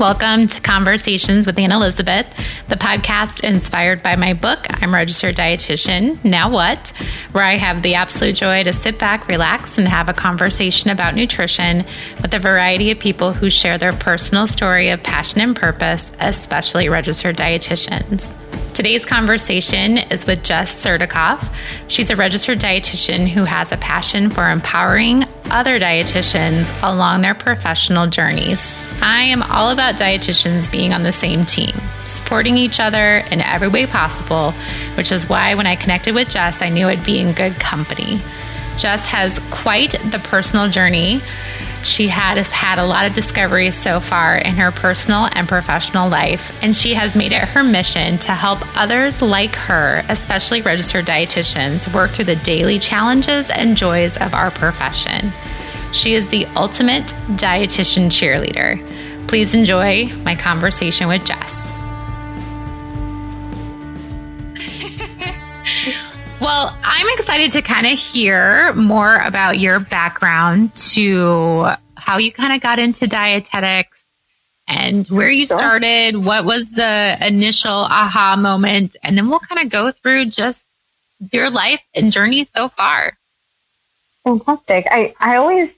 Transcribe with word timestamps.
Welcome 0.00 0.46
to 0.46 0.62
Conversations 0.62 1.46
with 1.46 1.58
Anne 1.58 1.72
Elizabeth, 1.72 2.26
the 2.68 2.76
podcast 2.76 3.44
inspired 3.44 4.02
by 4.02 4.16
my 4.16 4.32
book, 4.32 4.64
I'm 4.82 4.94
Registered 4.94 5.36
Dietitian, 5.36 6.24
Now 6.24 6.48
What, 6.48 6.94
where 7.32 7.44
I 7.44 7.56
have 7.56 7.82
the 7.82 7.96
absolute 7.96 8.36
joy 8.36 8.64
to 8.64 8.72
sit 8.72 8.98
back, 8.98 9.28
relax, 9.28 9.76
and 9.76 9.86
have 9.86 10.08
a 10.08 10.14
conversation 10.14 10.88
about 10.88 11.14
nutrition 11.14 11.84
with 12.22 12.32
a 12.32 12.38
variety 12.38 12.90
of 12.90 12.98
people 12.98 13.34
who 13.34 13.50
share 13.50 13.76
their 13.76 13.92
personal 13.92 14.46
story 14.46 14.88
of 14.88 15.02
passion 15.02 15.42
and 15.42 15.54
purpose, 15.54 16.12
especially 16.18 16.88
registered 16.88 17.36
dietitians. 17.36 18.34
Today's 18.74 19.04
conversation 19.04 19.98
is 19.98 20.26
with 20.26 20.42
Jess 20.42 20.74
Surdikoff. 20.74 21.52
She's 21.88 22.08
a 22.08 22.16
registered 22.16 22.60
dietitian 22.60 23.28
who 23.28 23.44
has 23.44 23.72
a 23.72 23.76
passion 23.76 24.30
for 24.30 24.48
empowering 24.48 25.24
other 25.50 25.78
dietitians 25.78 26.70
along 26.82 27.20
their 27.20 27.34
professional 27.34 28.06
journeys. 28.06 28.72
I 29.02 29.22
am 29.22 29.42
all 29.42 29.70
about 29.70 29.96
dietitians 29.96 30.70
being 30.70 30.94
on 30.94 31.02
the 31.02 31.12
same 31.12 31.44
team, 31.44 31.74
supporting 32.06 32.56
each 32.56 32.80
other 32.80 33.24
in 33.30 33.40
every 33.40 33.68
way 33.68 33.86
possible, 33.86 34.52
which 34.94 35.10
is 35.10 35.28
why 35.28 35.54
when 35.56 35.66
I 35.66 35.74
connected 35.74 36.14
with 36.14 36.30
Jess, 36.30 36.62
I 36.62 36.68
knew 36.68 36.86
I'd 36.86 37.04
be 37.04 37.18
in 37.18 37.32
good 37.32 37.58
company. 37.60 38.20
Jess 38.78 39.04
has 39.06 39.40
quite 39.50 39.92
the 40.10 40.20
personal 40.24 40.70
journey 40.70 41.20
she 41.82 42.08
has 42.08 42.50
had 42.50 42.78
a 42.78 42.84
lot 42.84 43.06
of 43.06 43.14
discoveries 43.14 43.76
so 43.76 44.00
far 44.00 44.36
in 44.36 44.54
her 44.56 44.70
personal 44.70 45.28
and 45.32 45.48
professional 45.48 46.08
life, 46.08 46.62
and 46.62 46.76
she 46.76 46.94
has 46.94 47.16
made 47.16 47.32
it 47.32 47.42
her 47.42 47.64
mission 47.64 48.18
to 48.18 48.32
help 48.32 48.60
others 48.76 49.22
like 49.22 49.54
her, 49.56 50.04
especially 50.08 50.62
registered 50.62 51.06
dietitians, 51.06 51.92
work 51.94 52.10
through 52.10 52.26
the 52.26 52.36
daily 52.36 52.78
challenges 52.78 53.50
and 53.50 53.76
joys 53.76 54.16
of 54.18 54.34
our 54.34 54.50
profession. 54.50 55.32
She 55.92 56.14
is 56.14 56.28
the 56.28 56.46
ultimate 56.56 57.06
dietitian 57.36 58.06
cheerleader. 58.06 58.86
Please 59.26 59.54
enjoy 59.54 60.06
my 60.24 60.36
conversation 60.36 61.08
with 61.08 61.24
Jess. 61.24 61.72
Well, 66.40 66.74
I'm 66.82 67.06
excited 67.10 67.52
to 67.52 67.60
kind 67.60 67.86
of 67.86 67.98
hear 67.98 68.72
more 68.72 69.18
about 69.18 69.58
your 69.58 69.78
background 69.78 70.74
to 70.92 71.72
how 71.96 72.16
you 72.16 72.32
kind 72.32 72.54
of 72.54 72.62
got 72.62 72.78
into 72.78 73.06
dietetics 73.06 74.10
and 74.66 75.06
where 75.08 75.28
you 75.28 75.46
sure. 75.46 75.58
started. 75.58 76.16
What 76.16 76.46
was 76.46 76.70
the 76.72 77.18
initial 77.20 77.70
aha 77.70 78.36
moment? 78.36 78.96
And 79.02 79.18
then 79.18 79.28
we'll 79.28 79.40
kind 79.40 79.60
of 79.60 79.68
go 79.68 79.90
through 79.90 80.26
just 80.26 80.66
your 81.30 81.50
life 81.50 81.82
and 81.94 82.10
journey 82.10 82.44
so 82.44 82.70
far. 82.70 83.18
Fantastic. 84.24 84.86
I, 84.90 85.12
I 85.20 85.36
always 85.36 85.70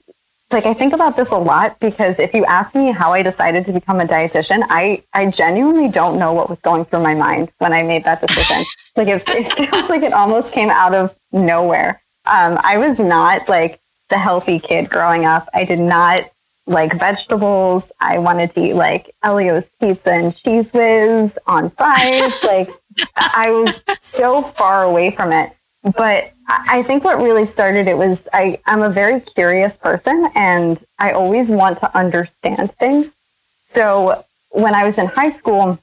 like 0.53 0.65
I 0.65 0.73
think 0.73 0.93
about 0.93 1.17
this 1.17 1.29
a 1.29 1.37
lot 1.37 1.79
because 1.79 2.17
if 2.19 2.33
you 2.33 2.45
ask 2.45 2.73
me 2.75 2.91
how 2.91 3.11
I 3.11 3.23
decided 3.23 3.65
to 3.65 3.73
become 3.73 3.99
a 3.99 4.05
dietitian, 4.05 4.65
I, 4.69 5.03
I 5.13 5.25
genuinely 5.25 5.89
don't 5.89 6.19
know 6.19 6.31
what 6.31 6.49
was 6.49 6.59
going 6.59 6.85
through 6.85 7.01
my 7.01 7.15
mind 7.15 7.51
when 7.57 7.73
I 7.73 7.83
made 7.83 8.03
that 8.05 8.21
decision. 8.21 8.63
like 8.95 9.07
it, 9.07 9.23
it 9.27 9.69
feels 9.71 9.89
like 9.89 10.03
it 10.03 10.13
almost 10.13 10.53
came 10.53 10.69
out 10.69 10.93
of 10.93 11.15
nowhere. 11.31 12.01
Um, 12.25 12.59
I 12.63 12.77
was 12.77 12.99
not 12.99 13.49
like 13.49 13.81
the 14.09 14.17
healthy 14.17 14.59
kid 14.59 14.89
growing 14.89 15.25
up. 15.25 15.49
I 15.53 15.65
did 15.65 15.79
not 15.79 16.29
like 16.67 16.97
vegetables. 16.97 17.91
I 17.99 18.19
wanted 18.19 18.53
to 18.55 18.61
eat 18.61 18.73
like 18.73 19.13
Ellio's 19.23 19.65
pizza 19.79 20.11
and 20.11 20.35
Cheez 20.35 20.71
Whiz 20.73 21.37
on 21.47 21.71
fries. 21.71 22.33
like 22.43 22.69
I 23.15 23.49
was 23.49 23.81
so 23.99 24.41
far 24.41 24.83
away 24.83 25.11
from 25.11 25.31
it. 25.31 25.51
But 25.83 26.31
I 26.47 26.81
think 26.83 27.03
what 27.03 27.21
really 27.21 27.45
started 27.45 27.87
it 27.87 27.97
was 27.97 28.25
I, 28.31 28.59
I'm 28.65 28.81
a 28.81 28.89
very 28.89 29.19
curious 29.19 29.75
person 29.75 30.29
and 30.33 30.79
I 30.97 31.11
always 31.11 31.49
want 31.49 31.79
to 31.79 31.97
understand 31.97 32.71
things. 32.75 33.15
So 33.61 34.23
when 34.49 34.73
I 34.75 34.85
was 34.85 34.97
in 34.97 35.07
high 35.07 35.29
school, 35.29 35.77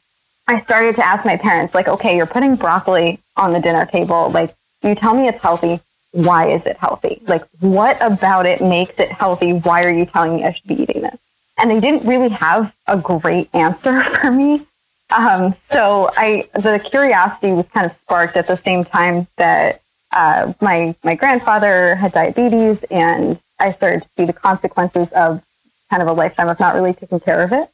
I 0.47 0.57
started 0.57 0.97
to 0.97 1.07
ask 1.07 1.25
my 1.25 1.37
parents, 1.37 1.75
like, 1.75 1.87
okay, 1.87 2.17
you're 2.17 2.27
putting 2.27 2.57
broccoli 2.57 3.21
on 3.37 3.53
the 3.53 3.61
dinner 3.61 3.87
table. 3.87 4.31
Like, 4.31 4.55
you 4.83 4.95
tell 4.95 5.15
me 5.15 5.29
it's 5.29 5.41
healthy. 5.41 5.81
Why 6.13 6.51
is 6.51 6.67
it 6.67 6.77
healthy? 6.79 7.21
Like, 7.27 7.45
what 7.61 7.99
about 8.01 8.47
it 8.47 8.61
makes 8.61 8.99
it 8.99 9.13
healthy? 9.13 9.53
Why 9.53 9.83
are 9.83 9.93
you 9.93 10.07
telling 10.07 10.37
me 10.37 10.45
I 10.45 10.53
should 10.53 10.67
be 10.67 10.83
eating 10.83 11.03
this? 11.03 11.19
And 11.59 11.71
they 11.71 11.79
didn't 11.79 12.07
really 12.07 12.31
have 12.31 12.75
a 12.87 12.97
great 12.97 13.55
answer 13.55 14.03
for 14.21 14.31
me. 14.31 14.67
Um, 15.11 15.55
so 15.67 16.11
I, 16.17 16.49
the 16.55 16.85
curiosity 16.91 17.53
was 17.53 17.67
kind 17.69 17.85
of 17.85 17.93
sparked 17.93 18.37
at 18.37 18.47
the 18.47 18.57
same 18.57 18.85
time 18.85 19.27
that 19.37 19.83
uh, 20.13 20.53
my 20.61 20.95
my 21.03 21.15
grandfather 21.15 21.95
had 21.95 22.13
diabetes, 22.13 22.83
and 22.91 23.39
I 23.59 23.73
started 23.73 24.03
to 24.03 24.09
see 24.17 24.25
the 24.25 24.33
consequences 24.33 25.09
of 25.13 25.43
kind 25.89 26.03
of 26.03 26.09
a 26.09 26.13
lifetime 26.13 26.49
of 26.49 26.61
not 26.61 26.75
really 26.75 26.95
taking 26.95 27.21
care 27.21 27.43
of 27.43 27.53
it. 27.53 27.71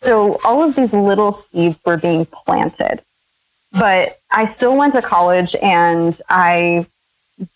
So 0.00 0.38
all 0.44 0.62
of 0.62 0.76
these 0.76 0.92
little 0.92 1.32
seeds 1.32 1.80
were 1.84 1.96
being 1.96 2.26
planted, 2.26 3.02
but 3.72 4.20
I 4.30 4.46
still 4.46 4.76
went 4.76 4.92
to 4.94 5.02
college, 5.02 5.56
and 5.56 6.20
I 6.28 6.86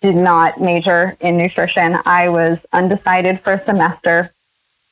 did 0.01 0.17
not 0.17 0.61
major 0.61 1.17
in 1.21 1.37
nutrition. 1.37 1.99
I 2.05 2.29
was 2.29 2.65
undecided 2.73 3.41
for 3.41 3.53
a 3.55 3.59
semester. 3.59 4.33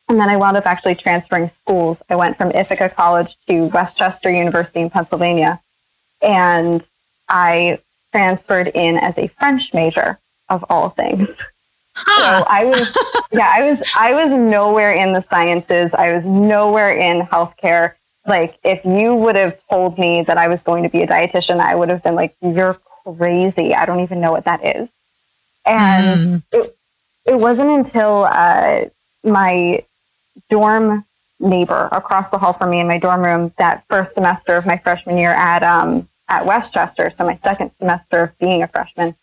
And 0.09 0.19
then 0.19 0.29
I 0.29 0.37
wound 0.37 0.57
up 0.57 0.67
actually 0.67 0.97
transferring 0.97 1.49
schools. 1.51 2.03
I 2.09 2.17
went 2.17 2.37
from 2.37 2.51
Ithaca 2.51 2.89
College 2.89 3.37
to 3.47 3.67
West 3.67 3.97
Chester 3.97 4.29
University 4.29 4.81
in 4.81 4.91
Pennsylvania. 4.91 5.61
And 6.21 6.83
I 7.29 7.79
transferred 8.13 8.69
in 8.69 8.97
as 8.97 9.17
a 9.19 9.29
French 9.29 9.73
major 9.73 10.19
of 10.49 10.65
all 10.69 10.91
things. 10.91 11.29
Huh. 11.95 12.41
So 12.41 12.47
I 12.49 12.65
was, 12.65 12.97
yeah, 13.33 13.53
I 13.55 13.69
was, 13.69 13.83
I 13.97 14.13
was 14.13 14.33
nowhere 14.33 14.93
in 14.93 15.13
the 15.13 15.23
sciences. 15.29 15.93
I 15.95 16.13
was 16.13 16.25
nowhere 16.25 16.93
in 16.93 17.27
healthcare. 17.27 17.95
Like, 18.27 18.59
if 18.65 18.85
you 18.85 19.15
would 19.15 19.37
have 19.37 19.59
told 19.69 19.99
me 19.99 20.23
that 20.23 20.37
I 20.37 20.49
was 20.49 20.61
going 20.61 20.83
to 20.83 20.89
be 20.89 21.03
a 21.03 21.07
dietitian, 21.07 21.61
I 21.61 21.75
would 21.75 21.89
have 21.89 22.03
been 22.03 22.15
like, 22.15 22.37
you're 22.43 22.79
crazy. 23.05 23.75
I 23.75 23.87
don't 23.87 24.01
even 24.01 24.21
know 24.21 24.31
what 24.31 24.45
that 24.45 24.65
is. 24.65 24.89
And 25.65 26.21
mm. 26.21 26.43
it, 26.53 26.77
it 27.27 27.35
wasn't 27.35 27.71
until 27.71 28.25
uh, 28.25 28.85
my 29.25 29.85
dorm 30.49 31.05
neighbor 31.39 31.89
across 31.91 32.29
the 32.29 32.39
hall 32.39 32.53
from 32.53 32.71
me 32.71 32.81
in 32.81 32.87
my 32.87 32.99
dorm 32.99 33.23
room 33.23 33.53
that 33.57 33.85
first 33.89 34.15
semester 34.15 34.57
of 34.57 34.67
my 34.67 34.77
freshman 34.77 35.17
year 35.17 35.31
at 35.31 35.63
um, 35.63 36.09
at 36.31 36.47
West 36.47 36.73
Chester, 36.73 37.13
so 37.19 37.25
my 37.25 37.39
second 37.43 37.73
semester 37.79 38.23
of 38.23 38.39
being 38.39 38.63
a 38.63 38.69
freshman, 38.69 39.15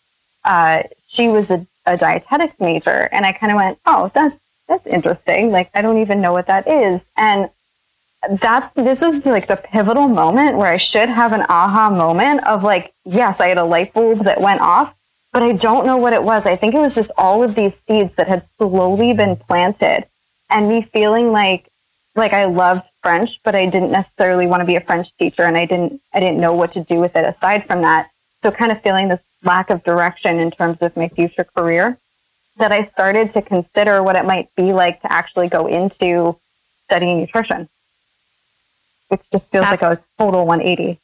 uh, 0.44 0.82
she 1.08 1.28
was 1.28 1.50
a, 1.50 1.66
a, 1.86 1.96
dietetics 1.96 2.60
major, 2.60 3.08
and 3.10 3.26
I 3.26 3.32
kind 3.32 3.50
of 3.50 3.56
went, 3.56 3.78
"Oh, 3.86 4.12
that's 4.14 4.36
that's 4.68 4.86
interesting. 4.86 5.50
Like, 5.50 5.70
I 5.74 5.82
don't 5.82 5.98
even 5.98 6.20
know 6.20 6.32
what 6.32 6.46
that 6.46 6.68
is." 6.68 7.08
And 7.16 7.50
that's 8.40 8.72
this 8.74 9.02
is 9.02 9.24
like 9.24 9.46
the 9.46 9.56
pivotal 9.56 10.08
moment 10.08 10.56
where 10.56 10.68
I 10.68 10.76
should 10.76 11.08
have 11.08 11.32
an 11.32 11.46
aha 11.48 11.90
moment 11.90 12.46
of 12.46 12.62
like, 12.62 12.92
yes, 13.04 13.40
I 13.40 13.48
had 13.48 13.58
a 13.58 13.64
light 13.64 13.94
bulb 13.94 14.24
that 14.24 14.40
went 14.40 14.60
off, 14.60 14.94
but 15.32 15.42
I 15.42 15.52
don't 15.52 15.86
know 15.86 15.96
what 15.96 16.12
it 16.12 16.22
was. 16.22 16.44
I 16.44 16.56
think 16.56 16.74
it 16.74 16.80
was 16.80 16.94
just 16.94 17.10
all 17.16 17.42
of 17.42 17.54
these 17.54 17.74
seeds 17.86 18.12
that 18.14 18.28
had 18.28 18.44
slowly 18.58 19.14
been 19.14 19.36
planted, 19.36 20.04
and 20.50 20.68
me 20.68 20.82
feeling 20.82 21.32
like 21.32 21.70
like 22.14 22.32
I 22.32 22.44
loved 22.44 22.82
French, 23.02 23.40
but 23.44 23.54
I 23.54 23.66
didn't 23.66 23.92
necessarily 23.92 24.46
want 24.46 24.60
to 24.60 24.66
be 24.66 24.76
a 24.76 24.80
French 24.80 25.16
teacher 25.16 25.42
and 25.42 25.56
I 25.56 25.64
didn't, 25.64 26.00
I 26.12 26.20
didn't 26.20 26.40
know 26.40 26.54
what 26.54 26.72
to 26.72 26.84
do 26.84 27.00
with 27.00 27.16
it 27.16 27.24
aside 27.24 27.66
from 27.66 27.82
that. 27.82 28.10
So 28.42 28.50
kind 28.50 28.70
of 28.70 28.80
feeling 28.82 29.08
this 29.08 29.22
lack 29.42 29.70
of 29.70 29.82
direction 29.84 30.38
in 30.38 30.50
terms 30.50 30.78
of 30.80 30.96
my 30.96 31.08
future 31.08 31.44
career 31.44 31.98
that 32.58 32.72
I 32.72 32.82
started 32.82 33.30
to 33.32 33.42
consider 33.42 34.02
what 34.02 34.16
it 34.16 34.24
might 34.24 34.54
be 34.54 34.72
like 34.72 35.00
to 35.02 35.12
actually 35.12 35.48
go 35.48 35.66
into 35.66 36.38
studying 36.84 37.20
nutrition, 37.20 37.68
which 39.08 39.22
just 39.30 39.50
feels 39.50 39.64
That's, 39.64 39.82
like 39.82 39.98
a 39.98 40.02
total 40.18 40.46
180. 40.46 41.00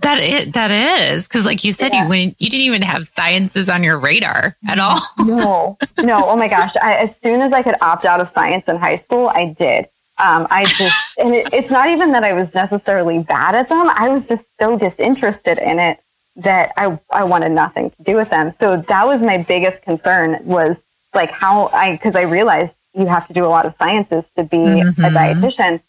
That 0.00 0.20
is, 0.20 0.52
that 0.52 0.70
is 0.70 1.26
because, 1.26 1.46
like 1.46 1.64
you 1.64 1.72
said, 1.72 1.92
yeah. 1.92 2.04
you 2.04 2.08
when 2.10 2.36
you 2.38 2.50
didn't 2.50 2.66
even 2.66 2.82
have 2.82 3.08
sciences 3.08 3.70
on 3.70 3.82
your 3.82 3.98
radar 3.98 4.56
at 4.68 4.78
all. 4.78 5.00
no, 5.18 5.78
no. 5.96 6.26
Oh 6.26 6.36
my 6.36 6.48
gosh! 6.48 6.74
I, 6.82 6.96
as 6.96 7.18
soon 7.18 7.40
as 7.40 7.52
I 7.54 7.62
could 7.62 7.76
opt 7.80 8.04
out 8.04 8.20
of 8.20 8.28
science 8.28 8.66
in 8.68 8.76
high 8.76 8.98
school, 8.98 9.28
I 9.28 9.54
did. 9.56 9.88
Um, 10.16 10.46
I 10.48 10.64
just, 10.64 10.96
and 11.18 11.34
it, 11.34 11.52
it's 11.52 11.70
not 11.70 11.88
even 11.88 12.12
that 12.12 12.22
I 12.22 12.34
was 12.34 12.54
necessarily 12.54 13.22
bad 13.22 13.54
at 13.54 13.68
them. 13.68 13.90
I 13.90 14.08
was 14.08 14.26
just 14.26 14.48
so 14.58 14.78
disinterested 14.78 15.58
in 15.58 15.78
it 15.78 15.98
that 16.36 16.72
I, 16.76 16.98
I 17.10 17.24
wanted 17.24 17.50
nothing 17.50 17.90
to 17.90 18.02
do 18.02 18.16
with 18.16 18.30
them. 18.30 18.52
So 18.52 18.76
that 18.76 19.06
was 19.06 19.22
my 19.22 19.38
biggest 19.38 19.82
concern 19.82 20.38
was 20.44 20.76
like 21.14 21.30
how 21.30 21.68
I, 21.72 21.96
cause 21.96 22.16
I 22.16 22.22
realized 22.22 22.74
you 22.94 23.06
have 23.06 23.26
to 23.28 23.32
do 23.32 23.44
a 23.44 23.46
lot 23.46 23.66
of 23.66 23.74
sciences 23.74 24.26
to 24.36 24.44
be 24.44 24.58
mm-hmm. 24.58 25.04
a 25.04 25.10
dietitian. 25.10 25.80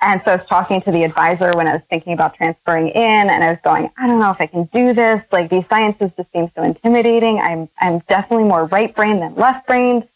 And 0.00 0.20
so 0.20 0.32
I 0.32 0.34
was 0.34 0.46
talking 0.46 0.80
to 0.82 0.90
the 0.90 1.04
advisor 1.04 1.50
when 1.54 1.68
I 1.68 1.74
was 1.74 1.82
thinking 1.88 2.12
about 2.12 2.34
transferring 2.34 2.88
in 2.88 3.30
and 3.30 3.44
I 3.44 3.50
was 3.50 3.58
going, 3.62 3.90
I 3.96 4.06
don't 4.06 4.18
know 4.18 4.30
if 4.30 4.40
I 4.40 4.46
can 4.46 4.64
do 4.64 4.92
this. 4.92 5.22
Like 5.30 5.50
these 5.50 5.66
sciences 5.68 6.10
just 6.16 6.32
seem 6.32 6.50
so 6.56 6.62
intimidating. 6.62 7.38
I'm, 7.38 7.68
I'm 7.78 8.00
definitely 8.00 8.44
more 8.44 8.66
right 8.66 8.94
brain 8.94 9.20
than 9.20 9.34
left 9.34 9.66
brain. 9.66 10.08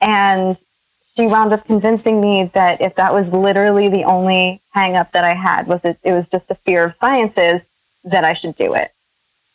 And 0.00 0.56
she 1.16 1.26
wound 1.26 1.52
up 1.52 1.66
convincing 1.66 2.20
me 2.20 2.50
that 2.54 2.80
if 2.80 2.94
that 2.94 3.12
was 3.12 3.28
literally 3.28 3.88
the 3.88 4.04
only 4.04 4.62
hang 4.70 4.96
up 4.96 5.12
that 5.12 5.24
I 5.24 5.34
had 5.34 5.66
was 5.66 5.80
it, 5.84 5.98
it 6.02 6.12
was 6.12 6.26
just 6.28 6.50
a 6.50 6.54
fear 6.54 6.84
of 6.84 6.94
sciences 6.94 7.62
that 8.04 8.24
I 8.24 8.34
should 8.34 8.56
do 8.56 8.74
it. 8.74 8.92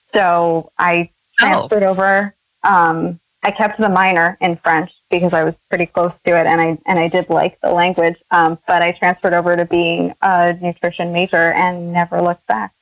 So 0.06 0.72
I 0.78 1.10
transferred 1.38 1.84
oh. 1.84 1.90
over. 1.90 2.36
Um, 2.64 3.20
I 3.44 3.52
kept 3.52 3.78
the 3.78 3.90
minor 3.90 4.38
in 4.42 4.58
French 4.58 4.92
because 5.10 5.34
I 5.34 5.44
was 5.44 5.58
pretty 5.70 5.86
close 5.86 6.20
to 6.22 6.32
it 6.32 6.48
and 6.48 6.60
I 6.60 6.78
and 6.86 7.00
I 7.00 7.08
did 7.08 7.30
like 7.30 7.60
the 7.62 7.72
language. 7.72 8.18
Um, 8.32 8.60
but 8.68 8.82
I 8.82 8.92
transferred 8.92 9.34
over 9.34 9.56
to 9.56 9.66
being 9.66 10.14
a 10.22 10.54
nutrition 10.54 11.14
major 11.14 11.54
and 11.54 11.94
never 11.94 12.22
looked 12.22 12.46
back. 12.48 12.74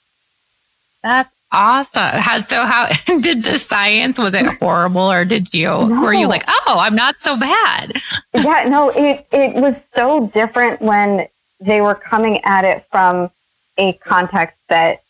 That's 1.03 1.34
awesome. 1.55 2.19
How, 2.19 2.39
so 2.39 2.65
how 2.65 2.89
did 3.21 3.43
the 3.43 3.57
science 3.57 4.19
was 4.19 4.33
it 4.33 4.45
horrible 4.59 5.11
or 5.11 5.25
did 5.25 5.53
you 5.53 5.67
no. 5.67 6.01
were 6.01 6.13
you 6.13 6.27
like, 6.27 6.43
"Oh, 6.47 6.77
I'm 6.79 6.95
not 6.95 7.15
so 7.17 7.37
bad?" 7.37 7.93
yeah, 8.33 8.67
no, 8.67 8.89
it 8.89 9.25
it 9.31 9.55
was 9.55 9.83
so 9.83 10.27
different 10.27 10.81
when 10.81 11.27
they 11.59 11.81
were 11.81 11.95
coming 11.95 12.43
at 12.43 12.65
it 12.65 12.85
from 12.91 13.31
a 13.77 13.93
context 13.93 14.57
that 14.69 15.01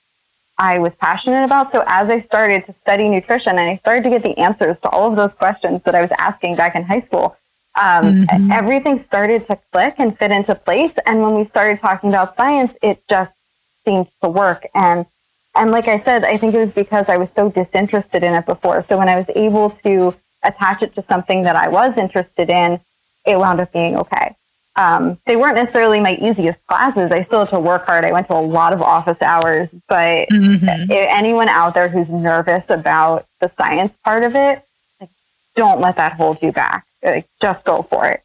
I 0.57 0.79
was 0.79 0.95
passionate 0.95 1.43
about. 1.43 1.71
So 1.71 1.83
as 1.85 2.09
I 2.09 2.21
started 2.21 2.65
to 2.65 2.73
study 2.73 3.09
nutrition 3.09 3.57
and 3.57 3.69
I 3.69 3.77
started 3.77 4.03
to 4.03 4.09
get 4.09 4.23
the 4.23 4.37
answers 4.37 4.79
to 4.81 4.89
all 4.89 5.09
of 5.09 5.15
those 5.15 5.33
questions 5.33 5.81
that 5.83 5.95
I 5.95 6.01
was 6.01 6.11
asking 6.17 6.55
back 6.55 6.75
in 6.75 6.83
high 6.83 7.01
school, 7.01 7.35
um, 7.75 8.25
mm-hmm. 8.25 8.51
everything 8.51 9.03
started 9.03 9.45
to 9.47 9.59
click 9.71 9.95
and 9.97 10.17
fit 10.17 10.31
into 10.31 10.55
place. 10.55 10.93
And 11.05 11.21
when 11.21 11.35
we 11.35 11.43
started 11.43 11.79
talking 11.79 12.09
about 12.09 12.37
science, 12.37 12.73
it 12.81 13.03
just 13.09 13.35
seemed 13.83 14.07
to 14.21 14.29
work. 14.29 14.65
And 14.73 15.05
and 15.55 15.71
like 15.71 15.87
I 15.87 15.97
said, 15.97 16.23
I 16.23 16.37
think 16.37 16.53
it 16.53 16.59
was 16.59 16.71
because 16.71 17.09
I 17.09 17.17
was 17.17 17.31
so 17.31 17.49
disinterested 17.49 18.23
in 18.23 18.33
it 18.33 18.45
before. 18.45 18.83
So 18.83 18.97
when 18.97 19.09
I 19.09 19.15
was 19.15 19.25
able 19.35 19.69
to 19.69 20.15
attach 20.43 20.81
it 20.81 20.93
to 20.95 21.01
something 21.01 21.43
that 21.43 21.55
I 21.55 21.69
was 21.69 21.97
interested 21.97 22.49
in, 22.49 22.79
it 23.25 23.37
wound 23.37 23.59
up 23.59 23.71
being 23.71 23.97
okay. 23.97 24.35
Um, 24.77 25.17
they 25.25 25.37
weren't 25.37 25.55
necessarily 25.55 26.01
my 26.01 26.15
easiest 26.17 26.65
classes. 26.67 27.11
I 27.11 27.21
still 27.21 27.39
had 27.39 27.49
to 27.49 27.59
work 27.59 27.85
hard. 27.85 28.03
I 28.03 28.11
went 28.11 28.27
to 28.27 28.33
a 28.33 28.41
lot 28.41 28.73
of 28.73 28.81
office 28.81 29.21
hours, 29.21 29.69
but 29.87 30.27
mm-hmm. 30.27 30.91
anyone 30.91 31.47
out 31.47 31.73
there 31.73 31.87
who's 31.87 32.09
nervous 32.09 32.69
about 32.69 33.25
the 33.39 33.47
science 33.47 33.93
part 34.03 34.23
of 34.23 34.35
it, 34.35 34.61
like, 34.99 35.09
don't 35.55 35.79
let 35.79 35.95
that 35.95 36.13
hold 36.13 36.39
you 36.41 36.51
back. 36.51 36.85
Like, 37.01 37.25
just 37.41 37.63
go 37.63 37.83
for 37.83 38.09
it. 38.09 38.21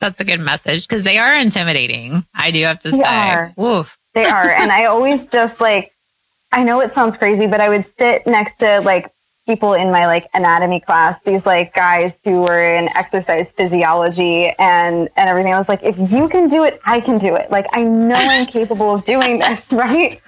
That's 0.00 0.20
a 0.20 0.24
good 0.24 0.38
message 0.38 0.86
because 0.86 1.02
they 1.02 1.18
are 1.18 1.34
intimidating. 1.34 2.24
I 2.32 2.52
do 2.52 2.62
have 2.62 2.80
to 2.82 2.92
they 2.92 2.98
say, 2.98 3.04
are. 3.04 3.52
Oof. 3.60 3.97
They 4.14 4.24
are. 4.24 4.50
And 4.50 4.72
I 4.72 4.86
always 4.86 5.26
just 5.26 5.60
like, 5.60 5.92
I 6.50 6.64
know 6.64 6.80
it 6.80 6.94
sounds 6.94 7.16
crazy, 7.16 7.46
but 7.46 7.60
I 7.60 7.68
would 7.68 7.86
sit 7.98 8.26
next 8.26 8.58
to 8.58 8.80
like 8.80 9.12
people 9.48 9.72
in 9.72 9.90
my 9.90 10.06
like 10.06 10.28
anatomy 10.34 10.78
class, 10.78 11.18
these 11.24 11.44
like 11.46 11.74
guys 11.74 12.20
who 12.22 12.42
were 12.42 12.76
in 12.76 12.88
exercise 12.96 13.50
physiology 13.50 14.48
and 14.58 15.08
and 15.16 15.28
everything. 15.28 15.54
I 15.54 15.58
was 15.58 15.68
like, 15.68 15.82
if 15.82 15.98
you 15.98 16.28
can 16.28 16.48
do 16.48 16.64
it, 16.64 16.80
I 16.84 17.00
can 17.00 17.18
do 17.18 17.34
it. 17.34 17.50
Like 17.50 17.66
I 17.72 17.82
know 17.82 18.14
I'm 18.16 18.46
capable 18.58 18.94
of 18.94 19.04
doing 19.04 19.38
this, 19.38 19.60
right? 19.72 20.20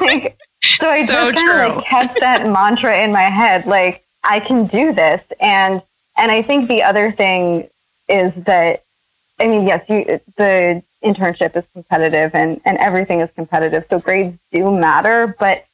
like 0.00 0.38
so 0.62 0.88
I 0.88 1.04
so 1.04 1.32
just 1.32 1.44
kind 1.44 1.72
of 1.72 1.76
like 1.76 1.86
kept 1.86 2.20
that 2.20 2.46
mantra 2.46 3.02
in 3.02 3.12
my 3.12 3.22
head, 3.22 3.66
like 3.66 4.04
I 4.24 4.40
can 4.40 4.66
do 4.66 4.92
this. 4.92 5.22
And 5.40 5.82
and 6.16 6.30
I 6.30 6.42
think 6.42 6.68
the 6.68 6.82
other 6.82 7.10
thing 7.10 7.68
is 8.08 8.34
that 8.44 8.84
I 9.40 9.46
mean, 9.46 9.66
yes, 9.66 9.88
you 9.88 10.20
the 10.36 10.82
internship 11.04 11.56
is 11.56 11.64
competitive 11.72 12.34
and, 12.34 12.60
and 12.64 12.76
everything 12.78 13.20
is 13.20 13.30
competitive. 13.34 13.84
So 13.88 13.98
grades 13.98 14.38
do 14.52 14.70
matter, 14.70 15.34
but 15.38 15.64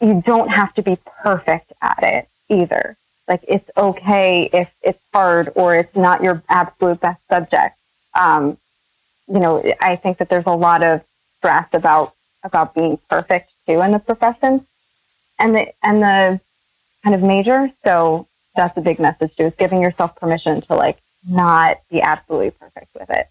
you 0.00 0.22
don't 0.24 0.48
have 0.48 0.74
to 0.74 0.82
be 0.82 0.98
perfect 1.22 1.72
at 1.82 2.02
it 2.02 2.28
either. 2.48 2.96
Like 3.28 3.44
it's 3.48 3.70
okay 3.76 4.48
if 4.52 4.70
it's 4.82 5.00
hard 5.12 5.50
or 5.56 5.74
it's 5.74 5.96
not 5.96 6.22
your 6.22 6.42
absolute 6.48 7.00
best 7.00 7.20
subject. 7.28 7.76
Um, 8.14 8.56
you 9.28 9.40
know, 9.40 9.62
I 9.80 9.96
think 9.96 10.18
that 10.18 10.28
there's 10.28 10.46
a 10.46 10.52
lot 10.52 10.82
of 10.82 11.02
stress 11.38 11.68
about 11.72 12.14
about 12.44 12.74
being 12.74 12.98
perfect 13.10 13.50
too 13.66 13.80
in 13.80 13.90
the 13.90 13.98
profession 13.98 14.64
and 15.38 15.54
the 15.54 15.72
and 15.82 16.02
the 16.02 16.40
kind 17.02 17.14
of 17.14 17.22
major. 17.22 17.70
So 17.82 18.28
that's 18.54 18.76
a 18.76 18.80
big 18.80 19.00
message 19.00 19.34
too, 19.36 19.44
is 19.44 19.54
giving 19.56 19.82
yourself 19.82 20.14
permission 20.16 20.60
to 20.62 20.74
like 20.74 20.98
not 21.28 21.78
be 21.90 22.00
absolutely 22.00 22.52
perfect 22.52 22.94
with 22.94 23.10
it. 23.10 23.28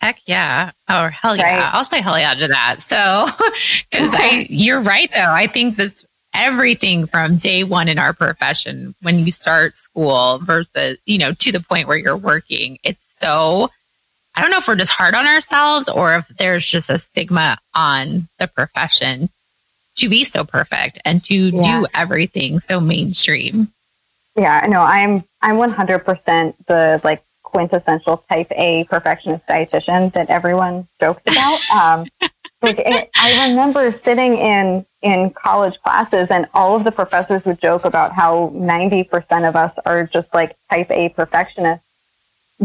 Heck 0.00 0.20
yeah. 0.26 0.70
Or 0.88 0.94
oh, 0.94 1.08
hell 1.08 1.36
yeah. 1.36 1.58
Right? 1.58 1.74
I'll 1.74 1.84
say 1.84 2.00
hell 2.00 2.18
yeah 2.18 2.34
to 2.34 2.48
that. 2.48 2.80
So, 2.80 3.26
because 3.90 4.14
I, 4.14 4.46
you're 4.48 4.80
right 4.80 5.10
though. 5.12 5.32
I 5.32 5.46
think 5.46 5.76
this 5.76 6.04
everything 6.32 7.06
from 7.06 7.36
day 7.36 7.64
one 7.64 7.88
in 7.88 7.98
our 7.98 8.12
profession 8.12 8.94
when 9.02 9.18
you 9.18 9.32
start 9.32 9.76
school 9.76 10.38
versus, 10.38 10.96
you 11.04 11.18
know, 11.18 11.32
to 11.32 11.52
the 11.52 11.60
point 11.60 11.88
where 11.88 11.96
you're 11.96 12.16
working. 12.16 12.78
It's 12.84 13.06
so, 13.20 13.68
I 14.34 14.40
don't 14.40 14.50
know 14.50 14.58
if 14.58 14.68
we're 14.68 14.76
just 14.76 14.92
hard 14.92 15.14
on 15.14 15.26
ourselves 15.26 15.88
or 15.88 16.16
if 16.16 16.28
there's 16.38 16.66
just 16.66 16.88
a 16.88 16.98
stigma 16.98 17.58
on 17.74 18.28
the 18.38 18.46
profession 18.46 19.28
to 19.96 20.08
be 20.08 20.24
so 20.24 20.44
perfect 20.44 21.00
and 21.04 21.22
to 21.24 21.34
yeah. 21.34 21.62
do 21.62 21.86
everything 21.94 22.60
so 22.60 22.80
mainstream. 22.80 23.72
Yeah, 24.36 24.64
no, 24.68 24.80
I'm 24.80 25.24
I'm 25.42 25.56
100% 25.56 26.54
the 26.66 27.00
like 27.02 27.24
quintessential 27.50 28.24
type 28.28 28.50
A 28.52 28.84
perfectionist 28.84 29.46
dietitian 29.46 30.12
that 30.12 30.30
everyone 30.30 30.88
jokes 31.00 31.24
about. 31.26 31.60
Um, 31.74 32.06
like 32.62 32.78
it, 32.78 33.10
I 33.16 33.48
remember 33.48 33.90
sitting 33.90 34.36
in 34.36 34.84
in 35.00 35.30
college 35.30 35.80
classes 35.82 36.28
and 36.30 36.46
all 36.52 36.76
of 36.76 36.84
the 36.84 36.92
professors 36.92 37.44
would 37.46 37.60
joke 37.60 37.86
about 37.86 38.12
how 38.12 38.52
90% 38.54 39.48
of 39.48 39.56
us 39.56 39.78
are 39.86 40.06
just 40.06 40.34
like 40.34 40.56
type 40.68 40.90
A 40.90 41.08
perfectionists. 41.08 41.86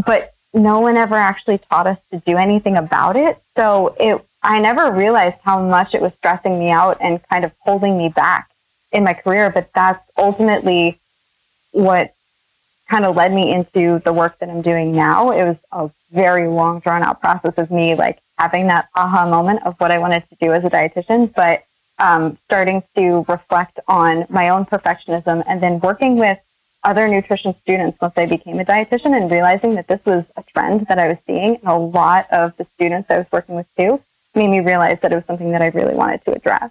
But 0.04 0.34
no 0.52 0.80
one 0.80 0.96
ever 0.96 1.14
actually 1.14 1.58
taught 1.58 1.86
us 1.86 1.98
to 2.12 2.20
do 2.20 2.36
anything 2.36 2.76
about 2.76 3.16
it. 3.16 3.38
So 3.56 3.96
it, 3.98 4.22
I 4.42 4.58
never 4.58 4.92
realized 4.92 5.40
how 5.42 5.62
much 5.62 5.94
it 5.94 6.02
was 6.02 6.12
stressing 6.14 6.58
me 6.58 6.70
out 6.70 6.98
and 7.00 7.22
kind 7.28 7.44
of 7.44 7.52
holding 7.60 7.96
me 7.96 8.10
back 8.10 8.50
in 8.92 9.04
my 9.04 9.14
career. 9.14 9.50
But 9.50 9.70
that's 9.74 10.04
ultimately 10.16 11.00
what 11.72 12.14
kind 12.88 13.04
of 13.04 13.16
led 13.16 13.32
me 13.32 13.52
into 13.52 14.00
the 14.04 14.12
work 14.12 14.38
that 14.38 14.48
I'm 14.48 14.62
doing 14.62 14.92
now. 14.92 15.30
It 15.30 15.42
was 15.42 15.56
a 15.72 15.90
very 16.12 16.46
long 16.46 16.80
drawn 16.80 17.02
out 17.02 17.20
process 17.20 17.54
of 17.58 17.70
me 17.70 17.94
like 17.94 18.20
having 18.38 18.66
that 18.68 18.88
aha 18.94 19.28
moment 19.28 19.64
of 19.64 19.74
what 19.78 19.90
I 19.90 19.98
wanted 19.98 20.28
to 20.28 20.36
do 20.40 20.52
as 20.52 20.64
a 20.64 20.70
dietitian, 20.70 21.34
but 21.34 21.64
um, 21.98 22.38
starting 22.44 22.82
to 22.94 23.24
reflect 23.28 23.80
on 23.88 24.26
my 24.28 24.50
own 24.50 24.66
perfectionism 24.66 25.42
and 25.46 25.62
then 25.62 25.80
working 25.80 26.16
with 26.16 26.38
other 26.84 27.08
nutrition 27.08 27.54
students 27.54 27.98
once 28.00 28.14
I 28.16 28.26
became 28.26 28.60
a 28.60 28.64
dietitian 28.64 29.20
and 29.20 29.30
realizing 29.30 29.74
that 29.74 29.88
this 29.88 30.04
was 30.04 30.30
a 30.36 30.44
trend 30.44 30.86
that 30.86 30.98
I 30.98 31.08
was 31.08 31.20
seeing 31.26 31.56
and 31.56 31.66
a 31.66 31.74
lot 31.74 32.30
of 32.30 32.56
the 32.56 32.64
students 32.64 33.10
I 33.10 33.18
was 33.18 33.26
working 33.32 33.56
with 33.56 33.66
too 33.76 34.00
made 34.34 34.48
me 34.48 34.60
realize 34.60 35.00
that 35.00 35.12
it 35.12 35.16
was 35.16 35.24
something 35.24 35.50
that 35.50 35.62
I 35.62 35.68
really 35.68 35.94
wanted 35.94 36.24
to 36.26 36.32
address. 36.32 36.70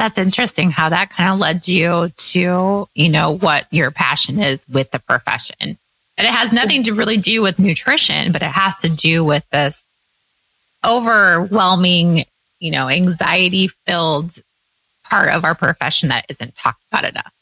That's 0.00 0.16
interesting 0.16 0.70
how 0.70 0.88
that 0.88 1.10
kind 1.10 1.30
of 1.30 1.38
led 1.38 1.68
you 1.68 2.08
to, 2.08 2.88
you 2.94 3.08
know, 3.10 3.36
what 3.36 3.66
your 3.70 3.90
passion 3.90 4.38
is 4.38 4.66
with 4.66 4.90
the 4.92 4.98
profession. 4.98 5.76
And 6.16 6.26
it 6.26 6.32
has 6.32 6.54
nothing 6.54 6.84
to 6.84 6.94
really 6.94 7.18
do 7.18 7.42
with 7.42 7.58
nutrition, 7.58 8.32
but 8.32 8.40
it 8.40 8.46
has 8.46 8.76
to 8.76 8.88
do 8.88 9.22
with 9.22 9.44
this 9.52 9.84
overwhelming, 10.82 12.24
you 12.60 12.70
know, 12.70 12.88
anxiety 12.88 13.68
filled 13.84 14.38
part 15.04 15.34
of 15.34 15.44
our 15.44 15.54
profession 15.54 16.08
that 16.08 16.24
isn't 16.30 16.54
talked 16.54 16.82
about 16.90 17.04
enough. 17.04 17.34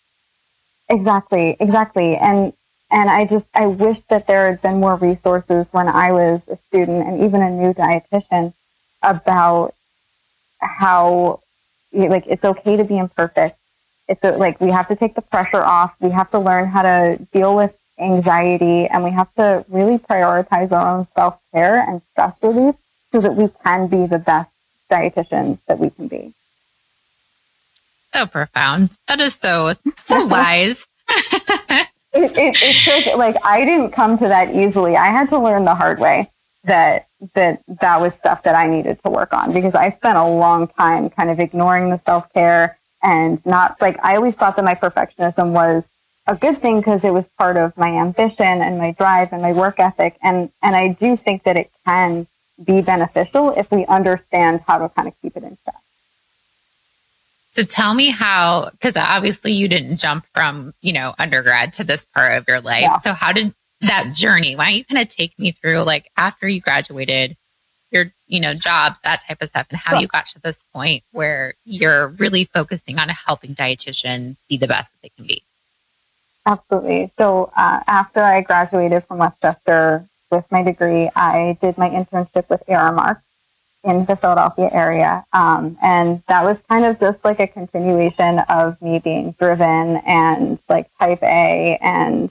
Exactly, 0.89 1.57
exactly. 1.61 2.17
And 2.17 2.53
and 2.91 3.09
I 3.09 3.25
just 3.25 3.47
I 3.55 3.67
wish 3.69 4.01
that 4.09 4.27
there 4.27 4.51
had 4.51 4.61
been 4.63 4.81
more 4.81 4.97
resources 4.97 5.73
when 5.73 5.87
I 5.87 6.11
was 6.11 6.49
a 6.49 6.57
student 6.57 7.07
and 7.07 7.23
even 7.23 7.41
a 7.41 7.51
new 7.51 7.73
dietitian 7.73 8.53
about 9.01 9.77
how 10.61 11.41
like 11.93 12.25
it's 12.27 12.45
okay 12.45 12.77
to 12.77 12.85
be 12.85 12.99
imperfect. 12.99 13.57
It's 14.09 14.23
a, 14.25 14.33
like 14.33 14.61
we 14.61 14.71
have 14.71 14.89
to 14.89 14.97
take 14.97 15.15
the 15.15 15.23
pressure 15.23 15.63
off. 15.63 15.95
We 16.01 16.11
have 16.11 16.31
to 16.31 16.39
learn 16.39 16.67
how 16.67 16.83
to 16.83 17.19
deal 17.33 17.55
with 17.55 17.75
anxiety 17.99 18.87
and 18.87 19.03
we 19.03 19.11
have 19.11 19.33
to 19.35 19.65
really 19.69 19.99
prioritize 19.99 20.73
our 20.73 20.99
own 20.99 21.07
self 21.09 21.39
care 21.53 21.81
and 21.81 22.01
stress 22.13 22.39
relief 22.43 22.75
so 23.11 23.21
that 23.21 23.35
we 23.35 23.49
can 23.65 23.89
be 23.89 24.07
the 24.07 24.19
best 24.19 24.53
dietitians 24.91 25.59
that 25.67 25.79
we 25.79 25.91
can 25.91 26.09
be. 26.09 26.33
So 28.15 28.27
profound. 28.27 28.99
That 29.07 29.21
is 29.21 29.35
so, 29.35 29.75
so 29.97 30.27
wise. 30.27 30.87
it, 31.09 31.89
it, 32.13 32.57
it 32.63 33.05
took, 33.05 33.17
like, 33.17 33.37
I 33.45 33.65
didn't 33.65 33.91
come 33.91 34.17
to 34.19 34.29
that 34.29 34.55
easily. 34.55 34.97
I 34.97 35.07
had 35.07 35.29
to 35.31 35.39
learn 35.39 35.65
the 35.65 35.75
hard 35.75 35.99
way 35.99 36.31
that 36.69 37.09
that 37.35 37.63
that 37.81 38.01
was 38.01 38.15
stuff 38.15 38.45
that 38.45 38.55
I 38.55 38.67
needed 38.69 39.03
to 39.03 39.11
work 39.11 39.33
on 39.33 39.53
because 39.53 39.75
I 39.75 39.91
spent 39.91 40.17
a 40.17 40.27
long 40.27 40.69
time 40.69 41.11
kind 41.11 41.31
of 41.31 41.41
ignoring 41.41 41.91
the 41.91 41.99
self 41.99 42.33
care 42.33 42.79
and 43.03 43.45
not 43.45 43.81
like 43.81 43.99
I 44.05 44.17
always 44.17 44.35
thought 44.35 44.57
that 44.57 44.65
my 44.65 44.75
perfectionism 44.75 45.53
was 45.53 45.91
a 46.27 46.37
good 46.37 46.59
thing 46.59 46.79
because 46.79 47.05
it 47.05 47.13
was 47.13 47.25
part 47.37 47.57
of 47.57 47.77
my 47.77 47.91
ambition 47.91 48.63
and 48.63 48.79
my 48.79 48.93
drive 48.93 49.33
and 49.33 49.43
my 49.43 49.53
work 49.53 49.81
ethic 49.81 50.17
and 50.23 50.51
and 50.63 50.77
I 50.77 50.89
do 50.89 51.17
think 51.17 51.43
that 51.45 51.57
it 51.57 51.71
can 51.85 52.27
be 52.65 52.81
beneficial 52.83 53.51
if 53.51 53.71
we 53.71 53.85
understand 53.87 54.63
how 54.67 54.79
to 54.79 54.89
kind 54.89 55.09
of 55.09 55.15
keep 55.23 55.37
it 55.37 55.43
in 55.43 55.57
check. 55.65 55.75
So 57.51 57.63
tell 57.63 57.95
me 57.95 58.11
how, 58.11 58.69
because 58.73 58.97
obviously 58.97 59.53
you 59.53 59.69
didn't 59.69 59.97
jump 59.97 60.27
from, 60.35 60.75
you 60.83 60.93
know, 60.93 61.15
undergrad 61.19 61.73
to 61.75 61.85
this 61.85 62.05
part 62.05 62.37
of 62.37 62.45
your 62.47 62.61
life. 62.61 62.83
Yeah. 62.83 62.99
So 62.99 63.13
how 63.13 63.33
did 63.33 63.55
that 63.81 64.13
journey? 64.15 64.57
Why 64.57 64.67
don't 64.67 64.77
you 64.77 64.85
kind 64.85 65.01
of 65.01 65.09
take 65.09 65.39
me 65.39 65.53
through 65.53 65.83
like 65.83 66.11
after 66.17 66.49
you 66.49 66.61
graduated, 66.61 67.37
your, 67.91 68.13
you 68.27 68.41
know, 68.41 68.55
jobs, 68.55 69.01
that 69.05 69.25
type 69.27 69.41
of 69.41 69.49
stuff, 69.49 69.67
and 69.71 69.79
how 69.79 69.99
you 69.99 70.09
got 70.09 70.27
to 70.27 70.41
this 70.41 70.65
point 70.75 71.05
where 71.13 71.55
you're 71.65 72.09
really 72.09 72.45
focusing 72.45 72.99
on 72.99 73.09
helping 73.09 73.55
dietitians 73.55 74.37
be 74.49 74.57
the 74.57 74.67
best 74.67 74.93
that 74.93 74.99
they 75.03 75.11
can 75.17 75.27
be? 75.27 75.43
absolutely. 76.49 77.13
So 77.19 77.53
uh, 77.57 77.81
after 77.87 78.23
I 78.23 78.41
graduated 78.41 79.05
from 79.05 79.19
West 79.19 79.41
Chester 79.41 80.09
with 80.31 80.45
my 80.51 80.63
degree, 80.63 81.11
I 81.15 81.59
did 81.61 81.77
my 81.79 81.91
internship 81.91 82.49
with 82.49 82.63
Aramark 82.67 83.21
in 83.85 84.07
the 84.07 84.17
Philadelphia 84.17 84.71
area. 84.73 85.25
Um, 85.33 85.79
and 85.83 86.23
that 86.27 86.45
was 86.45 86.61
kind 86.69 86.85
of 86.85 86.99
just 86.99 87.25
like 87.25 87.39
a 87.39 87.47
continuation 87.47 88.41
of 88.49 88.81
me 88.83 88.99
being 88.99 89.33
driven 89.33 89.99
and 90.07 90.59
like 90.69 90.91
type 90.99 91.23
A 91.23 91.79
and, 91.81 92.31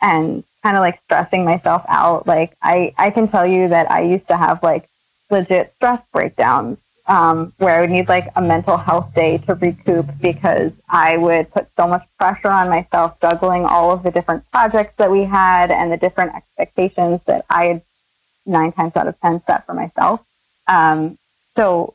and 0.00 0.42
kind 0.62 0.76
of 0.76 0.80
like 0.80 0.98
stressing 0.98 1.44
myself 1.44 1.84
out. 1.88 2.26
Like 2.26 2.56
I, 2.62 2.94
I 2.98 3.10
can 3.10 3.28
tell 3.28 3.46
you 3.46 3.68
that 3.68 3.90
I 3.90 4.02
used 4.02 4.28
to 4.28 4.36
have 4.36 4.62
like 4.62 4.88
legit 5.30 5.72
stress 5.76 6.06
breakdowns 6.12 6.78
um, 7.06 7.52
where 7.58 7.76
I 7.76 7.80
would 7.80 7.90
need 7.90 8.08
like 8.08 8.28
a 8.36 8.42
mental 8.42 8.76
health 8.76 9.12
day 9.14 9.38
to 9.38 9.54
recoup 9.54 10.06
because 10.20 10.72
I 10.88 11.16
would 11.16 11.50
put 11.50 11.68
so 11.76 11.88
much 11.88 12.06
pressure 12.18 12.50
on 12.50 12.68
myself 12.68 13.20
juggling 13.20 13.64
all 13.64 13.90
of 13.90 14.02
the 14.02 14.10
different 14.10 14.48
projects 14.52 14.94
that 14.96 15.10
we 15.10 15.24
had 15.24 15.70
and 15.70 15.90
the 15.90 15.96
different 15.96 16.34
expectations 16.34 17.20
that 17.26 17.44
I 17.50 17.64
had 17.66 17.82
nine 18.46 18.72
times 18.72 18.96
out 18.96 19.08
of 19.08 19.20
10 19.20 19.42
set 19.46 19.66
for 19.66 19.74
myself. 19.74 20.24
Um, 20.68 21.18
so 21.56 21.94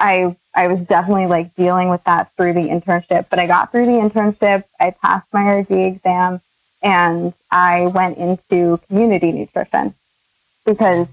I, 0.00 0.36
I 0.54 0.68
was 0.68 0.84
definitely 0.84 1.26
like 1.26 1.54
dealing 1.54 1.90
with 1.90 2.04
that 2.04 2.30
through 2.36 2.54
the 2.54 2.68
internship, 2.68 3.26
but 3.28 3.38
I 3.38 3.46
got 3.46 3.72
through 3.72 3.86
the 3.86 3.92
internship. 3.92 4.64
I 4.80 4.90
passed 4.90 5.26
my 5.32 5.58
RD 5.58 5.70
exam 5.70 6.40
and 6.86 7.34
I 7.50 7.88
went 7.88 8.16
into 8.16 8.78
community 8.86 9.32
nutrition 9.32 9.92
because 10.64 11.08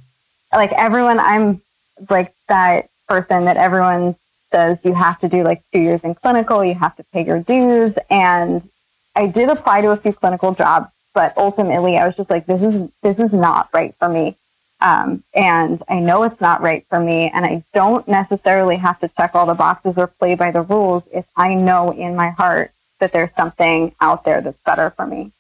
like 0.51 0.71
everyone, 0.73 1.19
I'm 1.19 1.63
like 2.11 2.35
that 2.47 2.89
person 3.09 3.45
that 3.45 3.57
everyone 3.57 4.15
says 4.51 4.85
you 4.85 4.93
have 4.93 5.19
to 5.21 5.27
do 5.27 5.43
like 5.43 5.63
two 5.73 5.79
years 5.79 6.01
in 6.03 6.13
clinical, 6.13 6.63
you 6.63 6.75
have 6.75 6.95
to 6.97 7.03
pay 7.05 7.25
your 7.25 7.41
dues. 7.41 7.95
And 8.11 8.69
I 9.15 9.25
did 9.25 9.49
apply 9.49 9.81
to 9.81 9.89
a 9.89 9.97
few 9.97 10.13
clinical 10.13 10.53
jobs, 10.53 10.93
but 11.15 11.35
ultimately 11.37 11.97
I 11.97 12.05
was 12.05 12.15
just 12.15 12.29
like, 12.29 12.45
this 12.45 12.61
is, 12.61 12.89
this 13.01 13.17
is 13.17 13.33
not 13.33 13.69
right 13.73 13.95
for 13.97 14.09
me. 14.09 14.37
Um, 14.79 15.23
and 15.33 15.81
I 15.89 16.01
know 16.01 16.21
it's 16.21 16.39
not 16.39 16.61
right 16.61 16.85
for 16.87 16.99
me. 16.99 17.31
And 17.33 17.45
I 17.45 17.63
don't 17.73 18.07
necessarily 18.07 18.75
have 18.75 18.99
to 18.99 19.07
check 19.17 19.33
all 19.33 19.47
the 19.47 19.55
boxes 19.55 19.95
or 19.97 20.05
play 20.05 20.35
by 20.35 20.51
the 20.51 20.61
rules 20.61 21.01
if 21.11 21.25
I 21.35 21.55
know 21.55 21.91
in 21.91 22.15
my 22.15 22.29
heart 22.29 22.71
that 22.99 23.11
there's 23.11 23.33
something 23.35 23.95
out 24.01 24.23
there 24.23 24.39
that's 24.41 24.61
better 24.65 24.91
for 24.91 25.07
me. 25.07 25.31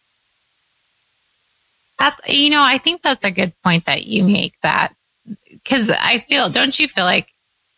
That's, 1.99 2.19
you 2.27 2.49
know, 2.49 2.63
I 2.63 2.77
think 2.77 3.01
that's 3.01 3.23
a 3.23 3.31
good 3.31 3.53
point 3.63 3.85
that 3.85 4.05
you 4.05 4.23
make 4.23 4.55
that 4.63 4.95
because 5.49 5.91
I 5.91 6.19
feel, 6.27 6.49
don't 6.49 6.77
you 6.79 6.87
feel 6.87 7.05
like 7.05 7.27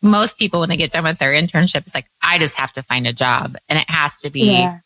most 0.01 0.38
people, 0.38 0.60
when 0.60 0.69
they 0.69 0.77
get 0.77 0.91
done 0.91 1.03
with 1.03 1.19
their 1.19 1.34
internship, 1.34 1.86
it's 1.86 1.95
like, 1.95 2.07
I 2.22 2.39
just 2.39 2.55
have 2.55 2.74
to 2.74 2.84
find 2.84 3.07
a 3.07 3.13
job 3.13 3.55
and 3.67 3.77
it 3.77 3.89
has 3.89 4.17
to 4.19 4.29
be, 4.29 4.51
yeah. 4.51 4.79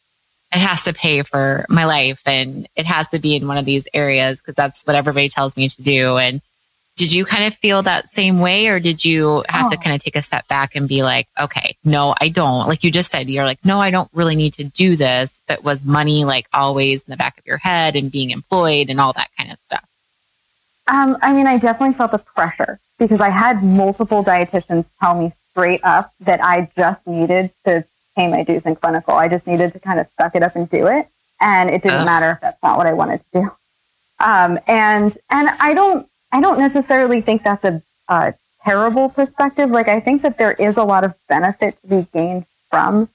it 0.54 0.60
has 0.60 0.84
to 0.84 0.94
pay 0.94 1.24
for 1.24 1.66
my 1.70 1.86
life 1.86 2.22
and 2.26 2.68
it 2.76 2.86
has 2.86 3.10
to 3.10 3.20
be 3.20 3.36
in 3.36 3.48
one 3.48 3.58
of 3.58 3.66
these 3.66 3.88
areas 3.94 4.42
because 4.42 4.56
that's 4.56 4.82
what 4.84 4.96
everybody 4.96 5.30
tells 5.30 5.56
me 5.56 5.70
to 5.70 5.82
do. 5.82 6.18
And 6.18 6.42
did 7.00 7.14
you 7.14 7.24
kind 7.24 7.46
of 7.46 7.54
feel 7.54 7.82
that 7.82 8.10
same 8.10 8.42
way 8.42 8.68
or 8.68 8.78
did 8.78 9.06
you 9.06 9.46
have 9.48 9.68
oh. 9.68 9.70
to 9.70 9.78
kind 9.78 9.96
of 9.96 10.04
take 10.04 10.18
a 10.18 10.22
step 10.22 10.46
back 10.50 10.76
and 10.76 10.86
be 10.86 11.02
like, 11.02 11.30
okay, 11.40 11.78
no, 11.86 12.14
I 12.20 12.28
don't. 12.28 12.68
Like 12.68 12.84
you 12.84 12.92
just 12.92 13.10
said, 13.10 13.30
you're 13.30 13.46
like, 13.46 13.64
no, 13.64 13.80
I 13.80 13.90
don't 13.90 14.10
really 14.14 14.36
need 14.36 14.52
to 14.56 14.66
do 14.66 14.98
this. 14.98 15.42
But 15.48 15.64
was 15.64 15.86
money 15.86 16.26
like 16.26 16.50
always 16.54 17.04
in 17.04 17.12
the 17.12 17.16
back 17.16 17.38
of 17.38 17.46
your 17.46 17.58
head 17.58 17.96
and 17.96 18.12
being 18.12 18.32
employed 18.32 18.90
and 18.90 19.00
all 19.00 19.14
that 19.14 19.30
kind 19.38 19.50
of 19.50 19.58
stuff? 19.60 19.86
Um, 20.88 21.18
I 21.22 21.32
mean, 21.32 21.48
I 21.48 21.58
definitely 21.58 21.96
felt 21.96 22.12
the 22.12 22.18
pressure 22.18 22.82
because 22.98 23.22
I 23.22 23.30
had 23.30 23.64
multiple 23.64 24.22
dietitians 24.22 24.92
tell 25.00 25.18
me 25.18 25.32
straight 25.52 25.80
up 25.86 26.14
that 26.20 26.44
I 26.44 26.70
just 26.76 27.08
needed 27.08 27.52
to 27.64 27.86
pay 28.18 28.30
my 28.30 28.44
dues 28.44 28.64
in 28.66 28.76
clinical. 28.76 29.14
I 29.14 29.30
just 29.30 29.48
needed 29.48 29.72
to 29.72 29.80
kind 29.80 30.02
of 30.02 30.08
suck 30.20 30.36
it 30.36 30.44
up 30.44 30.58
and 30.58 30.70
do 30.70 30.88
it. 30.88 31.08
And 31.40 31.70
it 31.70 31.82
didn't 31.82 32.04
matter 32.04 32.32
if 32.32 32.42
that's 32.42 32.62
not 32.62 32.78
what 32.78 32.88
I 32.88 32.94
wanted 32.94 33.22
to 33.22 33.42
do. 33.42 33.52
Um, 34.20 34.60
and, 34.68 35.18
and 35.30 35.48
I 35.62 35.74
don't, 35.74 36.10
I 36.32 36.42
don't 36.42 36.60
necessarily 36.60 37.22
think 37.22 37.44
that's 37.44 37.64
a, 37.64 37.82
a 38.08 38.34
terrible 38.64 39.10
perspective. 39.10 39.70
Like, 39.70 39.88
I 39.88 40.00
think 40.00 40.22
that 40.22 40.38
there 40.38 40.54
is 40.54 40.78
a 40.78 40.84
lot 40.84 41.04
of 41.04 41.16
benefit 41.28 41.80
to 41.82 41.88
be 41.88 42.08
gained 42.14 42.46
from 42.70 43.10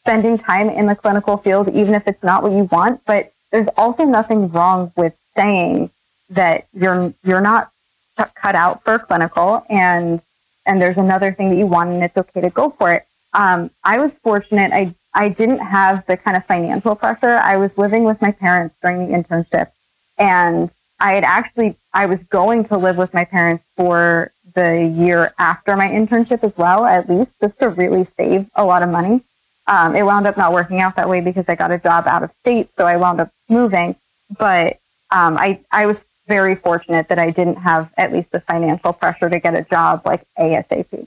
spending 0.00 0.38
time 0.38 0.70
in 0.70 0.86
the 0.86 0.94
clinical 0.94 1.36
field, 1.36 1.68
even 1.68 1.94
if 1.94 2.06
it's 2.06 2.22
not 2.22 2.42
what 2.42 2.52
you 2.52 2.64
want. 2.64 3.04
But 3.04 3.32
there's 3.52 3.68
also 3.76 4.04
nothing 4.04 4.50
wrong 4.50 4.92
with 4.96 5.14
saying 5.34 5.90
that 6.30 6.66
you're, 6.72 7.12
you're 7.24 7.40
not 7.40 7.70
cut 8.16 8.54
out 8.54 8.82
for 8.84 8.98
clinical 8.98 9.64
and 9.68 10.20
and 10.64 10.80
there's 10.80 10.98
another 10.98 11.32
thing 11.32 11.50
that 11.50 11.56
you 11.56 11.66
want 11.66 11.90
and 11.90 12.02
it's 12.02 12.16
okay 12.16 12.40
to 12.40 12.50
go 12.50 12.70
for 12.70 12.92
it. 12.92 13.06
Um, 13.32 13.70
I 13.84 13.98
was 13.98 14.12
fortunate. 14.22 14.72
I 14.72 14.94
I 15.14 15.28
didn't 15.28 15.58
have 15.58 16.04
the 16.06 16.16
kind 16.16 16.36
of 16.36 16.44
financial 16.46 16.94
pressure. 16.94 17.36
I 17.36 17.56
was 17.56 17.76
living 17.78 18.04
with 18.04 18.20
my 18.20 18.32
parents 18.32 18.74
during 18.82 19.06
the 19.06 19.16
internship 19.16 19.70
and 20.18 20.70
I 20.98 21.12
had 21.12 21.24
actually 21.24 21.76
I 21.92 22.06
was 22.06 22.18
going 22.30 22.64
to 22.66 22.76
live 22.76 22.96
with 22.96 23.12
my 23.12 23.24
parents 23.24 23.64
for 23.76 24.32
the 24.54 24.84
year 24.84 25.34
after 25.38 25.76
my 25.76 25.88
internship 25.88 26.42
as 26.42 26.56
well, 26.56 26.84
at 26.86 27.08
least 27.08 27.34
just 27.40 27.58
to 27.60 27.68
really 27.68 28.06
save 28.16 28.46
a 28.54 28.64
lot 28.64 28.82
of 28.82 28.88
money. 28.88 29.22
Um, 29.66 29.96
it 29.96 30.04
wound 30.04 30.26
up 30.26 30.36
not 30.36 30.52
working 30.52 30.80
out 30.80 30.96
that 30.96 31.08
way 31.08 31.20
because 31.20 31.44
I 31.48 31.54
got 31.56 31.72
a 31.72 31.78
job 31.78 32.06
out 32.06 32.22
of 32.22 32.32
state, 32.32 32.70
so 32.76 32.86
I 32.86 32.96
wound 32.96 33.20
up 33.20 33.30
moving. 33.48 33.96
But 34.38 34.78
um, 35.10 35.36
I 35.36 35.60
I 35.70 35.86
was 35.86 36.04
very 36.26 36.54
fortunate 36.54 37.08
that 37.08 37.18
I 37.18 37.30
didn't 37.30 37.56
have 37.56 37.90
at 37.96 38.12
least 38.12 38.30
the 38.32 38.40
financial 38.40 38.92
pressure 38.92 39.28
to 39.28 39.38
get 39.38 39.54
a 39.54 39.62
job 39.62 40.02
like 40.04 40.24
ASAP. 40.38 41.06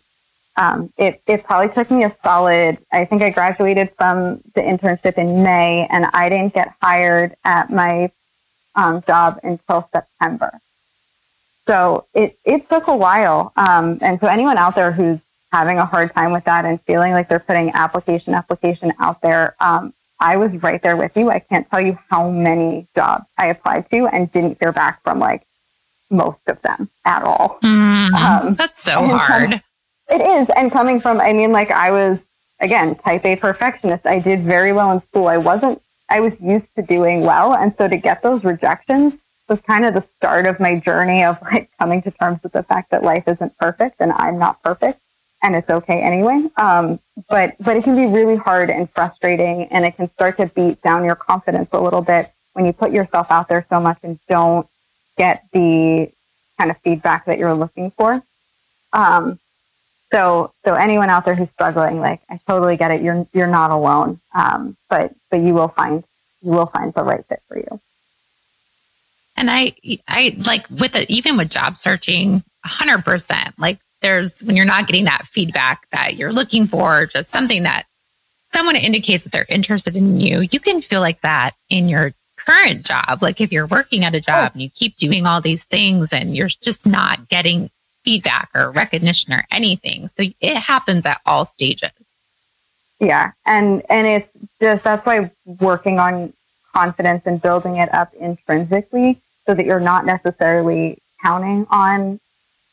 Um, 0.56 0.92
it, 0.98 1.22
it 1.26 1.44
probably 1.44 1.74
took 1.74 1.90
me 1.90 2.04
a 2.04 2.14
solid, 2.22 2.78
I 2.92 3.06
think 3.06 3.22
I 3.22 3.30
graduated 3.30 3.92
from 3.98 4.42
the 4.56 4.62
internship 4.62 5.18
in 5.18 5.42
May 5.42 5.88
and 5.90 6.06
I 6.08 6.28
didn't 6.28 6.54
get 6.54 6.74
hired 6.82 7.36
at 7.46 7.70
my 7.70 8.12
um, 8.76 9.02
job 9.04 9.40
until 9.44 9.88
September. 9.92 10.60
So 11.68 12.06
it, 12.14 12.38
it 12.46 12.68
took 12.70 12.88
a 12.88 12.96
while. 12.96 13.54
Um, 13.56 14.00
and 14.02 14.20
so 14.20 14.28
anyone 14.28 14.58
out 14.58 14.76
there 14.76 14.92
who's 14.92 15.20
having 15.52 15.78
a 15.78 15.86
hard 15.86 16.14
time 16.14 16.32
with 16.32 16.46
that 16.46 16.66
and 16.66 16.82
feeling 16.82 17.14
like 17.14 17.30
they're 17.30 17.40
putting 17.40 17.72
application 17.72 18.34
application 18.34 18.94
out 19.00 19.22
there, 19.22 19.56
um, 19.60 19.94
I 20.20 20.38
was 20.38 20.52
right 20.62 20.82
there 20.82 20.98
with 20.98 21.16
you. 21.16 21.30
I 21.30 21.40
can't 21.40 21.70
tell 21.70 21.80
you 21.80 21.98
how 22.10 22.30
many 22.30 22.88
jobs 22.96 23.26
I 23.38 23.48
applied 23.48 23.90
to 23.92 24.08
and 24.08 24.32
didn't 24.32 24.58
hear 24.60 24.72
back 24.72 25.02
from 25.04 25.20
like 25.20 25.46
most 26.10 26.42
of 26.48 26.62
them 26.62 26.90
at 27.06 27.24
all. 27.24 27.60
Mm, 27.64 28.14
um, 28.14 28.56
that's 28.56 28.82
so 28.82 29.06
hard. 29.06 29.62
it 30.10 30.22
is. 30.22 30.50
And 30.56 30.72
coming 30.72 31.00
from, 31.00 31.22
I 31.22 31.34
mean, 31.34 31.52
like 31.52 31.72
I 31.72 31.92
was, 31.92 32.26
again, 32.60 32.96
type 32.96 33.26
A 33.26 33.36
perfectionist. 33.36 34.06
I 34.06 34.20
did 34.20 34.42
very 34.42 34.74
well 34.74 34.92
in 34.92 35.02
school. 35.04 35.28
I 35.28 35.38
wasn't, 35.38 35.82
I 36.10 36.20
was 36.20 36.34
used 36.40 36.74
to 36.76 36.82
doing 36.82 37.22
well. 37.22 37.54
And 37.54 37.74
so 37.78 37.88
to 37.88 37.98
get 37.98 38.22
those 38.22 38.44
rejections 38.44 39.16
was 39.48 39.60
kind 39.62 39.86
of 39.86 39.94
the 39.94 40.04
start 40.18 40.46
of 40.46 40.60
my 40.60 40.80
journey 40.80 41.24
of 41.24 41.42
like 41.52 41.70
coming 41.80 42.02
to 42.04 42.12
terms 42.12 42.40
with 42.44 42.54
the 42.54 42.64
fact 42.64 42.92
that 42.92 43.04
life 43.04 43.28
isn't 43.28 43.58
perfect 43.58 43.98
and 44.00 44.12
I'm 44.12 44.38
not 44.38 44.62
perfect 44.64 45.00
and 45.42 45.56
it's 45.56 45.70
okay 45.70 46.02
anyway. 46.02 46.48
Um, 46.58 47.00
but 47.30 47.56
but 47.60 47.78
it 47.78 47.84
can 47.84 47.96
be 47.96 48.06
really 48.06 48.36
hard 48.36 48.70
and 48.70 48.90
frustrating, 48.92 49.66
and 49.66 49.86
it 49.86 49.96
can 49.96 50.12
start 50.12 50.38
to 50.38 50.48
beat 50.48 50.82
down 50.82 51.06
your 51.06 51.16
confidence 51.16 51.70
a 51.72 51.80
little 51.80 52.02
bit 52.02 52.32
when 52.54 52.66
you 52.66 52.74
put 52.74 52.92
yourself 52.92 53.32
out 53.32 53.48
there 53.48 53.66
so 53.70 53.80
much 53.80 54.00
and 54.04 54.20
don't 54.28 54.68
get 55.18 55.46
the 55.54 56.12
kind 56.58 56.72
of 56.72 56.78
feedback 56.80 57.26
that 57.26 57.38
you're 57.38 57.54
looking 57.54 57.92
for. 57.92 58.24
Um, 58.94 59.40
so 60.12 60.54
so 60.66 60.74
anyone 60.74 61.10
out 61.10 61.26
there 61.26 61.36
who's 61.36 61.50
struggling, 61.52 62.00
like 62.00 62.22
I 62.30 62.40
totally 62.48 62.78
get 62.78 62.92
it. 62.92 63.02
You're 63.02 63.28
you're 63.34 63.48
not 63.48 63.72
alone. 63.72 64.20
Um, 64.34 64.78
but 64.90 65.14
but 65.30 65.38
you 65.38 65.54
will 65.54 65.68
find 65.70 66.04
you 66.42 66.52
will 66.52 66.68
find 66.68 66.94
the 66.94 67.04
right 67.04 67.26
fit 67.28 67.42
for 67.48 67.58
you. 67.58 67.80
And 69.36 69.50
I 69.50 69.74
I 70.08 70.36
like 70.46 70.70
with 70.70 70.96
it 70.96 71.10
even 71.10 71.38
with 71.38 71.50
job 71.50 71.78
searching, 71.78 72.44
hundred 72.64 73.06
percent. 73.06 73.58
Like 73.58 73.80
there's 74.02 74.42
when 74.42 74.56
you're 74.56 74.66
not 74.66 74.88
getting 74.88 75.06
that 75.06 75.28
feedback 75.28 75.88
that 75.92 76.18
you're 76.18 76.34
looking 76.34 76.68
for, 76.68 77.06
just 77.06 77.32
something 77.32 77.64
that 77.64 77.86
someone 78.52 78.76
indicates 78.76 79.24
that 79.24 79.32
they're 79.32 79.46
interested 79.50 79.96
in 79.96 80.20
you, 80.20 80.48
you 80.52 80.60
can 80.60 80.82
feel 80.82 81.02
like 81.02 81.22
that 81.22 81.52
in 81.70 81.88
your 81.88 82.14
current 82.36 82.86
job. 82.86 83.22
Like 83.22 83.42
if 83.42 83.52
you're 83.52 83.68
working 83.68 84.04
at 84.04 84.16
a 84.16 84.22
job 84.22 84.54
and 84.54 84.62
you 84.62 84.70
keep 84.70 84.98
doing 84.98 85.26
all 85.26 85.42
these 85.42 85.66
things 85.66 86.10
and 86.12 86.36
you're 86.36 86.48
just 86.48 86.88
not 86.88 87.30
getting 87.30 87.70
feedback 88.10 88.50
or 88.56 88.72
recognition 88.72 89.32
or 89.34 89.46
anything. 89.52 90.10
So 90.10 90.24
it 90.42 90.56
happens 90.56 91.06
at 91.06 91.22
all 91.28 91.46
stages. 91.46 91.92
Yeah. 93.00 93.34
And 93.46 93.84
and 93.88 94.08
it's 94.08 94.32
just 94.60 94.84
that's 94.84 95.06
why 95.06 95.30
working 95.46 96.00
on 96.00 96.34
confidence 96.74 97.22
and 97.28 97.40
building 97.40 97.78
it 97.78 97.94
up 97.94 98.12
intrinsically 98.16 99.22
so 99.46 99.54
that 99.54 99.68
you're 99.68 99.80
not 99.80 100.08
necessarily 100.08 100.98
counting 101.22 101.68
on 101.70 102.20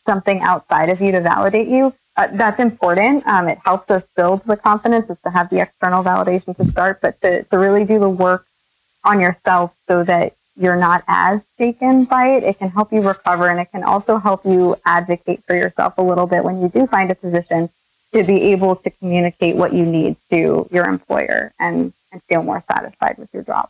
something 0.07 0.41
outside 0.41 0.89
of 0.89 1.03
you 1.03 1.13
to 1.13 1.21
validate 1.21 1.69
you. 1.69 1.93
Uh, 2.17 2.29
that's 2.33 2.61
important. 2.61 3.27
Um, 3.27 3.47
it 3.47 3.59
helps 3.63 3.91
us 3.91 4.07
build 4.17 4.43
the 4.47 4.57
confidence 4.57 5.11
is 5.11 5.21
to 5.21 5.31
have 5.31 5.51
the 5.51 5.61
external 5.61 6.03
validation 6.03 6.57
to 6.57 6.65
start, 6.71 7.03
but 7.03 7.21
to, 7.21 7.43
to 7.43 7.59
really 7.59 7.85
do 7.85 7.99
the 7.99 8.09
work 8.09 8.47
on 9.05 9.21
yourself 9.21 9.75
so 9.87 10.03
that 10.05 10.35
you're 10.57 10.77
not 10.77 11.05
as 11.07 11.41
shaken 11.59 12.05
by 12.05 12.37
it. 12.37 12.43
It 12.43 12.59
can 12.59 12.71
help 12.71 12.93
you 12.93 13.01
recover 13.01 13.49
and 13.49 13.61
it 13.61 13.71
can 13.71 13.85
also 13.85 14.19
help 14.19 14.45
you 14.45 14.77
advocate 14.85 15.45
for 15.47 15.55
yourself 15.55 15.95
a 15.99 16.03
little 16.03 16.27
bit 16.27 16.45
when 16.45 16.61
you 16.61 16.69
do 16.69 16.87
find 16.87 17.11
a 17.11 17.15
position 17.15 17.69
to 18.13 18.25
be 18.25 18.53
able 18.53 18.77
to 18.77 18.91
communicate 18.91 19.57
what 19.57 19.73
you 19.73 19.85
need 19.85 20.17
to 20.31 20.67
your 20.71 20.87
employer 20.87 21.53
and, 21.59 21.93
and 22.13 22.23
feel 22.25 22.43
more 22.43 22.65
satisfied 22.71 23.19
with 23.19 23.29
your 23.33 23.43
job. 23.43 23.69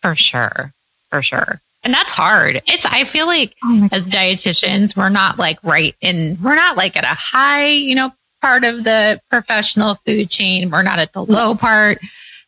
For 0.00 0.14
sure. 0.14 0.72
For 1.10 1.22
sure. 1.22 1.60
And 1.82 1.92
that's 1.92 2.12
hard. 2.12 2.62
It's, 2.66 2.86
I 2.86 3.04
feel 3.04 3.26
like 3.26 3.56
oh 3.62 3.88
as 3.92 4.08
dietitians, 4.08 4.96
we're 4.96 5.10
not 5.10 5.38
like 5.38 5.58
right 5.62 5.94
in, 6.00 6.38
we're 6.42 6.54
not 6.54 6.76
like 6.76 6.96
at 6.96 7.04
a 7.04 7.08
high, 7.08 7.68
you 7.68 7.94
know, 7.94 8.12
part 8.40 8.64
of 8.64 8.84
the 8.84 9.20
professional 9.30 9.96
food 10.06 10.30
chain. 10.30 10.70
We're 10.70 10.82
not 10.82 10.98
at 10.98 11.12
the 11.12 11.24
low 11.24 11.54
part, 11.54 11.98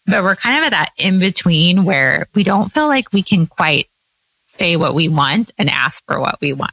but 0.07 0.23
we're 0.23 0.37
kind 0.37 0.59
of 0.59 0.65
at 0.65 0.71
that 0.71 0.93
in 0.97 1.19
between 1.19 1.85
where 1.85 2.29
we 2.35 2.45
don't 2.45 2.73
feel 2.73 2.87
like 2.87 3.13
we 3.13 3.23
can 3.23 3.47
quite 3.47 3.89
say 4.47 4.77
what 4.77 4.95
we 4.95 5.09
want 5.09 5.53
and 5.59 5.69
ask 5.69 6.03
for 6.07 6.19
what 6.21 6.39
we 6.41 6.53
want. 6.53 6.73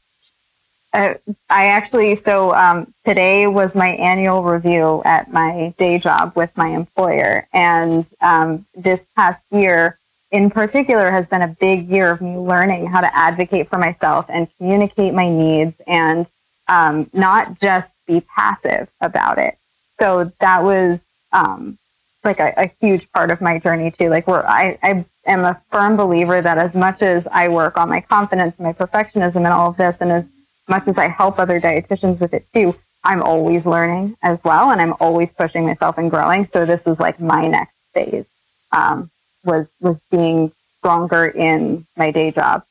Uh, 0.93 1.15
I 1.49 1.67
actually, 1.67 2.15
so 2.15 2.53
um, 2.53 2.93
today 3.03 3.47
was 3.47 3.73
my 3.73 3.89
annual 3.89 4.43
review 4.43 5.01
at 5.05 5.31
my 5.31 5.73
day 5.79 5.97
job 5.97 6.33
with 6.35 6.55
my 6.55 6.67
employer. 6.67 7.47
And 7.51 8.05
um, 8.21 8.67
this 8.75 8.99
past 9.15 9.41
year, 9.51 9.97
in 10.29 10.51
particular, 10.51 11.09
has 11.09 11.25
been 11.25 11.41
a 11.41 11.47
big 11.47 11.89
year 11.89 12.11
of 12.11 12.21
me 12.21 12.37
learning 12.37 12.85
how 12.85 13.01
to 13.01 13.15
advocate 13.15 13.69
for 13.69 13.79
myself 13.79 14.27
and 14.29 14.47
communicate 14.57 15.15
my 15.15 15.29
needs 15.29 15.73
and 15.87 16.27
um, 16.67 17.09
not 17.11 17.59
just 17.59 17.91
be 18.05 18.21
passive 18.21 18.87
about 19.01 19.39
it. 19.39 19.57
So 19.99 20.31
that 20.39 20.63
was 20.63 20.99
um, 21.31 21.79
like 22.23 22.39
a, 22.39 22.53
a, 22.57 22.71
huge 22.79 23.09
part 23.11 23.31
of 23.31 23.41
my 23.41 23.59
journey 23.59 23.91
too. 23.91 24.09
Like 24.09 24.27
where 24.27 24.47
I, 24.47 24.77
I 24.81 25.05
am 25.25 25.45
a 25.45 25.61
firm 25.71 25.97
believer 25.97 26.41
that 26.41 26.57
as 26.57 26.73
much 26.73 27.01
as 27.01 27.27
I 27.31 27.49
work 27.49 27.77
on 27.77 27.89
my 27.89 28.01
confidence 28.01 28.57
my 28.59 28.73
perfectionism 28.73 29.37
and 29.37 29.47
all 29.47 29.69
of 29.69 29.77
this, 29.77 29.95
and 29.99 30.11
as 30.11 30.25
much 30.67 30.87
as 30.87 30.97
I 30.97 31.07
help 31.07 31.39
other 31.39 31.59
dietitians 31.59 32.19
with 32.19 32.33
it 32.33 32.45
too, 32.53 32.75
I'm 33.03 33.21
always 33.21 33.65
learning 33.65 34.15
as 34.21 34.39
well, 34.43 34.71
and 34.71 34.81
I'm 34.81 34.93
always 34.99 35.31
pushing 35.31 35.65
myself 35.65 35.97
and 35.97 36.09
growing. 36.09 36.47
So 36.53 36.65
this 36.65 36.83
was 36.85 36.99
like 36.99 37.19
my 37.19 37.47
next 37.47 37.75
phase 37.93 38.25
um, 38.71 39.11
was 39.43 39.67
was 39.79 39.97
being 40.09 40.51
stronger 40.79 41.25
in 41.25 41.85
my 41.97 42.11
day 42.11 42.31
job. 42.31 42.63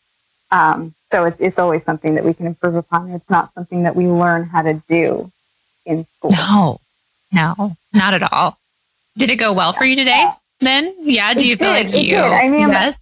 Um, 0.50 0.94
so 1.10 1.24
it's 1.26 1.36
it's 1.40 1.58
always 1.58 1.84
something 1.84 2.14
that 2.14 2.24
we 2.24 2.34
can 2.34 2.46
improve 2.46 2.74
upon. 2.74 3.10
It's 3.10 3.28
not 3.30 3.52
something 3.54 3.82
that 3.82 3.94
we 3.96 4.06
learn 4.06 4.44
how 4.46 4.62
to 4.62 4.82
do 4.88 5.30
in 5.84 6.06
school. 6.16 6.30
No, 6.30 6.80
no, 7.32 7.76
not 7.92 8.14
at 8.14 8.32
all. 8.32 8.58
Did 9.16 9.30
it 9.30 9.36
go 9.36 9.52
well 9.52 9.72
for 9.72 9.84
you 9.84 9.96
today? 9.96 10.26
Then, 10.60 10.94
yeah. 11.00 11.34
Do 11.34 11.46
you 11.46 11.56
feel 11.56 11.70
like 11.70 11.92
you? 11.92 12.16
I 12.16 12.48
mean, 12.48 12.68
yes. 12.68 12.98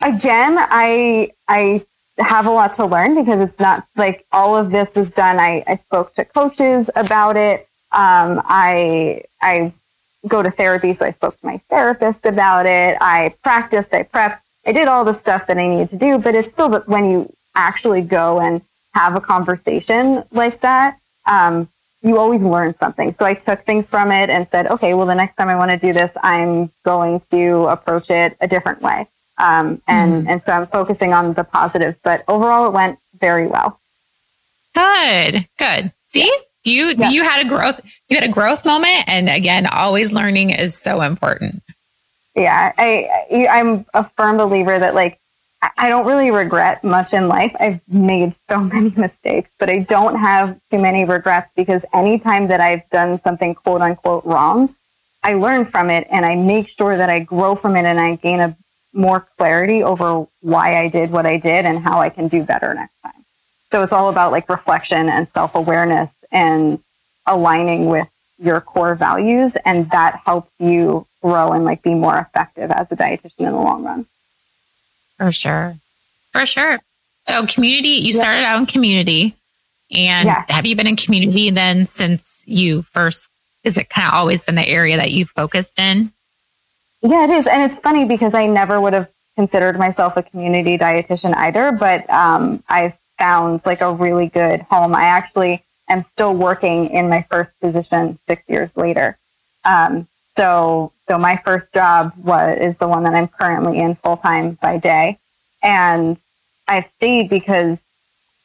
Again, 0.00 0.56
I 0.58 1.30
I 1.48 1.84
have 2.18 2.46
a 2.46 2.50
lot 2.50 2.74
to 2.76 2.86
learn 2.86 3.14
because 3.14 3.40
it's 3.40 3.58
not 3.60 3.86
like 3.96 4.26
all 4.32 4.56
of 4.56 4.70
this 4.70 4.94
was 4.94 5.08
done. 5.10 5.38
I, 5.38 5.62
I 5.66 5.76
spoke 5.76 6.14
to 6.16 6.24
coaches 6.24 6.90
about 6.96 7.36
it. 7.36 7.68
Um, 7.92 8.42
I, 8.44 9.22
I 9.40 9.72
go 10.26 10.42
to 10.42 10.50
therapy, 10.50 10.94
so 10.94 11.06
I 11.06 11.12
spoke 11.12 11.38
to 11.40 11.46
my 11.46 11.60
therapist 11.70 12.26
about 12.26 12.66
it. 12.66 12.98
I 13.00 13.34
practiced, 13.42 13.94
I 13.94 14.02
prepped, 14.02 14.40
I 14.66 14.72
did 14.72 14.88
all 14.88 15.04
the 15.04 15.14
stuff 15.14 15.46
that 15.46 15.58
I 15.58 15.66
needed 15.66 15.90
to 15.90 15.96
do, 15.96 16.18
but 16.18 16.34
it's 16.34 16.48
still 16.52 16.68
that 16.70 16.88
when 16.88 17.08
you 17.08 17.32
actually 17.54 18.02
go 18.02 18.40
and 18.40 18.62
have 18.94 19.14
a 19.14 19.20
conversation 19.20 20.24
like 20.32 20.60
that, 20.60 20.98
um, 21.26 21.68
you 22.02 22.18
always 22.18 22.40
learn 22.40 22.74
something. 22.78 23.14
So 23.18 23.26
I 23.26 23.34
took 23.34 23.64
things 23.64 23.84
from 23.86 24.12
it 24.12 24.30
and 24.30 24.46
said, 24.50 24.68
okay, 24.68 24.94
well, 24.94 25.06
the 25.06 25.14
next 25.14 25.36
time 25.36 25.48
I 25.48 25.56
want 25.56 25.70
to 25.72 25.78
do 25.78 25.92
this, 25.92 26.10
I'm 26.22 26.70
going 26.84 27.20
to 27.30 27.66
approach 27.66 28.08
it 28.10 28.36
a 28.40 28.46
different 28.46 28.80
way. 28.82 29.08
Um, 29.38 29.82
and, 29.86 30.26
mm. 30.26 30.30
and 30.30 30.42
so 30.44 30.52
I'm 30.52 30.66
focusing 30.66 31.12
on 31.12 31.32
the 31.34 31.44
positives, 31.44 31.96
but 32.02 32.24
overall 32.28 32.66
it 32.66 32.72
went 32.72 32.98
very 33.20 33.46
well. 33.46 33.80
Good, 34.74 35.48
good. 35.58 35.92
See, 36.10 36.24
yeah. 36.64 36.72
you, 36.72 36.94
yeah. 36.96 37.10
you 37.10 37.22
had 37.24 37.44
a 37.44 37.48
growth, 37.48 37.80
you 38.08 38.16
had 38.16 38.28
a 38.28 38.32
growth 38.32 38.64
moment. 38.64 39.04
And 39.08 39.28
again, 39.28 39.66
always 39.66 40.12
learning 40.12 40.50
is 40.50 40.76
so 40.76 41.02
important. 41.02 41.62
Yeah. 42.36 42.72
I, 42.78 43.48
I'm 43.50 43.86
a 43.94 44.08
firm 44.10 44.36
believer 44.36 44.78
that 44.78 44.94
like, 44.94 45.18
I 45.60 45.88
don't 45.88 46.06
really 46.06 46.30
regret 46.30 46.84
much 46.84 47.12
in 47.12 47.26
life. 47.26 47.54
I've 47.58 47.80
made 47.88 48.34
so 48.48 48.58
many 48.74 48.92
mistakes, 48.96 49.50
but 49.58 49.68
I 49.68 49.80
don't 49.80 50.16
have 50.16 50.58
too 50.70 50.78
many 50.78 51.04
regrets 51.04 51.50
because 51.56 51.82
anytime 51.92 52.46
that 52.48 52.60
I've 52.60 52.88
done 52.90 53.20
something 53.22 53.54
quote 53.54 53.80
unquote 53.80 54.24
wrong, 54.24 54.74
I 55.22 55.34
learn 55.34 55.66
from 55.66 55.90
it 55.90 56.06
and 56.10 56.24
I 56.24 56.36
make 56.36 56.68
sure 56.68 56.96
that 56.96 57.10
I 57.10 57.20
grow 57.20 57.54
from 57.54 57.76
it 57.76 57.84
and 57.84 57.98
I 57.98 58.16
gain 58.16 58.40
a 58.40 58.56
more 58.92 59.26
clarity 59.36 59.82
over 59.82 60.26
why 60.40 60.78
I 60.78 60.88
did 60.88 61.10
what 61.10 61.26
I 61.26 61.36
did 61.36 61.64
and 61.64 61.78
how 61.78 62.00
I 62.00 62.08
can 62.08 62.28
do 62.28 62.44
better 62.44 62.72
next 62.72 62.94
time. 63.02 63.24
So 63.70 63.82
it's 63.82 63.92
all 63.92 64.08
about 64.08 64.32
like 64.32 64.48
reflection 64.48 65.08
and 65.08 65.28
self 65.34 65.54
awareness 65.54 66.10
and 66.30 66.80
aligning 67.26 67.86
with 67.86 68.08
your 68.38 68.60
core 68.60 68.94
values. 68.94 69.52
And 69.64 69.90
that 69.90 70.20
helps 70.24 70.50
you 70.58 71.06
grow 71.20 71.52
and 71.52 71.64
like 71.64 71.82
be 71.82 71.94
more 71.94 72.18
effective 72.18 72.70
as 72.70 72.86
a 72.90 72.96
dietitian 72.96 73.32
in 73.40 73.52
the 73.52 73.58
long 73.58 73.82
run. 73.84 74.06
For 75.18 75.32
sure. 75.32 75.76
For 76.32 76.46
sure. 76.46 76.78
So 77.26 77.46
community, 77.46 77.88
you 77.88 78.14
started 78.14 78.44
out 78.44 78.58
in 78.60 78.66
community 78.66 79.36
and 79.90 80.26
yes. 80.26 80.46
have 80.50 80.66
you 80.66 80.76
been 80.76 80.86
in 80.86 80.96
community 80.96 81.50
then 81.50 81.86
since 81.86 82.44
you 82.46 82.82
first, 82.82 83.30
is 83.64 83.76
it 83.76 83.88
kind 83.88 84.08
of 84.08 84.14
always 84.14 84.44
been 84.44 84.54
the 84.54 84.66
area 84.66 84.96
that 84.96 85.12
you 85.12 85.26
focused 85.26 85.78
in? 85.78 86.12
Yeah, 87.02 87.24
it 87.24 87.30
is. 87.30 87.46
And 87.46 87.70
it's 87.70 87.80
funny 87.80 88.04
because 88.04 88.34
I 88.34 88.46
never 88.46 88.80
would 88.80 88.92
have 88.92 89.08
considered 89.36 89.78
myself 89.78 90.16
a 90.16 90.22
community 90.22 90.76
dietitian 90.76 91.34
either, 91.36 91.72
but 91.72 92.08
um, 92.10 92.62
I've 92.68 92.94
found 93.18 93.62
like 93.64 93.80
a 93.80 93.92
really 93.92 94.28
good 94.28 94.62
home. 94.62 94.94
I 94.94 95.04
actually 95.04 95.64
am 95.88 96.04
still 96.12 96.34
working 96.34 96.90
in 96.90 97.08
my 97.08 97.24
first 97.30 97.50
position 97.60 98.18
six 98.26 98.42
years 98.48 98.70
later. 98.76 99.16
Um, 99.64 100.08
so, 100.38 100.92
so 101.08 101.18
my 101.18 101.36
first 101.44 101.66
job 101.74 102.12
was 102.16 102.58
is 102.60 102.76
the 102.78 102.86
one 102.86 103.02
that 103.02 103.14
I'm 103.14 103.26
currently 103.26 103.80
in 103.80 103.96
full 103.96 104.16
time 104.16 104.52
by 104.62 104.78
day, 104.78 105.18
and 105.62 106.16
I've 106.68 106.86
stayed 106.86 107.28
because 107.28 107.78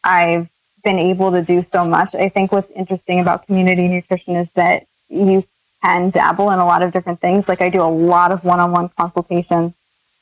I've 0.03 0.49
been 0.83 0.97
able 0.97 1.31
to 1.31 1.43
do 1.43 1.63
so 1.71 1.85
much. 1.85 2.15
I 2.15 2.29
think 2.29 2.51
what's 2.51 2.71
interesting 2.71 3.19
about 3.19 3.45
community 3.45 3.87
nutrition 3.87 4.35
is 4.35 4.49
that 4.55 4.87
you 5.07 5.45
can 5.83 6.09
dabble 6.09 6.49
in 6.49 6.59
a 6.59 6.65
lot 6.65 6.81
of 6.81 6.91
different 6.91 7.21
things. 7.21 7.47
Like 7.47 7.61
I 7.61 7.69
do 7.69 7.81
a 7.81 7.93
lot 8.11 8.31
of 8.31 8.43
one-on-one 8.43 8.89
consultations 8.97 9.73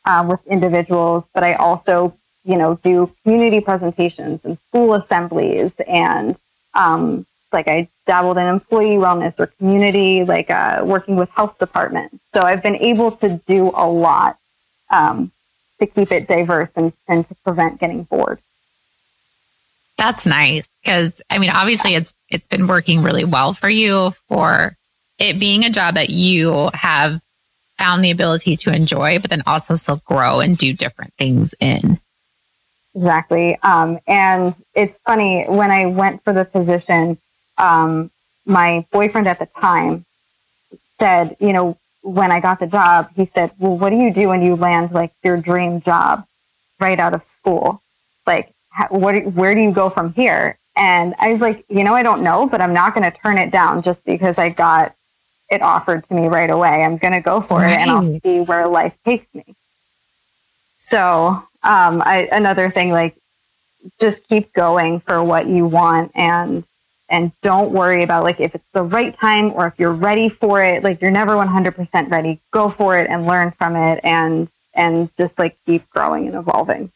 um, 0.06 0.28
with 0.28 0.46
individuals, 0.48 1.30
but 1.34 1.44
I 1.44 1.54
also, 1.54 2.18
you 2.44 2.58
know, 2.58 2.76
do 2.84 3.16
community 3.24 3.62
presentations 3.62 4.42
and 4.44 4.58
school 4.68 4.94
assemblies 4.94 5.72
and, 5.88 6.36
um, 6.74 7.26
like 7.52 7.68
I 7.68 7.88
dabbled 8.08 8.38
in 8.38 8.48
employee 8.48 8.96
wellness 8.96 9.40
or 9.40 9.48
community, 9.48 10.24
like 10.24 10.50
uh, 10.50 10.82
working 10.86 11.16
with 11.16 11.30
health 11.30 11.58
departments. 11.60 12.18
So 12.34 12.42
I've 12.42 12.64
been 12.64 12.78
able 12.78 13.12
to 13.18 13.42
do 13.48 13.72
a 13.76 13.88
lot 13.88 14.38
um, 14.90 15.32
to 15.80 15.88
keep 15.88 16.12
it 16.12 16.28
diverse 16.28 16.70
and, 16.76 16.94
and 17.08 17.28
to 17.28 17.36
prevent 17.44 17.80
getting 17.80 18.04
bored. 18.04 18.40
That's 19.98 20.26
nice 20.26 20.68
because 20.84 21.22
I 21.30 21.38
mean, 21.38 21.52
obviously, 21.52 21.96
it's 21.96 22.14
it's 22.30 22.48
been 22.48 22.68
working 22.68 23.04
really 23.04 23.26
well 23.26 23.54
for 23.54 23.70
you 23.70 24.14
for 24.28 24.76
it 25.20 25.40
being 25.40 25.64
a 25.64 25.70
job 25.70 25.94
that 25.94 26.10
you 26.10 26.70
have 26.74 27.22
found 27.78 28.04
the 28.04 28.12
ability 28.12 28.58
to 28.58 28.74
enjoy, 28.74 29.20
but 29.20 29.30
then 29.30 29.44
also 29.46 29.76
still 29.76 30.02
grow 30.06 30.40
and 30.40 30.58
do 30.58 30.74
different 30.74 31.14
things 31.18 31.54
in. 31.60 32.00
Exactly. 32.96 33.58
Um, 33.64 34.00
and 34.08 34.54
it's 34.74 35.00
funny 35.06 35.46
when 35.48 35.72
I 35.72 35.86
went 35.86 36.24
for 36.24 36.34
the 36.34 36.46
position, 36.46 37.18
um, 37.58 38.12
my 38.46 38.86
boyfriend 38.92 39.28
at 39.28 39.40
the 39.40 39.48
time 39.60 40.06
said, 41.00 41.36
you 41.40 41.54
know, 41.54 41.78
when 42.02 42.32
I 42.32 42.40
got 42.40 42.60
the 42.60 42.68
job, 42.68 43.10
he 43.16 43.30
said, 43.34 43.52
well, 43.60 43.78
what 43.78 43.92
do 43.92 43.96
you 43.96 44.14
do 44.14 44.30
when 44.30 44.42
you 44.42 44.56
land 44.56 44.92
like 44.92 45.14
your 45.24 45.38
dream 45.38 45.82
job 45.82 46.26
right 46.80 47.00
out 47.00 47.14
of 47.14 47.24
school? 47.24 47.82
Like, 48.26 48.54
what, 48.90 49.26
where 49.34 49.54
do 49.54 49.62
you 49.62 49.72
go 49.72 49.90
from 49.90 50.14
here? 50.14 50.58
And 50.76 51.14
I 51.20 51.32
was 51.32 51.42
like, 51.42 51.66
you 51.70 51.84
know, 51.84 51.94
I 51.94 52.02
don't 52.02 52.24
know, 52.24 52.48
but 52.48 52.62
I'm 52.62 52.74
not 52.74 52.96
going 52.96 53.10
to 53.10 53.16
turn 53.18 53.38
it 53.38 53.52
down 53.52 53.84
just 53.84 54.04
because 54.06 54.38
I 54.38 54.50
got 54.50 54.96
it 55.50 55.62
offered 55.62 56.08
to 56.08 56.14
me 56.14 56.28
right 56.28 56.50
away. 56.50 56.84
I'm 56.84 56.98
going 56.98 57.14
to 57.14 57.22
go 57.22 57.42
for 57.42 57.60
right. 57.60 57.74
it 57.74 57.80
and 57.80 57.92
I'll 57.92 58.20
see 58.22 58.40
where 58.40 58.68
life 58.68 58.94
takes 59.04 59.28
me. 59.34 59.44
So, 60.88 61.44
um, 61.64 62.02
I, 62.04 62.30
another 62.32 62.72
thing, 62.72 62.92
like 62.92 63.16
just 64.00 64.26
keep 64.28 64.54
going 64.54 65.02
for 65.02 65.22
what 65.24 65.48
you 65.48 65.66
want 65.66 66.12
and, 66.16 66.64
and 67.12 67.32
don't 67.42 67.72
worry 67.72 68.04
about 68.04 68.24
like 68.24 68.40
if 68.40 68.56
it's 68.56 68.64
the 68.72 68.82
right 68.82 69.16
time 69.20 69.52
or 69.52 69.68
if 69.68 69.74
you're 69.78 69.92
ready 69.92 70.30
for 70.30 70.64
it. 70.64 70.82
Like 70.82 71.02
you're 71.02 71.12
never 71.12 71.34
100% 71.34 72.10
ready. 72.10 72.40
Go 72.52 72.70
for 72.70 72.98
it 72.98 73.10
and 73.10 73.28
learn 73.28 73.52
from 73.52 73.76
it 73.76 74.00
and, 74.04 74.48
and 74.74 75.12
just 75.18 75.38
like 75.38 75.58
keep 75.66 75.88
growing 75.90 76.28
and 76.28 76.38
evolving. 76.38 76.92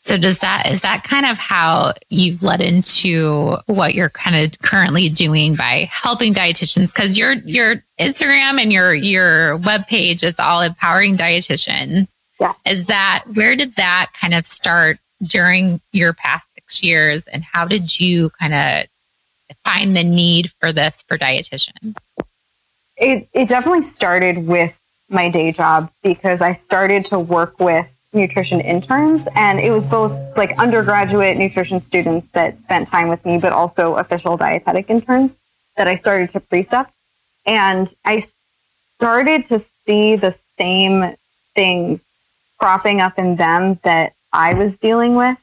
So 0.00 0.16
does 0.16 0.38
that 0.38 0.70
is 0.70 0.80
that 0.82 1.04
kind 1.04 1.26
of 1.26 1.38
how 1.38 1.92
you've 2.08 2.42
led 2.42 2.60
into 2.60 3.56
what 3.66 3.94
you're 3.94 4.08
kind 4.08 4.36
of 4.36 4.58
currently 4.60 5.08
doing 5.08 5.54
by 5.54 5.88
helping 5.92 6.32
dietitians 6.32 6.94
because 6.94 7.18
your 7.18 7.34
your 7.44 7.84
Instagram 8.00 8.60
and 8.60 8.72
your 8.72 8.94
your 8.94 9.56
web 9.58 9.86
page 9.86 10.22
is 10.22 10.38
all 10.38 10.62
empowering 10.62 11.16
dietitians. 11.16 12.08
Yeah. 12.40 12.54
Is 12.64 12.86
that 12.86 13.24
where 13.34 13.54
did 13.54 13.74
that 13.76 14.10
kind 14.18 14.34
of 14.34 14.46
start 14.46 14.98
during 15.22 15.80
your 15.92 16.12
past 16.12 16.47
6 16.68 16.82
years 16.82 17.26
and 17.28 17.42
how 17.42 17.64
did 17.64 17.98
you 17.98 18.30
kind 18.30 18.54
of 18.54 19.54
find 19.64 19.96
the 19.96 20.04
need 20.04 20.52
for 20.60 20.72
this 20.72 21.02
for 21.08 21.16
dietitians? 21.16 21.96
It 22.96 23.28
it 23.32 23.48
definitely 23.48 23.82
started 23.82 24.46
with 24.46 24.76
my 25.08 25.30
day 25.30 25.52
job 25.52 25.90
because 26.02 26.42
I 26.42 26.52
started 26.52 27.06
to 27.06 27.18
work 27.18 27.58
with 27.58 27.86
nutrition 28.12 28.60
interns 28.60 29.28
and 29.34 29.60
it 29.60 29.70
was 29.70 29.86
both 29.86 30.12
like 30.36 30.58
undergraduate 30.58 31.36
nutrition 31.36 31.80
students 31.80 32.28
that 32.28 32.58
spent 32.58 32.88
time 32.88 33.08
with 33.08 33.24
me 33.24 33.38
but 33.38 33.52
also 33.52 33.96
official 33.96 34.36
dietetic 34.36 34.90
interns 34.90 35.30
that 35.76 35.86
I 35.86 35.94
started 35.94 36.30
to 36.30 36.40
precept 36.40 36.92
and 37.46 37.94
I 38.04 38.24
started 38.96 39.46
to 39.46 39.62
see 39.86 40.16
the 40.16 40.36
same 40.56 41.14
things 41.54 42.04
cropping 42.58 43.00
up 43.00 43.18
in 43.18 43.36
them 43.36 43.78
that 43.84 44.14
I 44.32 44.54
was 44.54 44.76
dealing 44.78 45.14
with 45.14 45.38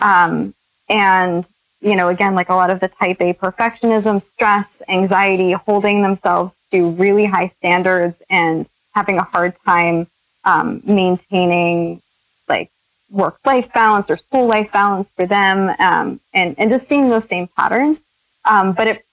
um, 0.00 0.54
and 0.88 1.46
you 1.80 1.96
know 1.96 2.08
again 2.08 2.34
like 2.34 2.48
a 2.48 2.54
lot 2.54 2.70
of 2.70 2.80
the 2.80 2.88
type 2.88 3.20
A 3.20 3.32
perfectionism 3.34 4.22
stress 4.22 4.82
anxiety 4.88 5.52
holding 5.52 6.02
themselves 6.02 6.58
to 6.72 6.90
really 6.90 7.26
high 7.26 7.48
standards 7.48 8.20
and 8.30 8.66
having 8.92 9.18
a 9.18 9.24
hard 9.24 9.54
time 9.64 10.06
um, 10.44 10.80
maintaining 10.84 12.00
like 12.48 12.70
work 13.10 13.38
life 13.44 13.72
balance 13.72 14.08
or 14.08 14.16
school 14.16 14.46
life 14.46 14.72
balance 14.72 15.10
for 15.14 15.26
them, 15.26 15.74
um, 15.78 16.20
and 16.32 16.54
and 16.58 16.70
just 16.70 16.88
seeing 16.88 17.10
those 17.10 17.28
same 17.28 17.48
patterns. 17.48 17.98
Um, 18.44 18.72
but 18.72 18.86
it 18.86 19.04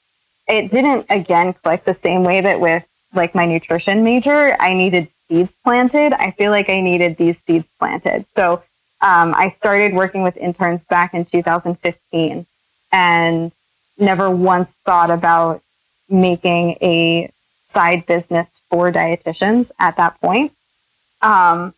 it 0.48 0.72
didn't 0.72 1.08
again 1.10 1.54
click 1.54 1.84
the 1.84 1.98
same 2.02 2.24
way 2.24 2.42
that 2.42 2.60
with 2.60 2.84
like 3.14 3.36
my 3.36 3.46
nutrition 3.46 4.04
major, 4.04 4.56
I 4.60 4.74
needed 4.74 5.10
seeds 5.30 5.54
planted. 5.64 6.14
I 6.14 6.32
feel 6.32 6.52
like 6.52 6.70
I 6.70 6.82
needed 6.82 7.18
these 7.18 7.36
seeds 7.46 7.66
planted. 7.80 8.26
So 8.36 8.64
um, 9.04 9.36
I 9.36 9.50
started 9.50 9.94
working 9.94 10.24
with 10.24 10.38
interns 10.38 10.82
back 10.86 11.13
in 11.13 11.26
2015, 11.26 12.46
and 12.94 13.52
never 13.98 14.30
once 14.32 14.78
thought 14.86 15.12
about 15.12 15.62
making 16.08 16.78
a 16.82 17.30
side 17.66 18.06
business 18.06 18.62
for 18.70 18.94
dietitians 18.94 19.72
at 19.78 19.98
that 19.98 20.22
point. 20.22 20.54
Um, 21.22 21.74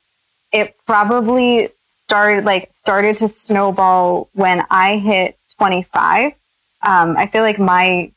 it 0.54 0.76
probably 0.86 1.70
started 1.82 2.46
like 2.46 2.72
started 2.74 3.18
to 3.18 3.28
snowball 3.28 4.30
when 4.34 4.64
I 4.70 4.98
hit 4.98 5.40
25. 5.58 6.32
Um, 6.84 7.18
I 7.18 7.26
feel 7.26 7.42
like 7.42 7.58
my 7.58 8.12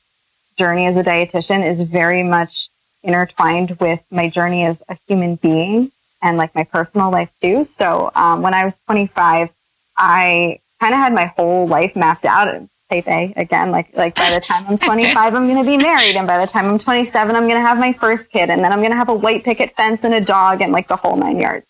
journey 0.58 0.84
as 0.84 0.98
a 0.98 1.02
dietitian 1.02 1.64
is 1.66 1.80
very 1.80 2.22
much 2.22 2.68
intertwined 3.02 3.70
with 3.80 4.00
my 4.10 4.28
journey 4.28 4.66
as 4.66 4.76
a 4.86 4.98
human 5.06 5.36
being 5.36 5.92
and 6.22 6.36
like 6.36 6.54
my 6.54 6.64
personal 6.64 7.10
life 7.10 7.30
too. 7.40 7.64
So 7.64 8.10
um, 8.14 8.42
when 8.42 8.54
I 8.54 8.64
was 8.64 8.74
25, 8.86 9.50
I 9.96 10.60
kind 10.80 10.94
of 10.94 11.00
had 11.00 11.12
my 11.12 11.26
whole 11.36 11.66
life 11.66 11.96
mapped 11.96 12.24
out. 12.24 12.68
Type 12.90 13.06
A 13.06 13.34
again, 13.36 13.70
like 13.70 13.94
like 13.94 14.14
by 14.14 14.30
the 14.30 14.40
time 14.40 14.64
I'm 14.66 14.78
25, 14.78 15.34
I'm 15.34 15.46
going 15.46 15.62
to 15.62 15.70
be 15.70 15.76
married, 15.76 16.16
and 16.16 16.26
by 16.26 16.38
the 16.38 16.50
time 16.50 16.64
I'm 16.64 16.78
27, 16.78 17.36
I'm 17.36 17.42
going 17.42 17.60
to 17.60 17.60
have 17.60 17.78
my 17.78 17.92
first 17.92 18.30
kid, 18.30 18.48
and 18.48 18.64
then 18.64 18.72
I'm 18.72 18.78
going 18.78 18.92
to 18.92 18.96
have 18.96 19.10
a 19.10 19.14
white 19.14 19.44
picket 19.44 19.76
fence 19.76 20.04
and 20.04 20.14
a 20.14 20.22
dog 20.22 20.62
and 20.62 20.72
like 20.72 20.88
the 20.88 20.96
whole 20.96 21.14
nine 21.14 21.38
yards. 21.38 21.66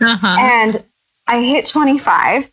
Uh-huh. 0.00 0.36
And 0.38 0.84
I 1.26 1.42
hit 1.42 1.66
25 1.66 2.50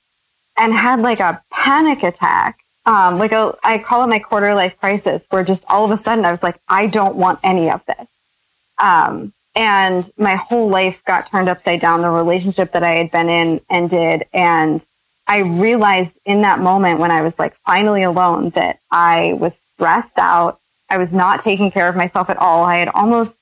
and 0.57 0.73
had 0.73 0.99
like 1.01 1.19
a 1.19 1.43
panic 1.51 2.03
attack. 2.03 2.59
Um, 2.85 3.17
like 3.17 3.33
a, 3.33 3.53
I 3.63 3.79
call 3.79 4.03
it 4.03 4.07
my 4.07 4.19
quarter 4.19 4.55
life 4.55 4.77
crisis 4.79 5.27
where 5.29 5.43
just 5.43 5.65
all 5.67 5.83
of 5.83 5.91
a 5.91 5.97
sudden 5.97 6.23
I 6.23 6.31
was 6.31 6.41
like, 6.41 6.57
I 6.69 6.87
don't 6.87 7.17
want 7.17 7.39
any 7.43 7.69
of 7.69 7.81
this. 7.85 8.07
Um, 8.77 9.33
and 9.57 10.09
my 10.17 10.35
whole 10.35 10.69
life 10.69 11.01
got 11.07 11.31
turned 11.31 11.49
upside 11.49 11.81
down. 11.81 12.03
The 12.03 12.11
relationship 12.11 12.71
that 12.73 12.83
I 12.83 12.91
had 12.91 13.11
been 13.11 13.27
in 13.27 13.59
ended. 13.71 14.23
And 14.31 14.81
I 15.25 15.39
realized 15.39 16.11
in 16.25 16.43
that 16.43 16.59
moment 16.59 16.99
when 16.99 17.09
I 17.09 17.23
was 17.23 17.33
like 17.39 17.57
finally 17.65 18.03
alone 18.03 18.51
that 18.51 18.79
I 18.91 19.33
was 19.33 19.59
stressed 19.73 20.19
out. 20.19 20.61
I 20.91 20.99
was 20.99 21.11
not 21.11 21.41
taking 21.41 21.71
care 21.71 21.89
of 21.89 21.95
myself 21.95 22.29
at 22.29 22.37
all. 22.37 22.65
I 22.65 22.77
had 22.77 22.89
almost 22.89 23.35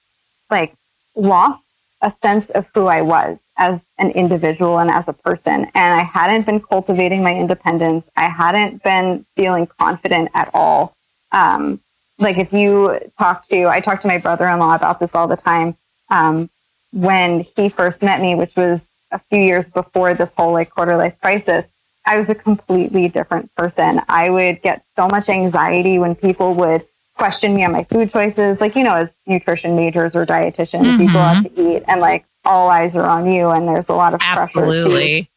like 0.49 0.73
lost 1.17 1.69
a 2.01 2.13
sense 2.21 2.49
of 2.51 2.65
who 2.73 2.86
I 2.86 3.01
was 3.01 3.38
as 3.58 3.82
an 3.97 4.12
individual 4.12 4.80
and 4.80 4.89
as 4.89 5.10
a 5.10 5.13
person. 5.13 5.65
And 5.75 5.99
I 5.99 6.04
hadn't 6.04 6.45
been 6.45 6.62
cultivating 6.62 7.23
my 7.23 7.36
independence. 7.36 8.06
I 8.15 8.30
hadn't 8.30 8.84
been 8.84 9.25
feeling 9.36 9.67
confident 9.80 10.30
at 10.34 10.49
all. 10.54 10.95
Um, 11.34 11.82
like 12.19 12.38
if 12.38 12.54
you 12.54 12.99
talk 13.19 13.47
to, 13.49 13.65
I 13.67 13.82
talk 13.82 14.01
to 14.01 14.08
my 14.08 14.17
brother-in-law 14.17 14.75
about 14.75 15.01
this 15.01 15.12
all 15.13 15.28
the 15.28 15.36
time. 15.36 15.75
Um, 16.10 16.50
when 16.91 17.46
he 17.56 17.70
first 17.70 18.02
met 18.02 18.22
me, 18.22 18.36
which 18.36 18.56
was 18.56 18.88
a 19.12 19.20
few 19.20 19.39
years 19.39 19.65
before 19.65 20.13
this 20.13 20.34
whole 20.34 20.54
like 20.54 20.70
quarter 20.70 20.98
life 20.98 21.20
crisis, 21.22 21.65
I 22.06 22.20
was 22.20 22.30
a 22.30 22.36
completely 22.36 23.08
different 23.08 23.54
person. 23.56 24.02
I 24.08 24.30
would 24.30 24.62
get 24.62 24.84
so 24.96 25.08
much 25.08 25.28
anxiety 25.30 25.98
when 26.00 26.15
people 26.15 26.54
would 26.56 26.86
question 27.15 27.56
me 27.56 27.63
on 27.63 27.72
my 27.72 27.84
food 27.86 28.12
choices. 28.12 28.62
Like, 28.62 28.76
you 28.76 28.84
know, 28.84 28.96
as 28.96 29.15
nutrition 29.26 29.76
majors 29.76 30.15
or 30.15 30.26
dietitians, 30.26 30.84
mm-hmm. 30.84 31.02
you 31.02 31.12
go 31.12 31.20
out 31.20 31.44
to 31.44 31.62
eat 31.62 31.84
and 31.88 32.02
like 32.02 32.26
all 32.44 32.70
eyes 32.70 32.96
are 32.96 33.06
on 33.06 33.32
you 33.32 33.50
and 33.50 33.68
there's 33.68 33.89
a 33.89 33.94
lot 33.94 34.13
of 34.13 34.20
Absolutely. 34.24 34.94
Pressure 34.94 35.28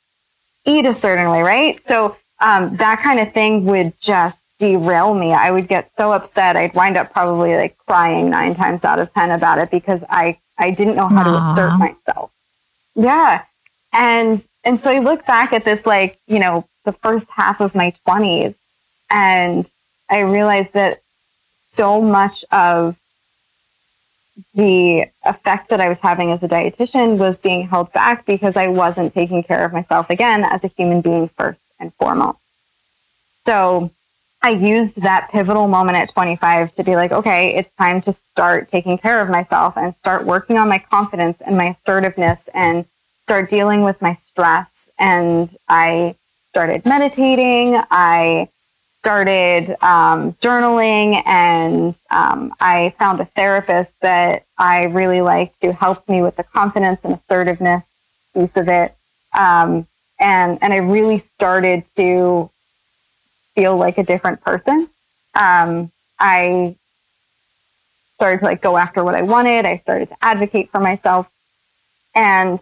to 0.66 0.70
eat 0.70 0.86
a 0.86 0.94
certain 0.94 1.30
way, 1.30 1.42
right? 1.42 1.84
So 1.84 2.16
um, 2.40 2.76
that 2.76 3.00
kind 3.00 3.20
of 3.20 3.32
thing 3.32 3.64
would 3.64 3.98
just 3.98 4.44
derail 4.58 5.14
me. 5.14 5.32
I 5.32 5.50
would 5.50 5.68
get 5.68 5.88
so 5.90 6.12
upset. 6.12 6.56
I'd 6.56 6.74
wind 6.74 6.96
up 6.96 7.12
probably 7.12 7.54
like 7.54 7.78
crying 7.78 8.30
nine 8.30 8.54
times 8.54 8.84
out 8.84 8.98
of 8.98 9.12
10 9.14 9.30
about 9.30 9.58
it 9.58 9.70
because 9.70 10.02
I, 10.10 10.38
I 10.58 10.70
didn't 10.70 10.96
know 10.96 11.08
how 11.08 11.24
Aww. 11.24 11.54
to 11.54 11.62
assert 11.62 11.78
myself. 11.78 12.30
Yeah. 12.94 13.44
And, 13.92 14.44
and 14.64 14.80
so 14.80 14.90
I 14.90 14.98
look 14.98 15.24
back 15.26 15.52
at 15.52 15.64
this, 15.64 15.84
like, 15.86 16.18
you 16.26 16.38
know, 16.38 16.66
the 16.84 16.92
first 16.92 17.26
half 17.28 17.60
of 17.60 17.74
my 17.74 17.92
twenties 18.04 18.54
and 19.10 19.68
I 20.10 20.20
realized 20.20 20.72
that 20.72 21.02
so 21.70 22.00
much 22.00 22.44
of 22.50 22.96
the 24.54 25.06
effect 25.24 25.70
that 25.70 25.80
I 25.80 25.88
was 25.88 26.00
having 26.00 26.30
as 26.30 26.42
a 26.42 26.48
dietitian 26.48 27.18
was 27.18 27.36
being 27.36 27.68
held 27.68 27.92
back 27.92 28.24
because 28.24 28.56
I 28.56 28.68
wasn't 28.68 29.12
taking 29.12 29.42
care 29.42 29.64
of 29.64 29.72
myself 29.72 30.10
again 30.10 30.44
as 30.44 30.64
a 30.64 30.68
human 30.68 31.00
being 31.00 31.28
first 31.28 31.60
and 31.78 31.92
foremost. 31.94 32.38
So 33.44 33.90
I 34.42 34.50
used 34.50 35.02
that 35.02 35.30
pivotal 35.30 35.66
moment 35.66 35.98
at 35.98 36.12
25 36.12 36.74
to 36.74 36.84
be 36.84 36.94
like, 36.94 37.10
okay, 37.10 37.56
it's 37.56 37.74
time 37.74 38.00
to 38.02 38.14
start 38.30 38.68
taking 38.68 38.96
care 38.96 39.20
of 39.20 39.28
myself 39.28 39.76
and 39.76 39.94
start 39.96 40.24
working 40.24 40.56
on 40.58 40.68
my 40.68 40.78
confidence 40.78 41.38
and 41.44 41.56
my 41.56 41.70
assertiveness 41.70 42.48
and 42.54 42.84
start 43.24 43.50
dealing 43.50 43.82
with 43.82 44.00
my 44.00 44.14
stress. 44.14 44.88
And 44.98 45.54
I 45.68 46.16
started 46.50 46.86
meditating. 46.86 47.80
I 47.90 48.48
started 49.00 49.76
um, 49.82 50.32
journaling 50.34 51.22
and 51.26 51.94
um, 52.10 52.54
I 52.60 52.94
found 52.98 53.20
a 53.20 53.24
therapist 53.24 53.92
that 54.02 54.44
I 54.56 54.84
really 54.84 55.20
liked 55.20 55.56
who 55.62 55.72
helped 55.72 56.08
me 56.08 56.22
with 56.22 56.36
the 56.36 56.42
confidence 56.44 57.00
and 57.02 57.14
assertiveness 57.14 57.82
piece 58.34 58.56
of 58.56 58.68
it. 58.68 58.94
Um, 59.36 59.86
and, 60.20 60.58
and 60.62 60.72
I 60.72 60.78
really 60.78 61.18
started 61.18 61.84
to 61.96 62.50
feel 63.58 63.76
like 63.76 63.98
a 63.98 64.04
different 64.04 64.40
person. 64.40 64.88
Um, 65.34 65.90
I 66.18 66.76
started 68.14 68.38
to 68.38 68.44
like 68.44 68.62
go 68.62 68.76
after 68.76 69.02
what 69.02 69.16
I 69.16 69.22
wanted. 69.22 69.66
I 69.66 69.78
started 69.78 70.08
to 70.10 70.16
advocate 70.22 70.70
for 70.70 70.80
myself. 70.80 71.28
And 72.14 72.60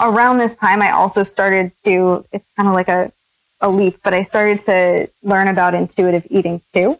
around 0.00 0.38
this 0.38 0.56
time, 0.56 0.80
I 0.80 0.92
also 0.92 1.22
started 1.22 1.72
to, 1.84 2.24
it's 2.32 2.46
kind 2.56 2.68
of 2.68 2.74
like 2.74 2.88
a 2.88 3.12
a 3.60 3.70
leap, 3.70 4.00
but 4.02 4.12
I 4.12 4.22
started 4.24 4.58
to 4.62 5.08
learn 5.22 5.46
about 5.46 5.74
intuitive 5.74 6.26
eating 6.30 6.60
too, 6.74 6.98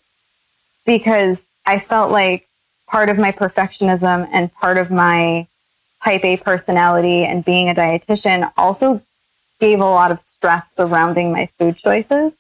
because 0.86 1.48
I 1.66 1.80
felt 1.80 2.12
like 2.12 2.46
part 2.86 3.08
of 3.08 3.18
my 3.18 3.32
perfectionism 3.32 4.28
and 4.32 4.52
part 4.54 4.78
of 4.78 4.88
my 4.88 5.48
type 6.04 6.24
A 6.24 6.36
personality 6.36 7.24
and 7.24 7.44
being 7.44 7.68
a 7.68 7.74
dietitian 7.74 8.52
also 8.56 9.02
gave 9.58 9.80
a 9.80 9.84
lot 9.84 10.12
of 10.12 10.20
stress 10.20 10.72
surrounding 10.72 11.32
my 11.32 11.48
food 11.58 11.76
choices. 11.78 12.36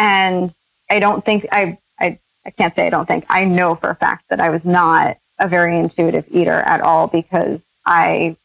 And 0.00 0.54
I 0.88 0.98
don't 0.98 1.22
think 1.22 1.46
I, 1.52 1.76
I, 1.98 2.18
I 2.46 2.50
can't 2.50 2.74
say 2.74 2.86
I 2.86 2.90
don't 2.90 3.06
think 3.06 3.26
I 3.28 3.44
know 3.44 3.74
for 3.74 3.90
a 3.90 3.94
fact 3.94 4.24
that 4.30 4.40
I 4.40 4.48
was 4.48 4.64
not 4.64 5.18
a 5.38 5.46
very 5.46 5.78
intuitive 5.78 6.24
eater 6.30 6.58
at 6.58 6.80
all 6.80 7.06
because 7.06 7.60
I 7.84 8.36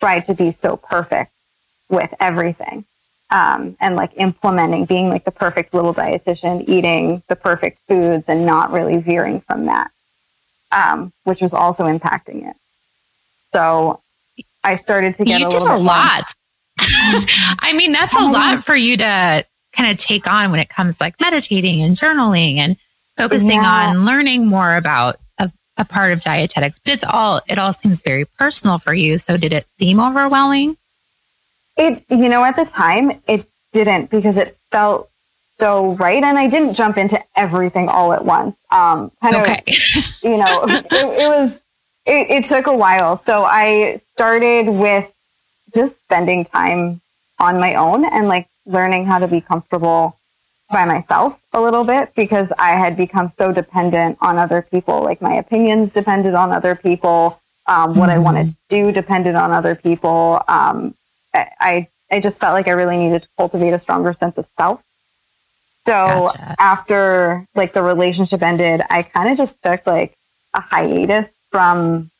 tried 0.00 0.20
to 0.26 0.34
be 0.34 0.52
so 0.52 0.78
perfect 0.78 1.30
with 1.90 2.12
everything 2.20 2.86
um, 3.28 3.76
and 3.80 3.96
like 3.96 4.12
implementing 4.16 4.86
being 4.86 5.10
like 5.10 5.26
the 5.26 5.30
perfect 5.30 5.74
little 5.74 5.92
dietitian, 5.92 6.66
eating 6.66 7.22
the 7.28 7.36
perfect 7.36 7.78
foods 7.86 8.24
and 8.26 8.46
not 8.46 8.72
really 8.72 8.96
veering 8.96 9.42
from 9.42 9.66
that, 9.66 9.90
um, 10.72 11.12
which 11.24 11.42
was 11.42 11.52
also 11.52 11.84
impacting 11.84 12.48
it. 12.48 12.56
So 13.52 14.00
I 14.64 14.76
started 14.76 15.16
to 15.18 15.24
get 15.24 15.40
you 15.40 15.48
a 15.48 15.50
did 15.50 15.60
little 15.60 15.76
a 15.76 15.78
lot. 15.78 16.32
I 16.78 17.74
mean, 17.76 17.92
that's 17.92 18.16
a 18.16 18.20
lot 18.20 18.64
for 18.64 18.74
you 18.74 18.96
to 18.96 19.44
kind 19.76 19.90
of 19.90 19.98
take 19.98 20.26
on 20.26 20.50
when 20.50 20.60
it 20.60 20.68
comes 20.68 21.00
like 21.00 21.20
meditating 21.20 21.82
and 21.82 21.96
journaling 21.96 22.56
and 22.56 22.76
focusing 23.16 23.62
yeah. 23.62 23.88
on 23.88 24.04
learning 24.04 24.46
more 24.46 24.76
about 24.76 25.18
a, 25.38 25.50
a 25.76 25.84
part 25.84 26.12
of 26.12 26.20
dietetics. 26.22 26.78
But 26.78 26.94
it's 26.94 27.04
all 27.04 27.40
it 27.46 27.58
all 27.58 27.72
seems 27.72 28.02
very 28.02 28.24
personal 28.24 28.78
for 28.78 28.94
you. 28.94 29.18
So 29.18 29.36
did 29.36 29.52
it 29.52 29.68
seem 29.70 30.00
overwhelming? 30.00 30.76
It, 31.76 32.04
you 32.08 32.28
know, 32.28 32.42
at 32.42 32.56
the 32.56 32.64
time, 32.64 33.20
it 33.28 33.46
didn't 33.72 34.10
because 34.10 34.36
it 34.38 34.56
felt 34.70 35.10
so 35.58 35.92
right. 35.94 36.22
And 36.22 36.38
I 36.38 36.48
didn't 36.48 36.74
jump 36.74 36.96
into 36.96 37.22
everything 37.34 37.88
all 37.88 38.12
at 38.12 38.24
once. 38.24 38.56
Um, 38.70 39.10
kind 39.22 39.36
okay. 39.36 39.62
of, 39.66 40.04
you 40.22 40.36
know, 40.38 40.64
it, 40.64 40.86
it, 40.90 41.28
was, 41.28 41.52
it, 42.06 42.30
it 42.30 42.44
took 42.46 42.66
a 42.66 42.74
while. 42.74 43.22
So 43.24 43.44
I 43.44 44.00
started 44.14 44.68
with 44.68 45.10
just 45.74 45.94
spending 46.04 46.46
time 46.46 47.00
on 47.38 47.60
my 47.60 47.74
own 47.74 48.04
and 48.06 48.28
like 48.28 48.48
learning 48.66 49.04
how 49.04 49.18
to 49.18 49.28
be 49.28 49.40
comfortable 49.40 50.18
by 50.70 50.84
myself 50.84 51.38
a 51.52 51.60
little 51.60 51.84
bit 51.84 52.12
because 52.14 52.48
I 52.58 52.72
had 52.72 52.96
become 52.96 53.32
so 53.38 53.52
dependent 53.52 54.18
on 54.20 54.36
other 54.36 54.62
people. 54.62 55.02
Like 55.02 55.22
my 55.22 55.34
opinions 55.34 55.92
depended 55.92 56.34
on 56.34 56.52
other 56.52 56.74
people. 56.74 57.40
Um, 57.66 57.94
what 57.94 58.08
mm-hmm. 58.08 58.10
I 58.10 58.18
wanted 58.18 58.50
to 58.50 58.56
do 58.68 58.92
depended 58.92 59.34
on 59.34 59.50
other 59.52 59.74
people. 59.74 60.42
Um, 60.48 60.94
I, 61.34 61.88
I 62.10 62.20
just 62.20 62.38
felt 62.38 62.54
like 62.54 62.68
I 62.68 62.72
really 62.72 62.96
needed 62.96 63.22
to 63.22 63.28
cultivate 63.36 63.72
a 63.72 63.80
stronger 63.80 64.12
sense 64.12 64.38
of 64.38 64.46
self. 64.56 64.82
So 65.84 65.92
gotcha. 65.92 66.56
after 66.58 67.46
like 67.54 67.72
the 67.72 67.82
relationship 67.82 68.42
ended, 68.42 68.82
I 68.90 69.02
kind 69.02 69.30
of 69.30 69.38
just 69.38 69.62
took 69.62 69.86
like 69.86 70.16
a 70.54 70.60
hiatus 70.60 71.38
from 71.50 72.10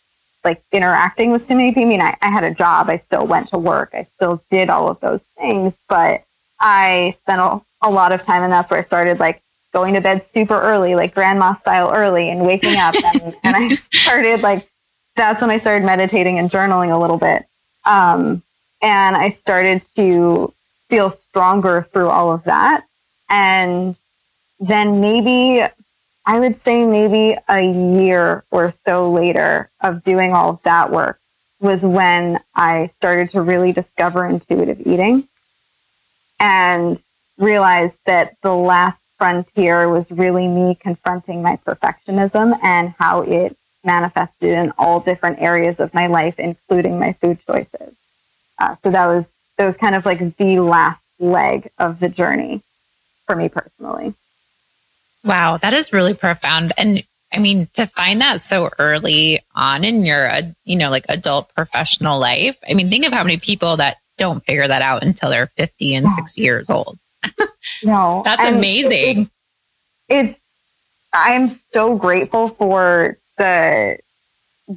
like 0.44 0.62
interacting 0.70 1.32
with 1.32 1.48
too 1.48 1.56
many 1.56 1.70
people. 1.70 1.84
I 1.84 1.86
mean, 1.86 2.00
I, 2.00 2.16
I 2.22 2.30
had 2.30 2.44
a 2.44 2.54
job. 2.54 2.88
I 2.88 2.98
still 2.98 3.26
went 3.26 3.50
to 3.50 3.58
work. 3.58 3.90
I 3.92 4.04
still 4.14 4.42
did 4.50 4.70
all 4.70 4.88
of 4.88 5.00
those 5.00 5.20
things, 5.36 5.74
but 5.88 6.22
I 6.60 7.16
spent 7.22 7.40
a, 7.40 7.60
a 7.82 7.90
lot 7.90 8.12
of 8.12 8.24
time 8.24 8.42
and 8.42 8.52
that's 8.52 8.70
where 8.70 8.80
I 8.80 8.82
started 8.82 9.18
like 9.18 9.42
going 9.72 9.94
to 9.94 10.00
bed 10.00 10.26
super 10.26 10.60
early, 10.60 10.94
like 10.94 11.14
grandma 11.14 11.54
style 11.54 11.92
early 11.92 12.30
and 12.30 12.46
waking 12.46 12.76
up. 12.76 12.94
and, 13.14 13.36
and 13.44 13.56
I 13.56 13.74
started 13.74 14.42
like, 14.42 14.68
that's 15.16 15.40
when 15.40 15.50
I 15.50 15.58
started 15.58 15.84
meditating 15.84 16.38
and 16.38 16.50
journaling 16.50 16.94
a 16.94 16.98
little 16.98 17.18
bit. 17.18 17.46
Um, 17.84 18.42
and 18.82 19.16
I 19.16 19.30
started 19.30 19.82
to 19.96 20.52
feel 20.88 21.10
stronger 21.10 21.88
through 21.92 22.10
all 22.10 22.32
of 22.32 22.44
that. 22.44 22.84
And 23.28 23.98
then 24.60 25.00
maybe 25.00 25.62
I 26.26 26.40
would 26.40 26.60
say 26.60 26.86
maybe 26.86 27.36
a 27.48 27.60
year 27.60 28.44
or 28.50 28.72
so 28.84 29.10
later 29.10 29.70
of 29.80 30.02
doing 30.04 30.32
all 30.32 30.50
of 30.50 30.62
that 30.64 30.90
work 30.90 31.20
was 31.60 31.82
when 31.82 32.40
I 32.54 32.88
started 32.88 33.30
to 33.30 33.40
really 33.40 33.72
discover 33.72 34.26
intuitive 34.26 34.80
eating 34.86 35.28
and 36.38 37.02
realized 37.38 37.96
that 38.06 38.36
the 38.42 38.54
last 38.54 38.98
frontier 39.18 39.88
was 39.88 40.10
really 40.10 40.46
me 40.46 40.74
confronting 40.74 41.42
my 41.42 41.56
perfectionism 41.66 42.58
and 42.62 42.94
how 42.98 43.22
it 43.22 43.56
manifested 43.84 44.50
in 44.50 44.72
all 44.78 45.00
different 45.00 45.40
areas 45.40 45.78
of 45.78 45.92
my 45.94 46.06
life, 46.06 46.38
including 46.38 46.98
my 46.98 47.12
food 47.14 47.38
choices. 47.46 47.94
Uh, 48.58 48.74
so 48.82 48.90
that 48.90 49.06
was 49.06 49.24
that 49.56 49.66
was 49.66 49.76
kind 49.76 49.94
of 49.94 50.04
like 50.04 50.36
the 50.36 50.58
last 50.60 51.00
leg 51.18 51.70
of 51.78 52.00
the 52.00 52.08
journey 52.08 52.62
for 53.26 53.34
me 53.34 53.48
personally. 53.48 54.14
Wow, 55.24 55.56
that 55.58 55.72
is 55.72 55.92
really 55.92 56.14
profound. 56.14 56.72
And 56.76 57.02
I 57.32 57.38
mean, 57.38 57.68
to 57.74 57.86
find 57.86 58.20
that 58.20 58.40
so 58.40 58.70
early 58.78 59.40
on 59.54 59.84
in 59.84 60.06
your, 60.06 60.30
uh, 60.30 60.42
you 60.64 60.76
know, 60.76 60.90
like 60.90 61.06
adult 61.08 61.52
professional 61.54 62.18
life. 62.18 62.56
I 62.68 62.74
mean, 62.74 62.88
think 62.88 63.04
of 63.04 63.12
how 63.12 63.24
many 63.24 63.38
people 63.38 63.78
that 63.78 63.96
don't 64.16 64.44
figure 64.44 64.66
that 64.66 64.82
out 64.82 65.02
until 65.02 65.30
they're 65.30 65.50
50 65.56 65.94
and 65.94 66.12
60 66.12 66.40
years 66.40 66.70
old. 66.70 66.98
no, 67.82 68.22
that's 68.24 68.42
amazing. 68.42 69.30
It, 70.08 70.28
it's, 70.28 70.40
I'm 71.12 71.50
so 71.50 71.96
grateful 71.96 72.48
for 72.48 73.18
the 73.38 73.98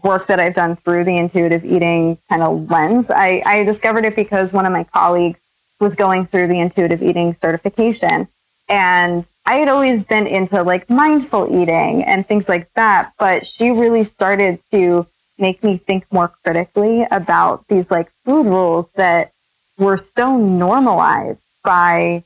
work 0.03 0.27
that 0.27 0.39
I've 0.39 0.55
done 0.55 0.75
through 0.77 1.03
the 1.03 1.17
intuitive 1.17 1.65
eating 1.65 2.17
kind 2.29 2.43
of 2.43 2.69
lens. 2.69 3.09
I, 3.09 3.41
I 3.45 3.63
discovered 3.63 4.05
it 4.05 4.15
because 4.15 4.53
one 4.53 4.65
of 4.65 4.71
my 4.71 4.83
colleagues 4.83 5.39
was 5.79 5.95
going 5.95 6.27
through 6.27 6.47
the 6.47 6.59
intuitive 6.59 7.01
eating 7.01 7.35
certification 7.41 8.27
and 8.69 9.25
I 9.45 9.55
had 9.55 9.67
always 9.67 10.03
been 10.03 10.27
into 10.27 10.61
like 10.61 10.89
mindful 10.89 11.47
eating 11.49 12.03
and 12.03 12.25
things 12.25 12.47
like 12.47 12.71
that, 12.75 13.13
but 13.17 13.47
she 13.47 13.71
really 13.71 14.03
started 14.03 14.59
to 14.71 15.07
make 15.39 15.63
me 15.63 15.77
think 15.77 16.05
more 16.11 16.31
critically 16.43 17.05
about 17.11 17.67
these 17.67 17.89
like 17.89 18.11
food 18.25 18.45
rules 18.45 18.89
that 18.95 19.31
were 19.77 20.03
so 20.15 20.37
normalized 20.37 21.41
by 21.63 22.23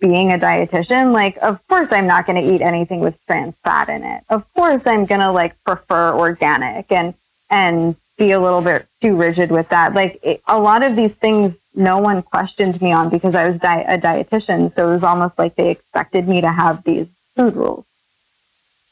being 0.00 0.32
a 0.32 0.38
dietitian. 0.38 1.12
Like, 1.12 1.36
of 1.38 1.64
course, 1.68 1.88
I'm 1.92 2.06
not 2.06 2.26
going 2.26 2.42
to 2.44 2.54
eat 2.54 2.60
anything 2.60 3.00
with 3.00 3.16
trans 3.26 3.54
fat 3.62 3.88
in 3.88 4.02
it. 4.02 4.24
Of 4.28 4.52
course, 4.54 4.86
I'm 4.86 5.06
going 5.06 5.20
to 5.20 5.30
like 5.30 5.62
prefer 5.64 6.14
organic 6.14 6.90
and, 6.90 7.14
and 7.50 7.96
be 8.18 8.32
a 8.32 8.40
little 8.40 8.62
bit 8.62 8.86
too 9.00 9.14
rigid 9.14 9.50
with 9.50 9.68
that. 9.68 9.94
Like 9.94 10.18
it, 10.22 10.42
a 10.46 10.58
lot 10.58 10.82
of 10.82 10.96
these 10.96 11.12
things 11.12 11.54
no 11.74 11.98
one 11.98 12.22
questioned 12.22 12.80
me 12.80 12.90
on 12.92 13.10
because 13.10 13.34
I 13.34 13.48
was 13.48 13.58
di- 13.58 13.84
a 13.86 13.98
dietitian. 13.98 14.74
So 14.74 14.88
it 14.88 14.92
was 14.92 15.02
almost 15.04 15.38
like 15.38 15.54
they 15.54 15.70
expected 15.70 16.26
me 16.26 16.40
to 16.40 16.50
have 16.50 16.82
these 16.84 17.06
food 17.36 17.54
rules. 17.54 17.86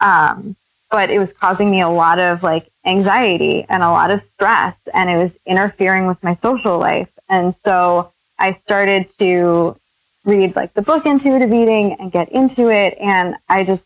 Um, 0.01 0.57
but 0.91 1.11
it 1.11 1.19
was 1.19 1.33
causing 1.33 1.71
me 1.71 1.81
a 1.81 1.89
lot 1.89 2.19
of 2.19 2.43
like 2.43 2.71
anxiety 2.85 3.65
and 3.69 3.83
a 3.83 3.91
lot 3.91 4.11
of 4.11 4.23
stress 4.35 4.77
and 4.93 5.09
it 5.09 5.17
was 5.17 5.33
interfering 5.47 6.07
with 6.07 6.23
my 6.23 6.37
social 6.43 6.79
life. 6.79 7.09
And 7.29 7.55
so 7.65 8.13
I 8.39 8.55
started 8.65 9.09
to 9.19 9.79
read 10.25 10.57
like 10.57 10.75
the 10.75 10.83
book 10.83 11.07
Intuitive 11.07 11.53
Eating 11.53 11.95
and 11.95 12.13
get 12.13 12.31
into 12.31 12.71
it. 12.71 12.97
And 12.99 13.37
I 13.49 13.65
just, 13.65 13.85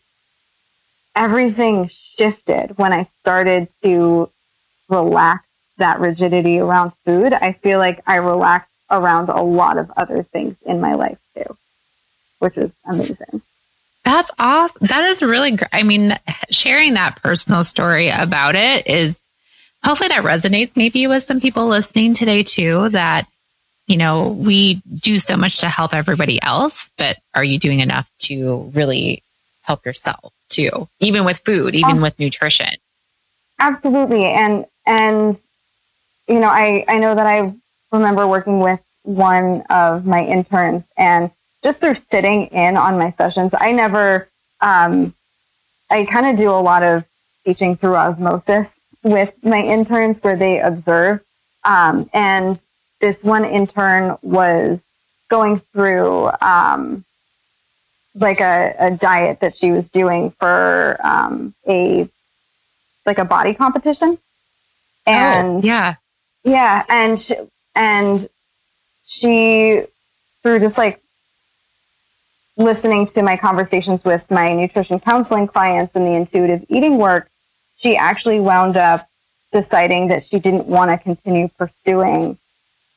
everything 1.15 1.89
shifted 2.17 2.77
when 2.77 2.93
I 2.93 3.07
started 3.21 3.69
to 3.83 4.29
relax 4.89 5.45
that 5.77 5.99
rigidity 5.99 6.59
around 6.59 6.91
food. 7.05 7.33
I 7.33 7.53
feel 7.53 7.79
like 7.79 8.01
I 8.05 8.17
relaxed 8.17 8.69
around 8.91 9.29
a 9.29 9.41
lot 9.41 9.77
of 9.77 9.91
other 9.95 10.23
things 10.23 10.55
in 10.65 10.81
my 10.81 10.95
life 10.95 11.19
too, 11.35 11.57
which 12.39 12.57
is 12.57 12.71
amazing. 12.85 13.41
That's 14.09 14.31
awesome. 14.39 14.87
That 14.87 15.05
is 15.05 15.21
really 15.21 15.51
great. 15.51 15.69
I 15.71 15.83
mean, 15.83 16.17
sharing 16.49 16.95
that 16.95 17.21
personal 17.21 17.63
story 17.63 18.09
about 18.09 18.55
it 18.55 18.87
is 18.87 19.19
hopefully 19.83 20.07
that 20.07 20.23
resonates 20.23 20.71
maybe 20.75 21.05
with 21.05 21.23
some 21.23 21.39
people 21.39 21.67
listening 21.67 22.15
today 22.15 22.41
too 22.41 22.89
that 22.89 23.27
you 23.85 23.97
know, 23.97 24.29
we 24.29 24.81
do 24.99 25.17
so 25.19 25.35
much 25.35 25.59
to 25.59 25.67
help 25.67 25.93
everybody 25.95 26.39
else, 26.43 26.91
but 26.97 27.17
are 27.35 27.43
you 27.43 27.57
doing 27.57 27.79
enough 27.79 28.07
to 28.19 28.71
really 28.75 29.23
help 29.61 29.85
yourself 29.85 30.31
too? 30.49 30.87
Even 30.99 31.23
with 31.23 31.39
food, 31.45 31.75
even 31.75 31.97
um, 31.97 32.01
with 32.01 32.17
nutrition. 32.19 32.69
Absolutely. 33.59 34.25
And 34.25 34.65
and 34.87 35.37
you 36.27 36.39
know, 36.39 36.47
I, 36.47 36.83
I 36.87 36.97
know 36.97 37.13
that 37.13 37.27
I 37.27 37.53
remember 37.91 38.27
working 38.27 38.59
with 38.59 38.79
one 39.03 39.63
of 39.69 40.05
my 40.05 40.23
interns 40.23 40.83
and 40.97 41.31
just 41.63 41.79
through 41.79 41.95
sitting 41.95 42.47
in 42.47 42.77
on 42.77 42.97
my 42.97 43.11
sessions, 43.11 43.53
I 43.57 43.71
never, 43.71 44.29
um, 44.61 45.13
I 45.89 46.05
kind 46.05 46.27
of 46.27 46.37
do 46.37 46.49
a 46.49 46.61
lot 46.61 46.83
of 46.83 47.05
teaching 47.45 47.75
through 47.75 47.95
osmosis 47.95 48.69
with 49.03 49.33
my 49.43 49.61
interns 49.61 50.21
where 50.21 50.37
they 50.37 50.59
observe. 50.59 51.21
Um, 51.63 52.09
and 52.13 52.59
this 53.01 53.23
one 53.23 53.45
intern 53.45 54.17
was 54.21 54.83
going 55.29 55.59
through, 55.73 56.31
um, 56.41 57.03
like 58.15 58.39
a, 58.41 58.75
a 58.79 58.91
diet 58.91 59.39
that 59.41 59.57
she 59.57 59.71
was 59.71 59.87
doing 59.89 60.31
for, 60.31 60.97
um, 61.03 61.53
a, 61.67 62.09
like 63.05 63.17
a 63.17 63.25
body 63.25 63.53
competition. 63.53 64.17
Oh, 65.07 65.11
and 65.11 65.47
oh, 65.47 65.61
yeah, 65.63 65.95
yeah. 66.43 66.85
And, 66.89 67.19
she, 67.19 67.35
and 67.75 68.29
she, 69.05 69.83
through 70.43 70.59
just 70.59 70.77
like 70.77 71.01
listening 72.59 73.07
to 73.07 73.21
my 73.23 73.37
conversations 73.37 74.03
with 74.03 74.29
my 74.29 74.53
nutrition 74.53 74.99
counseling 74.99 75.47
clients 75.47 75.95
and 75.95 76.05
the 76.05 76.13
intuitive 76.13 76.65
eating 76.69 76.97
work, 76.97 77.29
she 77.77 77.95
actually 77.95 78.39
wound 78.39 78.77
up 78.77 79.07
deciding 79.51 80.09
that 80.09 80.25
she 80.25 80.39
didn't 80.39 80.65
want 80.67 80.91
to 80.91 80.97
continue 80.97 81.47
pursuing 81.57 82.37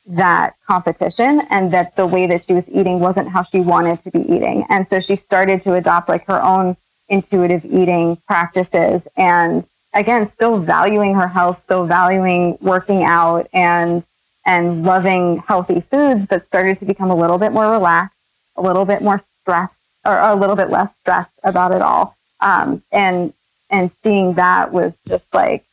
that 0.04 0.54
competition 0.66 1.40
and 1.48 1.72
that 1.72 1.94
the 1.94 2.04
way 2.04 2.26
that 2.26 2.44
she 2.44 2.52
was 2.52 2.64
eating 2.68 2.98
wasn't 2.98 3.28
how 3.28 3.44
she 3.44 3.60
wanted 3.60 4.02
to 4.02 4.10
be 4.10 4.20
eating. 4.20 4.66
And 4.68 4.86
so 4.88 5.00
she 5.00 5.14
started 5.16 5.62
to 5.62 5.74
adopt 5.74 6.08
like 6.08 6.26
her 6.26 6.42
own 6.42 6.76
intuitive 7.08 7.64
eating 7.64 8.16
practices 8.26 9.06
and 9.16 9.64
again, 9.94 10.30
still 10.32 10.58
valuing 10.58 11.14
her 11.14 11.28
health, 11.28 11.58
still 11.58 11.84
valuing 11.84 12.58
working 12.60 13.04
out 13.04 13.48
and 13.52 14.02
and 14.44 14.82
loving 14.82 15.38
healthy 15.46 15.82
foods, 15.88 16.26
but 16.26 16.44
started 16.46 16.76
to 16.80 16.84
become 16.84 17.10
a 17.10 17.14
little 17.14 17.38
bit 17.38 17.52
more 17.52 17.70
relaxed, 17.70 18.16
a 18.56 18.62
little 18.62 18.84
bit 18.84 19.00
more 19.00 19.22
stressed, 19.42 19.80
or 20.04 20.18
a 20.18 20.34
little 20.34 20.56
bit 20.56 20.70
less 20.70 20.92
stressed 21.00 21.34
about 21.42 21.72
it 21.72 21.82
all. 21.82 22.16
Um, 22.40 22.82
and 22.90 23.32
and 23.70 23.90
seeing 24.02 24.34
that 24.34 24.72
was 24.72 24.92
just 25.08 25.26
like 25.32 25.64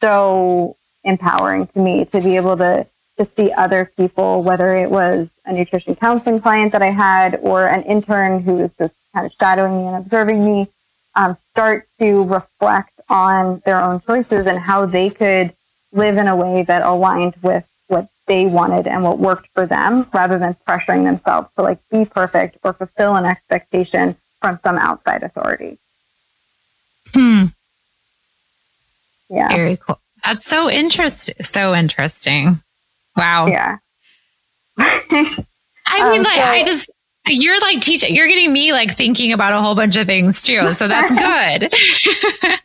so 0.00 0.76
empowering 1.04 1.66
to 1.68 1.78
me 1.78 2.04
to 2.06 2.20
be 2.20 2.36
able 2.36 2.56
to 2.56 2.86
to 3.18 3.26
see 3.36 3.50
other 3.52 3.90
people, 3.96 4.42
whether 4.42 4.74
it 4.76 4.90
was 4.90 5.30
a 5.46 5.52
nutrition 5.52 5.94
counseling 5.94 6.40
client 6.40 6.72
that 6.72 6.82
I 6.82 6.90
had 6.90 7.38
or 7.42 7.66
an 7.66 7.82
intern 7.84 8.40
who 8.40 8.54
was 8.56 8.70
just 8.78 8.94
kind 9.14 9.24
of 9.26 9.32
shadowing 9.40 9.78
me 9.78 9.86
and 9.86 9.96
observing 9.96 10.44
me, 10.44 10.68
um, 11.14 11.36
start 11.50 11.88
to 11.98 12.24
reflect 12.24 13.00
on 13.08 13.62
their 13.64 13.80
own 13.80 14.00
choices 14.02 14.46
and 14.46 14.58
how 14.58 14.84
they 14.84 15.08
could 15.08 15.54
live 15.92 16.18
in 16.18 16.26
a 16.26 16.36
way 16.36 16.62
that 16.62 16.82
aligned 16.82 17.34
with 17.42 17.64
they 18.26 18.46
wanted 18.46 18.86
and 18.86 19.02
what 19.02 19.18
worked 19.18 19.48
for 19.54 19.66
them 19.66 20.06
rather 20.12 20.38
than 20.38 20.56
pressuring 20.66 21.04
themselves 21.04 21.48
to 21.56 21.62
like 21.62 21.78
be 21.90 22.04
perfect 22.04 22.58
or 22.62 22.72
fulfill 22.72 23.14
an 23.16 23.24
expectation 23.24 24.16
from 24.40 24.58
some 24.62 24.78
outside 24.78 25.22
authority. 25.22 25.78
Hmm. 27.12 27.46
Yeah. 29.28 29.48
Very 29.48 29.76
cool. 29.76 30.00
That's 30.24 30.46
so 30.46 30.70
interesting. 30.70 31.34
So 31.44 31.74
interesting. 31.74 32.62
Wow. 33.16 33.46
Yeah. 33.46 33.78
I 34.78 36.10
mean, 36.10 36.18
um, 36.18 36.22
like, 36.24 36.34
so, 36.34 36.42
I 36.42 36.64
just, 36.64 36.90
you're 37.28 37.60
like 37.60 37.80
teaching, 37.80 38.14
you're 38.14 38.26
getting 38.26 38.52
me 38.52 38.72
like 38.72 38.96
thinking 38.96 39.32
about 39.32 39.52
a 39.52 39.60
whole 39.60 39.74
bunch 39.74 39.96
of 39.96 40.06
things 40.06 40.42
too. 40.42 40.74
So 40.74 40.88
that's 40.88 41.10
good. 41.12 41.72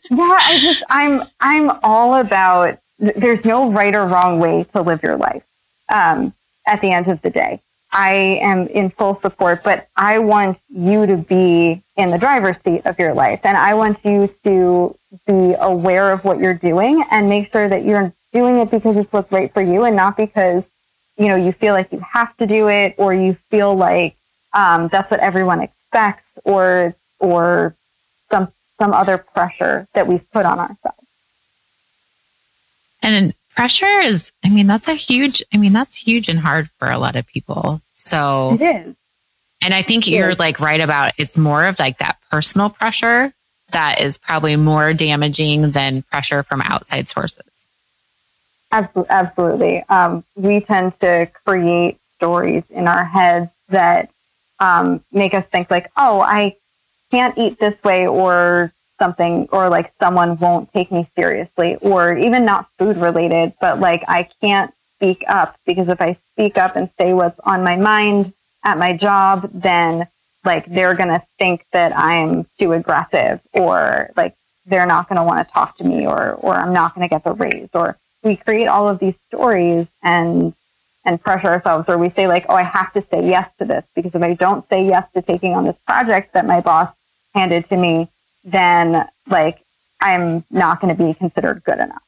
yeah. 0.09 0.37
I 0.39 0.59
just, 0.61 0.83
I'm, 0.89 1.23
I'm 1.39 1.71
all 1.83 2.15
about, 2.15 2.79
there's 2.99 3.45
no 3.45 3.71
right 3.71 3.95
or 3.95 4.05
wrong 4.05 4.39
way 4.39 4.65
to 4.73 4.81
live 4.81 5.01
your 5.03 5.17
life. 5.17 5.43
Um, 5.91 6.33
at 6.65 6.81
the 6.81 6.91
end 6.91 7.07
of 7.07 7.21
the 7.21 7.29
day, 7.29 7.61
I 7.91 8.39
am 8.41 8.67
in 8.67 8.89
full 8.91 9.15
support, 9.15 9.63
but 9.63 9.89
I 9.95 10.19
want 10.19 10.59
you 10.69 11.05
to 11.05 11.17
be 11.17 11.83
in 11.97 12.09
the 12.09 12.17
driver's 12.17 12.57
seat 12.63 12.85
of 12.85 12.97
your 12.97 13.13
life. 13.13 13.41
And 13.43 13.57
I 13.57 13.73
want 13.73 14.03
you 14.05 14.33
to 14.45 14.97
be 15.27 15.55
aware 15.59 16.11
of 16.11 16.23
what 16.23 16.39
you're 16.39 16.53
doing 16.53 17.03
and 17.11 17.27
make 17.27 17.51
sure 17.51 17.67
that 17.67 17.83
you're 17.83 18.13
doing 18.31 18.59
it 18.59 18.71
because 18.71 18.95
it's 18.95 19.11
what's 19.11 19.31
right 19.31 19.53
for 19.53 19.61
you 19.61 19.83
and 19.83 19.95
not 19.95 20.15
because, 20.15 20.69
you 21.17 21.27
know, 21.27 21.35
you 21.35 21.51
feel 21.51 21.73
like 21.73 21.91
you 21.91 22.01
have 22.13 22.35
to 22.37 22.47
do 22.47 22.69
it 22.69 22.95
or 22.97 23.13
you 23.13 23.37
feel 23.49 23.75
like 23.75 24.15
um, 24.53 24.87
that's 24.87 25.11
what 25.11 25.19
everyone 25.19 25.59
expects 25.59 26.39
or, 26.45 26.95
or 27.19 27.75
some, 28.29 28.53
some 28.79 28.93
other 28.93 29.17
pressure 29.17 29.87
that 29.93 30.07
we've 30.07 30.29
put 30.31 30.45
on 30.45 30.59
ourselves. 30.59 30.97
And 33.01 33.33
pressure 33.55 33.99
is, 33.99 34.31
I 34.43 34.49
mean, 34.49 34.67
that's 34.67 34.87
a 34.87 34.93
huge, 34.93 35.43
I 35.53 35.57
mean, 35.57 35.73
that's 35.73 35.95
huge 35.95 36.29
and 36.29 36.39
hard 36.39 36.69
for 36.79 36.89
a 36.89 36.97
lot 36.97 37.15
of 37.15 37.27
people. 37.27 37.81
So 37.91 38.57
it 38.59 38.61
is. 38.61 38.95
And 39.63 39.73
I 39.73 39.81
think 39.83 40.07
it 40.07 40.11
you're 40.11 40.31
is. 40.31 40.39
like 40.39 40.59
right 40.59 40.81
about 40.81 41.13
it's 41.17 41.37
more 41.37 41.65
of 41.65 41.77
like 41.79 41.99
that 41.99 42.17
personal 42.31 42.69
pressure 42.69 43.33
that 43.71 44.01
is 44.01 44.17
probably 44.17 44.55
more 44.55 44.93
damaging 44.93 45.71
than 45.71 46.01
pressure 46.03 46.43
from 46.43 46.61
outside 46.61 47.07
sources. 47.07 47.67
Absolutely. 48.71 49.11
Absolutely. 49.13 49.83
Um, 49.89 50.23
we 50.35 50.61
tend 50.61 50.99
to 51.01 51.29
create 51.45 52.03
stories 52.03 52.63
in 52.69 52.87
our 52.87 53.03
heads 53.03 53.51
that 53.69 54.09
um, 54.59 55.03
make 55.11 55.33
us 55.33 55.45
think 55.45 55.69
like, 55.69 55.91
oh, 55.97 56.21
I 56.21 56.55
can't 57.11 57.37
eat 57.37 57.59
this 57.59 57.81
way 57.83 58.07
or 58.07 58.73
something 59.01 59.47
or 59.51 59.67
like 59.67 59.91
someone 59.99 60.37
won't 60.37 60.71
take 60.73 60.91
me 60.91 61.09
seriously 61.15 61.75
or 61.77 62.15
even 62.15 62.45
not 62.45 62.69
food 62.77 62.97
related, 62.97 63.51
but 63.59 63.79
like 63.79 64.03
I 64.07 64.29
can't 64.41 64.71
speak 64.97 65.23
up 65.27 65.57
because 65.65 65.87
if 65.87 65.99
I 65.99 66.17
speak 66.33 66.59
up 66.59 66.75
and 66.75 66.87
say 66.99 67.13
what's 67.13 67.39
on 67.39 67.63
my 67.63 67.77
mind 67.77 68.31
at 68.63 68.77
my 68.77 68.95
job, 68.95 69.49
then 69.51 70.07
like 70.45 70.67
they're 70.67 70.93
going 70.93 71.09
to 71.09 71.23
think 71.39 71.65
that 71.71 71.97
I'm 71.97 72.45
too 72.59 72.73
aggressive 72.73 73.41
or 73.53 74.11
like 74.15 74.35
they're 74.67 74.85
not 74.85 75.09
going 75.09 75.17
to 75.17 75.23
want 75.23 75.47
to 75.47 75.51
talk 75.51 75.77
to 75.77 75.83
me 75.83 76.05
or, 76.05 76.33
or 76.33 76.53
I'm 76.53 76.73
not 76.73 76.93
going 76.93 77.07
to 77.07 77.09
get 77.09 77.23
the 77.23 77.33
raise 77.33 77.69
or 77.73 77.97
we 78.21 78.35
create 78.35 78.67
all 78.67 78.87
of 78.87 78.99
these 78.99 79.17
stories 79.27 79.87
and, 80.03 80.53
and 81.03 81.19
pressure 81.19 81.47
ourselves 81.47 81.89
or 81.89 81.97
we 81.97 82.11
say 82.11 82.27
like, 82.27 82.45
oh, 82.49 82.53
I 82.53 82.61
have 82.61 82.93
to 82.93 83.01
say 83.01 83.27
yes 83.27 83.49
to 83.57 83.65
this 83.65 83.83
because 83.95 84.13
if 84.13 84.21
I 84.21 84.35
don't 84.35 84.67
say 84.69 84.85
yes 84.85 85.09
to 85.15 85.23
taking 85.23 85.55
on 85.55 85.63
this 85.63 85.77
project 85.87 86.33
that 86.33 86.45
my 86.45 86.61
boss 86.61 86.93
handed 87.33 87.67
to 87.69 87.77
me, 87.77 88.07
then 88.43 89.07
like 89.27 89.63
I'm 89.99 90.43
not 90.49 90.81
going 90.81 90.95
to 90.95 91.03
be 91.03 91.13
considered 91.13 91.63
good 91.63 91.79
enough. 91.79 92.03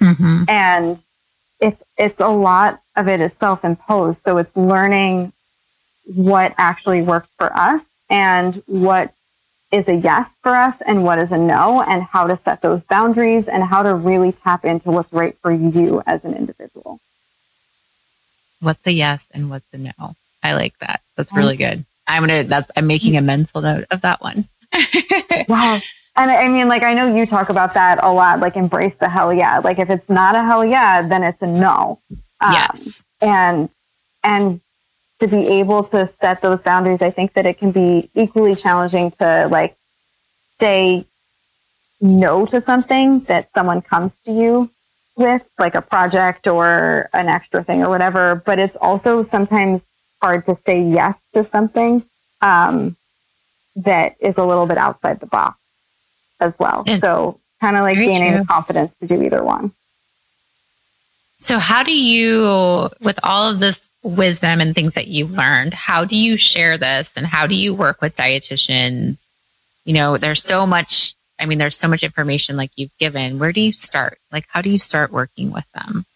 Mm-hmm. 0.00 0.44
And 0.48 0.98
it's 1.60 1.82
it's 1.96 2.20
a 2.20 2.28
lot 2.28 2.82
of 2.96 3.08
it 3.08 3.20
is 3.20 3.32
self-imposed. 3.34 4.22
So 4.22 4.38
it's 4.38 4.56
learning 4.56 5.32
what 6.06 6.54
actually 6.58 7.02
works 7.02 7.28
for 7.38 7.56
us 7.56 7.80
and 8.10 8.62
what 8.66 9.14
is 9.72 9.88
a 9.88 9.94
yes 9.94 10.38
for 10.42 10.54
us 10.54 10.80
and 10.82 11.02
what 11.02 11.18
is 11.18 11.32
a 11.32 11.38
no 11.38 11.82
and 11.82 12.02
how 12.02 12.26
to 12.26 12.38
set 12.44 12.60
those 12.62 12.80
boundaries 12.82 13.48
and 13.48 13.64
how 13.64 13.82
to 13.82 13.94
really 13.94 14.32
tap 14.32 14.64
into 14.64 14.90
what's 14.90 15.12
right 15.12 15.36
for 15.42 15.50
you 15.50 16.02
as 16.06 16.24
an 16.24 16.34
individual. 16.34 17.00
What's 18.60 18.86
a 18.86 18.92
yes 18.92 19.28
and 19.32 19.50
what's 19.50 19.72
a 19.72 19.78
no? 19.78 20.16
I 20.42 20.52
like 20.54 20.78
that. 20.78 21.00
That's 21.16 21.34
really 21.34 21.56
good. 21.56 21.84
I'm 22.06 22.22
gonna 22.22 22.44
that's 22.44 22.70
I'm 22.76 22.86
making 22.86 23.16
a 23.16 23.22
mental 23.22 23.62
note 23.62 23.86
of 23.90 24.02
that 24.02 24.20
one. 24.20 24.48
wow. 25.48 25.80
And 26.16 26.30
I 26.30 26.48
mean, 26.48 26.68
like, 26.68 26.82
I 26.82 26.94
know 26.94 27.14
you 27.14 27.26
talk 27.26 27.48
about 27.48 27.74
that 27.74 28.02
a 28.02 28.12
lot, 28.12 28.38
like, 28.38 28.56
embrace 28.56 28.94
the 29.00 29.08
hell 29.08 29.32
yeah. 29.32 29.58
Like, 29.58 29.78
if 29.78 29.90
it's 29.90 30.08
not 30.08 30.34
a 30.34 30.42
hell 30.42 30.64
yeah, 30.64 31.02
then 31.02 31.24
it's 31.24 31.42
a 31.42 31.46
no. 31.46 32.00
Um, 32.40 32.52
yes. 32.52 33.04
And, 33.20 33.68
and 34.22 34.60
to 35.18 35.26
be 35.26 35.46
able 35.48 35.84
to 35.84 36.08
set 36.20 36.40
those 36.40 36.60
boundaries, 36.60 37.02
I 37.02 37.10
think 37.10 37.32
that 37.32 37.46
it 37.46 37.58
can 37.58 37.72
be 37.72 38.10
equally 38.14 38.54
challenging 38.54 39.10
to, 39.12 39.48
like, 39.50 39.76
say 40.60 41.04
no 42.00 42.46
to 42.46 42.60
something 42.60 43.20
that 43.20 43.52
someone 43.52 43.82
comes 43.82 44.12
to 44.24 44.32
you 44.32 44.70
with, 45.16 45.42
like 45.58 45.74
a 45.74 45.82
project 45.82 46.46
or 46.46 47.08
an 47.12 47.28
extra 47.28 47.64
thing 47.64 47.82
or 47.82 47.88
whatever. 47.88 48.42
But 48.44 48.58
it's 48.58 48.76
also 48.76 49.22
sometimes 49.22 49.82
hard 50.20 50.46
to 50.46 50.56
say 50.64 50.82
yes 50.82 51.18
to 51.32 51.44
something. 51.44 52.04
Um, 52.40 52.96
that 53.76 54.16
is 54.20 54.36
a 54.36 54.44
little 54.44 54.66
bit 54.66 54.78
outside 54.78 55.20
the 55.20 55.26
box 55.26 55.58
as 56.40 56.52
well. 56.58 56.84
so 57.00 57.40
kind 57.60 57.76
of 57.76 57.82
like 57.82 57.96
gaining 57.96 58.32
true. 58.32 58.40
the 58.40 58.46
confidence 58.46 58.92
to 59.00 59.06
do 59.06 59.22
either 59.22 59.42
one. 59.42 59.72
So 61.38 61.58
how 61.58 61.82
do 61.82 61.96
you, 61.96 62.88
with 63.00 63.18
all 63.22 63.50
of 63.50 63.58
this 63.58 63.92
wisdom 64.02 64.60
and 64.60 64.74
things 64.74 64.94
that 64.94 65.08
you've 65.08 65.32
learned, 65.32 65.74
how 65.74 66.04
do 66.04 66.16
you 66.16 66.36
share 66.36 66.78
this 66.78 67.16
and 67.16 67.26
how 67.26 67.46
do 67.46 67.54
you 67.54 67.74
work 67.74 68.00
with 68.00 68.16
dietitians? 68.16 69.28
You 69.84 69.94
know, 69.94 70.16
there's 70.16 70.42
so 70.42 70.66
much, 70.66 71.14
I 71.38 71.46
mean, 71.46 71.58
there's 71.58 71.76
so 71.76 71.88
much 71.88 72.02
information 72.02 72.56
like 72.56 72.70
you've 72.76 72.96
given. 72.98 73.38
Where 73.38 73.52
do 73.52 73.60
you 73.60 73.72
start? 73.72 74.18
Like, 74.30 74.46
how 74.48 74.62
do 74.62 74.70
you 74.70 74.78
start 74.78 75.10
working 75.10 75.50
with 75.50 75.66
them? 75.74 76.06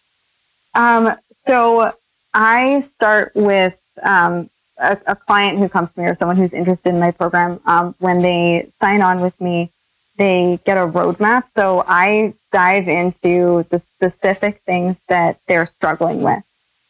Um, 0.73 1.15
so 1.45 1.93
I 2.33 2.87
start 2.95 3.33
with 3.35 3.77
um, 4.01 4.49
a, 4.79 4.97
a, 5.07 5.15
client 5.15 5.59
who 5.59 5.69
comes 5.69 5.93
to 5.93 5.99
me 5.99 6.07
or 6.07 6.15
someone 6.17 6.37
who's 6.37 6.53
interested 6.53 6.89
in 6.89 6.99
my 6.99 7.11
program, 7.11 7.59
um, 7.65 7.95
when 7.99 8.21
they 8.21 8.71
sign 8.81 9.01
on 9.01 9.21
with 9.21 9.39
me, 9.39 9.71
they 10.17 10.59
get 10.65 10.77
a 10.77 10.87
roadmap. 10.87 11.43
So 11.55 11.83
I 11.87 12.33
dive 12.51 12.87
into 12.87 13.65
the 13.69 13.81
specific 13.95 14.61
things 14.65 14.95
that 15.07 15.39
they're 15.47 15.67
struggling 15.67 16.21
with, 16.21 16.43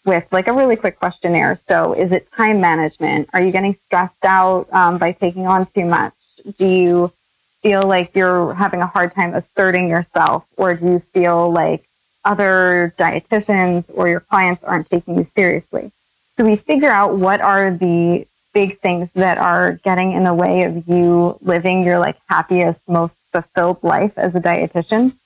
with 0.05 0.25
like 0.31 0.47
a 0.47 0.53
really 0.53 0.75
quick 0.75 0.99
questionnaire. 0.99 1.59
So 1.67 1.93
is 1.93 2.11
it 2.11 2.31
time 2.31 2.61
management? 2.61 3.29
Are 3.33 3.41
you 3.41 3.51
getting 3.51 3.77
stressed 3.85 4.25
out 4.25 4.71
um, 4.73 4.97
by 4.97 5.11
taking 5.11 5.47
on 5.47 5.65
too 5.67 5.85
much? 5.85 6.13
Do 6.57 6.65
you 6.65 7.11
feel 7.61 7.83
like 7.83 8.15
you're 8.15 8.53
having 8.53 8.81
a 8.81 8.87
hard 8.87 9.13
time 9.13 9.33
asserting 9.33 9.89
yourself, 9.89 10.45
or 10.57 10.75
do 10.75 10.85
you 10.85 10.99
feel 11.13 11.51
like 11.51 11.87
other 12.25 12.93
dietitians 12.97 13.83
or 13.93 14.07
your 14.07 14.21
clients 14.21 14.63
aren't 14.63 14.89
taking 14.89 15.17
you 15.17 15.27
seriously? 15.35 15.91
So 16.39 16.45
we 16.45 16.55
figure 16.55 16.89
out 16.89 17.17
what 17.17 17.41
are 17.41 17.69
the 17.69 18.25
big 18.53 18.79
things 18.79 19.09
that 19.13 19.37
are 19.37 19.73
getting 19.83 20.13
in 20.13 20.23
the 20.23 20.33
way 20.33 20.63
of 20.63 20.87
you 20.87 21.37
living 21.41 21.83
your 21.83 21.99
like 21.99 22.15
happiest, 22.29 22.79
most 22.87 23.13
fulfilled 23.33 23.83
life 23.83 24.13
as 24.15 24.33
a 24.35 24.39
dietitian. 24.39 25.17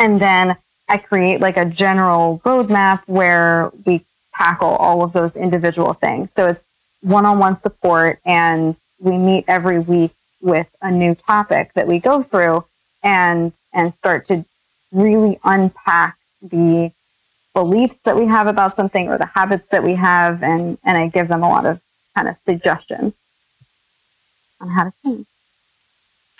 And 0.00 0.20
then 0.20 0.56
I 0.88 0.96
create 0.98 1.40
like 1.40 1.58
a 1.58 1.64
general 1.64 2.42
roadmap 2.44 3.02
where 3.06 3.70
we 3.86 4.04
tackle 4.36 4.70
all 4.70 5.04
of 5.04 5.12
those 5.12 5.36
individual 5.36 5.92
things. 5.92 6.28
So 6.34 6.48
it's 6.48 6.64
one-on-one 7.02 7.60
support 7.60 8.18
and 8.24 8.74
we 8.98 9.16
meet 9.16 9.44
every 9.46 9.78
week 9.78 10.10
with 10.40 10.66
a 10.82 10.90
new 10.90 11.14
topic 11.14 11.72
that 11.74 11.86
we 11.86 12.00
go 12.00 12.24
through 12.24 12.64
and, 13.04 13.52
and 13.72 13.94
start 13.94 14.26
to 14.26 14.44
really 14.90 15.38
unpack 15.44 16.18
the 16.42 16.90
beliefs 17.58 17.98
that 18.04 18.14
we 18.14 18.26
have 18.26 18.46
about 18.46 18.76
something 18.76 19.08
or 19.08 19.18
the 19.18 19.26
habits 19.26 19.66
that 19.72 19.82
we 19.82 19.96
have, 19.96 20.44
and, 20.44 20.78
and 20.84 20.96
I 20.96 21.08
give 21.08 21.26
them 21.26 21.42
a 21.42 21.48
lot 21.48 21.66
of 21.66 21.80
kind 22.14 22.28
of 22.28 22.36
suggestions 22.44 23.14
on 24.60 24.68
how 24.68 24.84
to 24.84 24.92
change. 25.04 25.26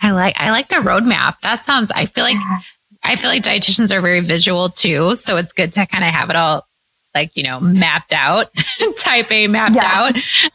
I 0.00 0.12
like 0.12 0.40
I 0.40 0.52
like 0.52 0.68
the 0.68 0.76
roadmap. 0.76 1.40
That 1.42 1.56
sounds. 1.56 1.90
I 1.92 2.06
feel 2.06 2.22
like 2.22 2.36
yeah. 2.36 2.60
I 3.02 3.16
feel 3.16 3.30
like 3.30 3.42
dietitians 3.42 3.90
are 3.90 4.00
very 4.00 4.20
visual 4.20 4.68
too, 4.68 5.16
so 5.16 5.36
it's 5.38 5.52
good 5.52 5.72
to 5.72 5.86
kind 5.86 6.04
of 6.04 6.10
have 6.10 6.30
it 6.30 6.36
all 6.36 6.68
like 7.16 7.36
you 7.36 7.42
know 7.42 7.58
mapped 7.58 8.12
out, 8.12 8.46
type 8.96 9.32
A 9.32 9.48
mapped 9.48 9.76
out. 9.76 10.14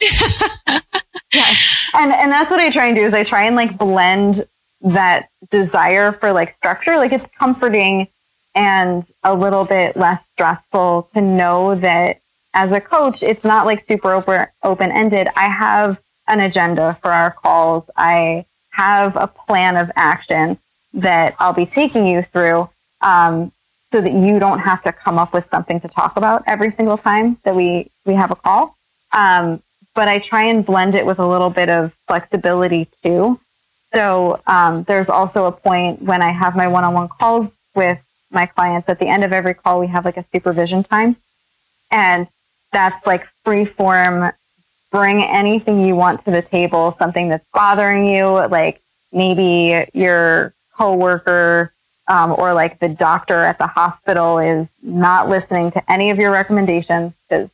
yeah, 1.34 1.52
and 1.92 2.10
and 2.10 2.32
that's 2.32 2.50
what 2.50 2.58
I 2.58 2.70
try 2.70 2.86
and 2.86 2.96
do 2.96 3.02
is 3.02 3.12
I 3.12 3.22
try 3.22 3.44
and 3.44 3.54
like 3.54 3.76
blend 3.76 4.46
that 4.80 5.28
desire 5.50 6.12
for 6.12 6.32
like 6.32 6.54
structure. 6.54 6.96
Like 6.96 7.12
it's 7.12 7.26
comforting 7.38 8.08
and 8.54 9.04
a 9.22 9.34
little 9.34 9.64
bit 9.64 9.96
less 9.96 10.24
stressful 10.32 11.08
to 11.14 11.20
know 11.20 11.74
that 11.74 12.20
as 12.52 12.70
a 12.70 12.80
coach, 12.80 13.22
it's 13.22 13.44
not 13.44 13.66
like 13.66 13.86
super 13.86 14.12
open, 14.14 14.92
ended. 14.92 15.28
I 15.36 15.48
have 15.48 16.00
an 16.28 16.40
agenda 16.40 16.96
for 17.02 17.10
our 17.10 17.32
calls. 17.32 17.90
I 17.96 18.46
have 18.70 19.16
a 19.16 19.26
plan 19.26 19.76
of 19.76 19.90
action 19.96 20.58
that 20.92 21.34
I'll 21.40 21.52
be 21.52 21.66
taking 21.66 22.06
you 22.06 22.22
through, 22.22 22.70
um, 23.00 23.52
so 23.90 24.00
that 24.00 24.12
you 24.12 24.38
don't 24.38 24.60
have 24.60 24.82
to 24.84 24.92
come 24.92 25.18
up 25.18 25.32
with 25.32 25.48
something 25.50 25.80
to 25.80 25.88
talk 25.88 26.16
about 26.16 26.44
every 26.46 26.70
single 26.70 26.96
time 26.96 27.38
that 27.44 27.54
we, 27.54 27.90
we 28.04 28.14
have 28.14 28.30
a 28.30 28.36
call. 28.36 28.76
Um, 29.12 29.62
but 29.94 30.08
I 30.08 30.18
try 30.18 30.44
and 30.44 30.64
blend 30.64 30.94
it 30.94 31.06
with 31.06 31.18
a 31.18 31.26
little 31.26 31.50
bit 31.50 31.70
of 31.70 31.92
flexibility 32.08 32.88
too. 33.02 33.40
So 33.92 34.40
um, 34.46 34.82
there's 34.84 35.08
also 35.08 35.44
a 35.46 35.52
point 35.52 36.02
when 36.02 36.22
I 36.22 36.32
have 36.32 36.56
my 36.56 36.66
one-on-one 36.66 37.08
calls 37.08 37.54
with 37.76 37.98
my 38.34 38.46
clients 38.46 38.88
at 38.88 38.98
the 38.98 39.06
end 39.06 39.24
of 39.24 39.32
every 39.32 39.54
call, 39.54 39.80
we 39.80 39.86
have 39.86 40.04
like 40.04 40.16
a 40.16 40.24
supervision 40.32 40.84
time. 40.84 41.16
And 41.90 42.28
that's 42.72 43.06
like 43.06 43.26
free 43.44 43.64
form. 43.64 44.32
Bring 44.90 45.24
anything 45.24 45.84
you 45.84 45.96
want 45.96 46.24
to 46.24 46.30
the 46.30 46.42
table, 46.42 46.92
something 46.92 47.28
that's 47.28 47.46
bothering 47.52 48.06
you, 48.06 48.26
like 48.48 48.80
maybe 49.12 49.88
your 49.92 50.54
coworker 50.76 51.72
um, 52.08 52.34
or 52.36 52.52
like 52.52 52.78
the 52.80 52.88
doctor 52.88 53.38
at 53.38 53.58
the 53.58 53.66
hospital 53.66 54.38
is 54.38 54.74
not 54.82 55.28
listening 55.28 55.70
to 55.72 55.92
any 55.92 56.10
of 56.10 56.18
your 56.18 56.30
recommendations 56.30 57.12
because 57.28 57.48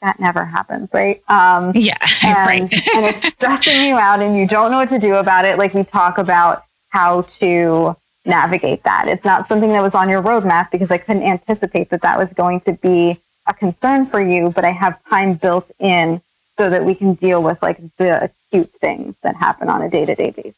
that 0.00 0.20
never 0.20 0.44
happens, 0.44 0.90
right? 0.94 1.22
Um, 1.28 1.72
yeah, 1.74 1.96
and, 2.22 2.36
right. 2.36 2.62
and 2.94 3.06
it's 3.06 3.36
stressing 3.36 3.84
you 3.84 3.96
out 3.96 4.20
and 4.20 4.36
you 4.36 4.46
don't 4.46 4.70
know 4.70 4.78
what 4.78 4.88
to 4.90 4.98
do 4.98 5.16
about 5.16 5.44
it. 5.44 5.58
Like 5.58 5.74
we 5.74 5.84
talk 5.84 6.18
about 6.18 6.64
how 6.88 7.22
to 7.22 7.96
navigate 8.24 8.82
that. 8.84 9.08
It's 9.08 9.24
not 9.24 9.48
something 9.48 9.70
that 9.70 9.82
was 9.82 9.94
on 9.94 10.08
your 10.08 10.22
roadmap 10.22 10.70
because 10.70 10.90
I 10.90 10.98
couldn't 10.98 11.22
anticipate 11.22 11.90
that 11.90 12.02
that 12.02 12.18
was 12.18 12.28
going 12.30 12.60
to 12.62 12.72
be 12.72 13.20
a 13.46 13.54
concern 13.54 14.06
for 14.06 14.20
you, 14.20 14.50
but 14.50 14.64
I 14.64 14.70
have 14.70 15.02
time 15.08 15.34
built 15.34 15.70
in 15.78 16.20
so 16.56 16.68
that 16.68 16.84
we 16.84 16.94
can 16.94 17.14
deal 17.14 17.42
with 17.42 17.60
like 17.62 17.78
the 17.96 18.24
acute 18.24 18.72
things 18.80 19.14
that 19.22 19.36
happen 19.36 19.68
on 19.68 19.82
a 19.82 19.88
day 19.88 20.04
to 20.04 20.14
day 20.14 20.30
basis. 20.30 20.54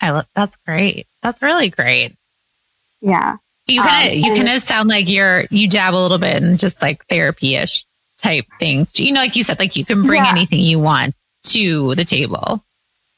I 0.00 0.10
love, 0.10 0.26
that's 0.34 0.56
great. 0.56 1.06
That's 1.22 1.42
really 1.42 1.70
great. 1.70 2.16
Yeah. 3.00 3.36
You 3.66 3.80
kind 3.80 4.08
of 4.08 4.12
um, 4.12 4.18
you 4.18 4.34
kind 4.34 4.48
of 4.48 4.62
sound 4.62 4.88
like 4.88 5.08
you're 5.08 5.44
you 5.50 5.68
dab 5.68 5.94
a 5.94 5.96
little 5.96 6.18
bit 6.18 6.42
in 6.42 6.56
just 6.58 6.82
like 6.82 7.06
therapy 7.06 7.54
ish 7.56 7.84
type 8.18 8.46
things. 8.58 8.98
You 8.98 9.12
know, 9.12 9.20
like 9.20 9.36
you 9.36 9.42
said, 9.42 9.58
like 9.58 9.76
you 9.76 9.84
can 9.84 10.02
bring 10.02 10.24
yeah. 10.24 10.30
anything 10.30 10.60
you 10.60 10.78
want 10.78 11.14
to 11.44 11.94
the 11.94 12.04
table. 12.04 12.62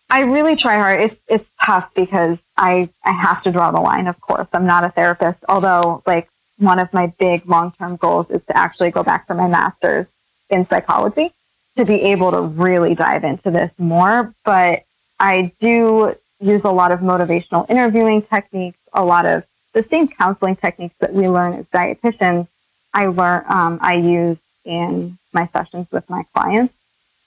I 0.08 0.20
really 0.20 0.56
try 0.56 0.76
hard. 0.76 1.00
It's 1.00 1.16
it's 1.26 1.48
tough 1.60 1.92
because 1.94 2.38
I 2.56 2.88
I 3.04 3.12
have 3.12 3.42
to 3.42 3.52
draw 3.52 3.70
the 3.70 3.80
line. 3.80 4.06
Of 4.06 4.20
course, 4.20 4.48
I'm 4.52 4.66
not 4.66 4.84
a 4.84 4.90
therapist. 4.90 5.44
Although, 5.48 6.02
like 6.06 6.28
one 6.58 6.78
of 6.78 6.92
my 6.92 7.08
big 7.18 7.46
long 7.46 7.72
term 7.72 7.96
goals 7.96 8.30
is 8.30 8.42
to 8.46 8.56
actually 8.56 8.90
go 8.90 9.02
back 9.02 9.26
for 9.26 9.34
my 9.34 9.48
master's 9.48 10.10
in 10.48 10.66
psychology 10.66 11.32
to 11.76 11.84
be 11.84 12.00
able 12.02 12.30
to 12.30 12.40
really 12.40 12.94
dive 12.94 13.24
into 13.24 13.50
this 13.50 13.72
more. 13.78 14.34
But 14.44 14.84
I 15.18 15.52
do 15.60 16.14
use 16.40 16.64
a 16.64 16.70
lot 16.70 16.92
of 16.92 17.00
motivational 17.00 17.68
interviewing 17.68 18.22
techniques, 18.22 18.78
a 18.92 19.04
lot 19.04 19.26
of 19.26 19.44
the 19.72 19.82
same 19.82 20.08
counseling 20.08 20.56
techniques 20.56 20.94
that 21.00 21.12
we 21.12 21.28
learn 21.28 21.52
as 21.52 21.66
dietitians, 21.66 22.48
I 22.94 23.06
learn, 23.06 23.44
um, 23.46 23.78
I 23.82 23.94
use 23.94 24.38
in 24.64 25.18
my 25.32 25.46
sessions 25.48 25.86
with 25.90 26.08
my 26.08 26.24
clients. 26.34 26.74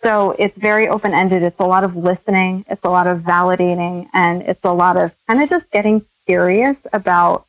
So 0.01 0.31
it's 0.39 0.57
very 0.57 0.87
open 0.87 1.13
ended. 1.13 1.43
It's 1.43 1.59
a 1.59 1.65
lot 1.65 1.83
of 1.83 1.95
listening. 1.95 2.65
It's 2.69 2.83
a 2.85 2.89
lot 2.89 3.07
of 3.07 3.19
validating 3.19 4.07
and 4.13 4.41
it's 4.43 4.63
a 4.63 4.71
lot 4.71 4.95
of 4.95 5.13
kind 5.27 5.41
of 5.41 5.49
just 5.49 5.69
getting 5.71 6.05
curious 6.25 6.87
about 6.93 7.45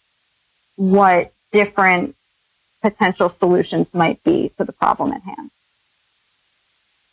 what 0.76 1.32
different 1.52 2.16
potential 2.82 3.28
solutions 3.28 3.86
might 3.92 4.22
be 4.24 4.50
to 4.58 4.64
the 4.64 4.72
problem 4.72 5.12
at 5.12 5.22
hand. 5.22 5.50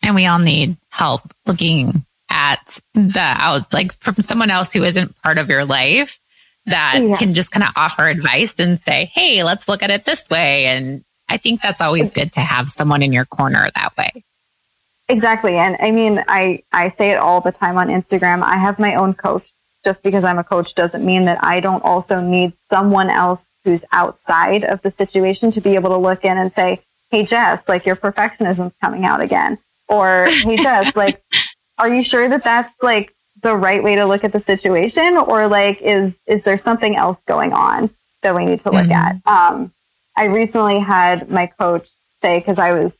And 0.02 0.16
we 0.16 0.26
all 0.26 0.40
need 0.40 0.78
help 0.90 1.22
looking 1.46 2.06
at 2.30 2.80
the 2.94 3.20
out, 3.20 3.72
like 3.74 3.94
from 4.00 4.16
someone 4.16 4.50
else 4.50 4.72
who 4.74 4.84
isn't 4.84 5.22
part 5.22 5.38
of 5.38 5.50
your 5.50 5.66
life 5.66 6.20
that 6.66 7.02
yeah. 7.02 7.16
can 7.16 7.34
just 7.34 7.52
kind 7.52 7.64
of 7.64 7.70
offer 7.76 8.08
advice 8.08 8.56
and 8.60 8.80
say, 8.80 9.06
Hey, 9.14 9.44
let's 9.44 9.68
look 9.68 9.84
at 9.84 9.92
it 9.92 10.06
this 10.06 10.30
way. 10.30 10.66
And 10.66 11.04
I 11.30 11.38
think 11.38 11.62
that's 11.62 11.82
always 11.82 12.12
good 12.12 12.32
to 12.34 12.40
have 12.40 12.70
someone 12.70 13.04
in 13.04 13.12
your 13.14 13.26
corner 13.26 13.70
that 13.76 13.96
way. 13.98 14.24
Exactly. 15.10 15.58
And 15.58 15.78
I 15.80 15.92
mean, 15.92 16.24
I, 16.28 16.64
I 16.72 16.90
say 16.90 17.12
it 17.12 17.18
all 17.18 17.42
the 17.42 17.52
time 17.52 17.78
on 17.78 17.88
Instagram. 17.88 18.44
I 18.44 18.58
have 18.58 18.80
my 18.80 18.96
own 18.96 19.14
coach. 19.14 19.48
Just 19.86 20.04
because 20.04 20.26
I'm 20.26 20.40
a 20.40 20.44
coach 20.44 20.76
doesn't 20.76 21.06
mean 21.06 21.26
that 21.26 21.42
I 21.42 21.62
don't 21.62 21.84
also 21.84 22.20
need 22.20 22.52
someone 22.70 23.10
else 23.10 23.52
who's 23.64 23.86
outside 23.94 24.66
of 24.66 24.82
the 24.82 24.92
situation 24.92 25.52
to 25.52 25.62
be 25.62 25.76
able 25.76 25.92
to 25.92 25.98
look 25.98 26.26
in 26.26 26.38
and 26.38 26.52
say, 26.54 26.82
Hey, 27.10 27.26
Jess, 27.26 27.62
like 27.70 27.86
your 27.86 27.96
perfectionism's 27.96 28.74
coming 28.82 29.06
out 29.06 29.22
again. 29.22 29.58
Or, 29.88 30.26
Hey, 30.30 30.58
Jess, 30.62 30.94
like, 30.96 31.24
are 31.78 31.88
you 31.88 32.04
sure 32.04 32.28
that 32.28 32.44
that's 32.44 32.74
like 32.82 33.14
the 33.42 33.56
right 33.56 33.84
way 33.84 33.96
to 33.96 34.06
look 34.06 34.24
at 34.24 34.34
the 34.34 34.40
situation 34.42 35.16
or 35.18 35.48
like 35.48 35.82
is 35.82 36.14
is 36.26 36.44
there 36.44 36.58
something 36.64 36.96
else 36.96 37.18
going 37.28 37.54
on 37.54 37.90
that 38.24 38.36
we 38.36 38.46
need 38.46 38.60
to 38.62 38.72
look 38.72 38.88
mm-hmm. 38.88 39.28
at 39.28 39.52
um, 39.54 39.72
i 40.16 40.26
recently 40.26 40.80
had 40.80 41.30
my 41.30 41.46
coach 41.46 41.88
say 42.22 42.40
because 42.40 42.58
i 42.58 42.72
was 42.72 42.92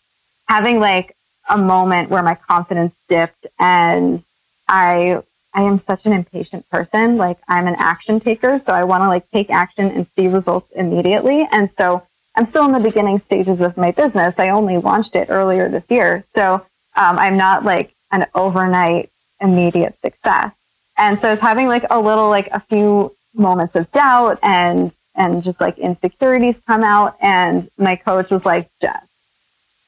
having 0.48 0.80
like 0.80 1.16
a 1.50 1.58
moment 1.58 2.10
where 2.10 2.24
my 2.24 2.36
confidence 2.36 2.94
dipped 3.08 3.48
and 3.60 4.24
i 4.68 5.22
i 5.54 5.62
am 5.62 5.80
such 5.80 6.06
an 6.06 6.14
impatient 6.14 6.68
person 6.70 7.18
like 7.18 7.38
i'm 7.48 7.68
an 7.68 7.76
action 7.78 8.20
taker 8.20 8.62
so 8.66 8.74
i 8.74 8.84
want 8.84 9.02
to 9.02 9.08
like 9.08 9.30
take 9.32 9.50
action 9.50 9.90
and 9.92 10.08
see 10.16 10.28
results 10.28 10.70
immediately 10.76 11.48
and 11.52 11.70
so 11.78 12.06
i'm 12.36 12.48
still 12.48 12.66
in 12.66 12.72
the 12.72 12.80
beginning 12.80 13.20
stages 13.20 13.62
of 13.62 13.78
my 13.78 13.92
business 13.92 14.34
i 14.38 14.50
only 14.50 14.78
launched 14.78 15.16
it 15.16 15.30
earlier 15.30 15.70
this 15.70 15.84
year 15.90 16.24
so 16.36 16.56
um, 16.96 17.18
i'm 17.20 17.38
not 17.38 17.64
like 17.64 17.94
an 18.12 18.26
overnight 18.36 19.12
immediate 19.42 20.00
success. 20.02 20.54
And 20.98 21.20
so 21.20 21.32
it's 21.32 21.42
having 21.42 21.68
like 21.68 21.86
a 21.90 22.00
little, 22.00 22.30
like 22.30 22.48
a 22.52 22.60
few 22.60 23.16
moments 23.34 23.76
of 23.76 23.92
doubt 23.92 24.40
and, 24.42 24.92
and 25.16 25.44
just 25.44 25.60
like 25.62 25.78
insecurities 25.78 26.56
come 26.66 26.84
out. 26.84 27.18
And 27.22 27.70
my 27.78 27.96
coach 27.96 28.30
was 28.30 28.46
like, 28.46 28.70
Jess, 28.82 29.06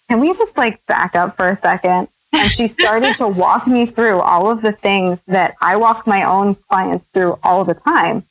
can 0.10 0.20
we 0.20 0.34
just 0.34 0.58
like 0.58 0.84
back 0.88 1.16
up 1.16 1.38
for 1.38 1.48
a 1.48 1.60
second? 1.62 2.10
And 2.34 2.52
she 2.52 2.68
started 2.68 3.16
to 3.18 3.28
walk 3.44 3.68
me 3.68 3.86
through 3.86 4.20
all 4.20 4.50
of 4.50 4.62
the 4.62 4.72
things 4.72 5.20
that 5.28 5.56
I 5.62 5.78
walk 5.78 6.08
my 6.08 6.24
own 6.24 6.56
clients 6.56 7.06
through 7.14 7.38
all 7.44 7.64
the 7.64 7.76
time, 7.76 8.26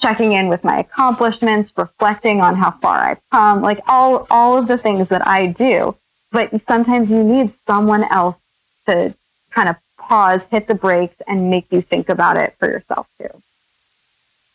checking 0.00 0.32
in 0.32 0.48
with 0.48 0.64
my 0.64 0.80
accomplishments, 0.80 1.72
reflecting 1.76 2.40
on 2.40 2.56
how 2.56 2.72
far 2.72 2.98
I've 2.98 3.20
come, 3.30 3.62
like 3.62 3.80
all, 3.86 4.26
all 4.28 4.58
of 4.58 4.66
the 4.66 4.76
things 4.76 5.08
that 5.08 5.26
I 5.26 5.46
do. 5.46 5.96
But 6.32 6.50
sometimes 6.66 7.10
you 7.10 7.22
need 7.22 7.52
someone 7.64 8.04
else 8.04 8.38
to 8.86 9.14
kind 9.50 9.68
of 9.68 9.76
pause, 9.98 10.42
hit 10.50 10.66
the 10.66 10.74
brakes, 10.74 11.16
and 11.28 11.48
make 11.48 11.66
you 11.70 11.80
think 11.80 12.08
about 12.08 12.36
it 12.36 12.56
for 12.58 12.68
yourself 12.68 13.06
too. 13.20 13.42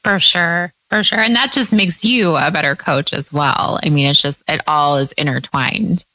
For 0.03 0.19
sure. 0.19 0.73
For 0.89 1.03
sure. 1.03 1.19
And 1.19 1.36
that 1.36 1.53
just 1.53 1.71
makes 1.73 2.03
you 2.03 2.36
a 2.36 2.51
better 2.51 2.76
coach 2.76 3.13
as 3.13 3.32
well. 3.32 3.80
I 3.82 3.89
mean, 3.89 4.07
it's 4.07 4.21
just, 4.21 4.43
it 4.47 4.61
all 4.67 4.97
is 4.97 5.13
intertwined. 5.13 6.05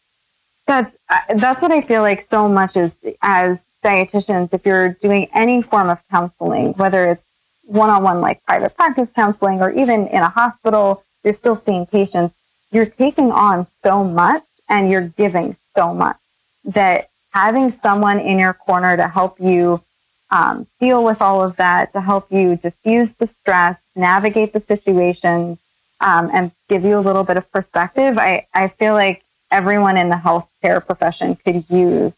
That's, 0.70 0.94
that's 1.34 1.62
what 1.62 1.72
I 1.72 1.80
feel 1.80 2.02
like 2.02 2.28
so 2.30 2.48
much 2.48 2.76
is 2.76 2.92
as 3.22 3.60
dietitians, 3.82 4.54
if 4.54 4.64
you're 4.64 4.92
doing 5.02 5.28
any 5.34 5.62
form 5.62 5.90
of 5.90 5.98
counseling, 6.08 6.74
whether 6.74 7.10
it's 7.10 7.24
one-on-one 7.64 8.20
like 8.20 8.44
private 8.44 8.76
practice 8.76 9.08
counseling 9.12 9.60
or 9.62 9.72
even 9.72 10.06
in 10.06 10.22
a 10.22 10.28
hospital, 10.28 11.02
you're 11.24 11.34
still 11.34 11.56
seeing 11.56 11.86
patients, 11.86 12.36
you're 12.70 12.86
taking 12.86 13.32
on 13.32 13.66
so 13.82 14.04
much 14.04 14.44
and 14.68 14.88
you're 14.92 15.08
giving 15.08 15.56
so 15.74 15.92
much 15.92 16.18
that 16.62 17.10
having 17.30 17.72
someone 17.82 18.20
in 18.20 18.38
your 18.38 18.52
corner 18.52 18.96
to 18.96 19.08
help 19.08 19.40
you 19.40 19.82
um, 20.30 20.68
deal 20.78 21.02
with 21.04 21.20
all 21.20 21.42
of 21.42 21.56
that, 21.56 21.92
to 21.94 22.00
help 22.00 22.30
you 22.30 22.54
diffuse 22.54 23.12
the 23.14 23.26
stress, 23.26 23.82
navigate 23.96 24.52
the 24.52 24.60
situations, 24.60 25.58
um, 26.00 26.30
and 26.32 26.52
give 26.68 26.84
you 26.84 26.96
a 26.96 27.00
little 27.00 27.24
bit 27.24 27.36
of 27.36 27.50
perspective, 27.50 28.18
I, 28.18 28.46
I 28.54 28.68
feel 28.68 28.94
like 28.94 29.24
everyone 29.50 29.96
in 29.96 30.08
the 30.08 30.16
healthcare 30.16 30.84
profession 30.84 31.36
could 31.36 31.64
use 31.68 32.12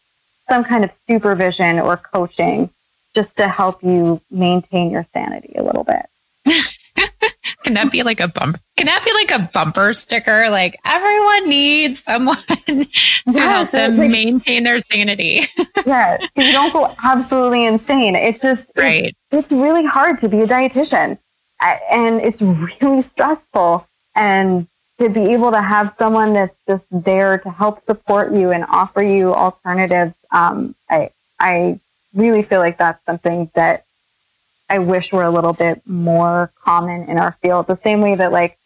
some 0.47 0.63
kind 0.63 0.83
of 0.83 0.93
supervision 0.93 1.79
or 1.79 1.97
coaching 1.97 2.69
just 3.13 3.37
to 3.37 3.47
help 3.47 3.83
you 3.83 4.21
maintain 4.29 4.91
your 4.91 5.05
sanity 5.13 5.53
a 5.55 5.63
little 5.63 5.83
bit. 5.83 6.05
Can 7.63 7.75
that 7.75 7.91
be 7.91 8.03
like 8.03 8.19
a 8.19 8.27
bumper? 8.27 8.59
Can 8.75 8.87
that 8.87 9.03
be 9.05 9.13
like 9.13 9.31
a 9.31 9.49
bumper 9.53 9.93
sticker? 9.93 10.49
Like 10.49 10.77
everyone 10.85 11.47
needs 11.47 12.03
someone 12.03 12.37
to 12.67 12.85
yes, 13.25 13.35
help 13.35 13.71
them 13.71 13.97
like, 13.97 14.11
maintain 14.11 14.63
their 14.63 14.79
sanity. 14.79 15.47
yeah, 15.85 16.17
so 16.35 16.41
you 16.41 16.51
don't 16.51 16.73
go 16.73 16.93
absolutely 17.01 17.65
insane. 17.65 18.15
It's 18.15 18.41
just 18.41 18.69
right. 18.75 19.15
It's, 19.31 19.45
it's 19.45 19.51
really 19.51 19.85
hard 19.85 20.19
to 20.21 20.29
be 20.29 20.41
a 20.41 20.47
dietitian, 20.47 21.17
and 21.61 22.19
it's 22.21 22.41
really 22.41 23.03
stressful. 23.03 23.87
And 24.15 24.67
to 24.99 25.09
be 25.09 25.33
able 25.33 25.51
to 25.51 25.61
have 25.61 25.95
someone 25.97 26.33
that's 26.33 26.55
just 26.67 26.85
there 26.91 27.37
to 27.39 27.49
help 27.49 27.83
support 27.85 28.31
you 28.31 28.51
and 28.51 28.65
offer 28.69 29.01
you 29.01 29.33
alternatives, 29.33 30.13
um, 30.31 30.75
I 30.89 31.11
I 31.39 31.79
really 32.13 32.43
feel 32.43 32.59
like 32.59 32.77
that's 32.77 33.03
something 33.05 33.49
that 33.55 33.85
I 34.69 34.79
wish 34.79 35.11
were 35.11 35.23
a 35.23 35.31
little 35.31 35.53
bit 35.53 35.81
more 35.85 36.51
common 36.63 37.09
in 37.09 37.17
our 37.17 37.37
field. 37.41 37.67
The 37.67 37.77
same 37.77 38.01
way 38.01 38.15
that 38.15 38.31
like 38.31 38.57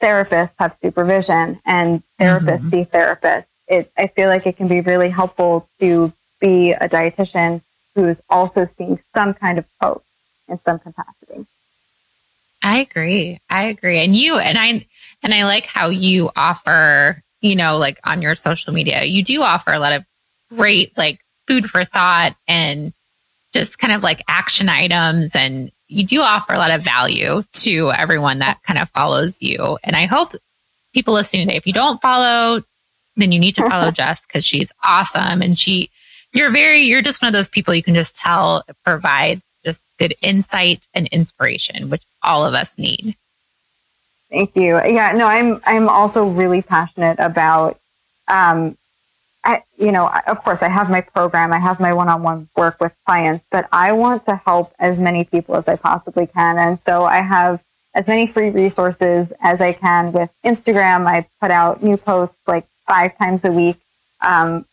therapists 0.00 0.52
have 0.58 0.76
supervision 0.82 1.60
and 1.64 2.02
therapists 2.18 2.60
mm-hmm. 2.60 2.70
see 2.70 2.84
therapists. 2.84 3.46
It, 3.68 3.90
I 3.96 4.08
feel 4.08 4.28
like 4.28 4.46
it 4.46 4.56
can 4.56 4.68
be 4.68 4.80
really 4.80 5.08
helpful 5.08 5.68
to 5.80 6.12
be 6.40 6.72
a 6.72 6.88
dietitian 6.88 7.62
who's 7.94 8.18
also 8.28 8.68
seeing 8.76 9.00
some 9.14 9.32
kind 9.32 9.58
of 9.58 9.64
coach 9.80 10.02
in 10.48 10.58
some 10.64 10.78
capacity. 10.78 11.46
I 12.62 12.78
agree. 12.78 13.40
I 13.48 13.64
agree. 13.64 13.98
And 13.98 14.16
you 14.16 14.38
and 14.38 14.58
I 14.58 14.86
and 15.24 15.34
I 15.34 15.44
like 15.44 15.64
how 15.64 15.88
you 15.88 16.30
offer, 16.36 17.22
you 17.40 17.56
know, 17.56 17.78
like 17.78 17.98
on 18.04 18.22
your 18.22 18.36
social 18.36 18.72
media, 18.72 19.04
you 19.04 19.24
do 19.24 19.42
offer 19.42 19.72
a 19.72 19.78
lot 19.78 19.94
of 19.94 20.04
great 20.50 20.96
like 20.96 21.20
food 21.48 21.68
for 21.68 21.84
thought 21.84 22.36
and 22.46 22.92
just 23.52 23.78
kind 23.78 23.92
of 23.92 24.02
like 24.02 24.22
action 24.28 24.68
items 24.68 25.34
and 25.34 25.72
you 25.88 26.04
do 26.04 26.20
offer 26.20 26.52
a 26.52 26.58
lot 26.58 26.70
of 26.70 26.82
value 26.82 27.42
to 27.52 27.90
everyone 27.92 28.38
that 28.40 28.62
kind 28.62 28.78
of 28.78 28.90
follows 28.90 29.40
you. 29.40 29.78
And 29.82 29.96
I 29.96 30.06
hope 30.06 30.34
people 30.92 31.14
listening 31.14 31.46
today, 31.46 31.56
if 31.56 31.66
you 31.66 31.72
don't 31.72 32.02
follow, 32.02 32.62
then 33.16 33.32
you 33.32 33.38
need 33.38 33.54
to 33.56 33.68
follow 33.68 33.90
Jess 33.92 34.26
because 34.26 34.44
she's 34.44 34.72
awesome. 34.84 35.40
And 35.40 35.58
she, 35.58 35.90
you're 36.32 36.50
very, 36.50 36.80
you're 36.82 37.02
just 37.02 37.22
one 37.22 37.28
of 37.28 37.32
those 37.32 37.50
people 37.50 37.74
you 37.74 37.82
can 37.82 37.94
just 37.94 38.16
tell 38.16 38.64
provides 38.84 39.42
just 39.64 39.82
good 39.98 40.14
insight 40.20 40.86
and 40.92 41.06
inspiration, 41.08 41.88
which 41.88 42.02
all 42.22 42.44
of 42.44 42.54
us 42.54 42.76
need. 42.76 43.16
Thank 44.34 44.56
you. 44.56 44.82
Yeah, 44.82 45.12
no, 45.12 45.26
I'm, 45.26 45.60
I'm 45.64 45.88
also 45.88 46.24
really 46.24 46.60
passionate 46.60 47.20
about, 47.20 47.78
um, 48.26 48.76
I, 49.44 49.62
you 49.78 49.92
know, 49.92 50.10
of 50.26 50.42
course, 50.42 50.60
I 50.60 50.66
have 50.66 50.90
my 50.90 51.02
program, 51.02 51.52
I 51.52 51.60
have 51.60 51.78
my 51.78 51.92
one-on-one 51.92 52.48
work 52.56 52.80
with 52.80 52.92
clients, 53.06 53.44
but 53.52 53.68
I 53.70 53.92
want 53.92 54.26
to 54.26 54.34
help 54.34 54.74
as 54.80 54.98
many 54.98 55.22
people 55.22 55.54
as 55.54 55.68
I 55.68 55.76
possibly 55.76 56.26
can. 56.26 56.58
And 56.58 56.80
so 56.84 57.04
I 57.04 57.18
have 57.20 57.62
as 57.94 58.08
many 58.08 58.26
free 58.26 58.50
resources 58.50 59.32
as 59.40 59.60
I 59.60 59.72
can 59.72 60.10
with 60.10 60.30
Instagram. 60.44 61.06
I 61.06 61.28
put 61.40 61.52
out 61.52 61.80
new 61.80 61.96
posts 61.96 62.36
like 62.48 62.66
five 62.88 63.16
times 63.16 63.44
a 63.44 63.52
week 63.52 63.76
um, 64.20 64.64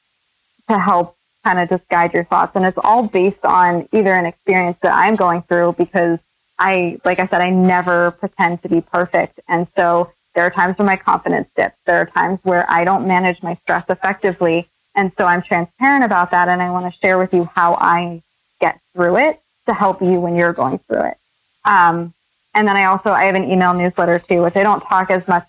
to 0.70 0.80
help 0.80 1.16
kind 1.44 1.60
of 1.60 1.70
just 1.70 1.88
guide 1.88 2.16
your 2.16 2.24
thoughts. 2.24 2.56
And 2.56 2.66
it's 2.66 2.80
all 2.84 3.08
based 3.08 3.46
on 3.46 3.88
either 3.92 4.14
an 4.16 4.26
experience 4.26 4.80
that 4.82 4.94
I'm 4.94 5.16
going 5.16 5.44
through 5.44 5.76
because 5.78 6.18
I, 6.62 7.00
like 7.04 7.20
I 7.20 7.26
said, 7.26 7.42
I 7.42 7.50
never 7.50 8.12
pretend 8.12 8.62
to 8.62 8.70
be 8.70 8.82
perfect. 8.82 9.40
And 9.48 9.68
so 9.76 10.12
there 10.36 10.46
are 10.46 10.52
times 10.52 10.78
when 10.78 10.86
my 10.86 10.96
confidence 10.96 11.50
dips. 11.56 11.78
There 11.88 11.98
are 11.98 12.06
times 12.06 12.40
where 12.44 12.70
I 12.70 12.84
don't 12.84 13.08
manage 13.08 13.42
my 13.42 13.56
stress 13.56 13.90
effectively. 13.90 14.70
And 14.96 15.12
so 15.18 15.26
I'm 15.26 15.42
transparent 15.42 16.04
about 16.04 16.30
that. 16.32 16.50
And 16.50 16.62
I 16.62 16.70
want 16.70 16.86
to 16.86 17.00
share 17.00 17.18
with 17.18 17.34
you 17.34 17.50
how 17.56 17.74
I 17.74 18.22
get 18.60 18.80
through 18.94 19.18
it 19.18 19.42
to 19.66 19.74
help 19.74 20.04
you 20.04 20.20
when 20.20 20.36
you're 20.36 20.54
going 20.54 20.78
through 20.88 21.06
it. 21.06 21.18
Um, 21.66 22.14
and 22.54 22.68
then 22.68 22.78
I 22.78 22.86
also, 22.86 23.12
I 23.12 23.24
have 23.24 23.36
an 23.36 23.50
email 23.50 23.74
newsletter 23.74 24.20
too, 24.20 24.44
which 24.44 24.56
I 24.56 24.62
don't 24.62 24.82
talk 24.82 25.10
as 25.10 25.28
much 25.28 25.48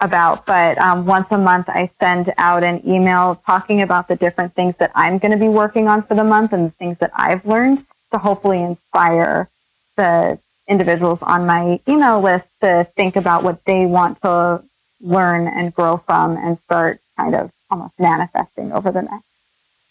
about, 0.00 0.44
but 0.44 0.76
um, 0.78 1.06
once 1.06 1.28
a 1.30 1.38
month 1.38 1.68
I 1.68 1.90
send 2.00 2.32
out 2.36 2.64
an 2.64 2.82
email 2.86 3.40
talking 3.46 3.82
about 3.82 4.08
the 4.08 4.16
different 4.16 4.54
things 4.54 4.74
that 4.78 4.90
I'm 4.94 5.18
going 5.18 5.32
to 5.32 5.38
be 5.38 5.48
working 5.48 5.86
on 5.86 6.02
for 6.02 6.14
the 6.16 6.24
month 6.24 6.52
and 6.52 6.66
the 6.66 6.74
things 6.78 6.98
that 6.98 7.12
I've 7.14 7.44
learned 7.46 7.84
to 8.12 8.18
hopefully 8.18 8.62
inspire 8.62 9.48
the 9.96 10.38
individuals 10.68 11.22
on 11.22 11.46
my 11.46 11.80
email 11.88 12.20
list 12.20 12.48
to 12.60 12.86
think 12.96 13.16
about 13.16 13.42
what 13.42 13.64
they 13.64 13.86
want 13.86 14.20
to 14.22 14.62
learn 15.00 15.46
and 15.46 15.74
grow 15.74 15.96
from 15.98 16.36
and 16.36 16.58
start 16.60 17.00
kind 17.16 17.34
of 17.34 17.50
almost 17.70 17.94
manifesting 17.98 18.72
over 18.72 18.90
the 18.90 19.02
next 19.02 19.24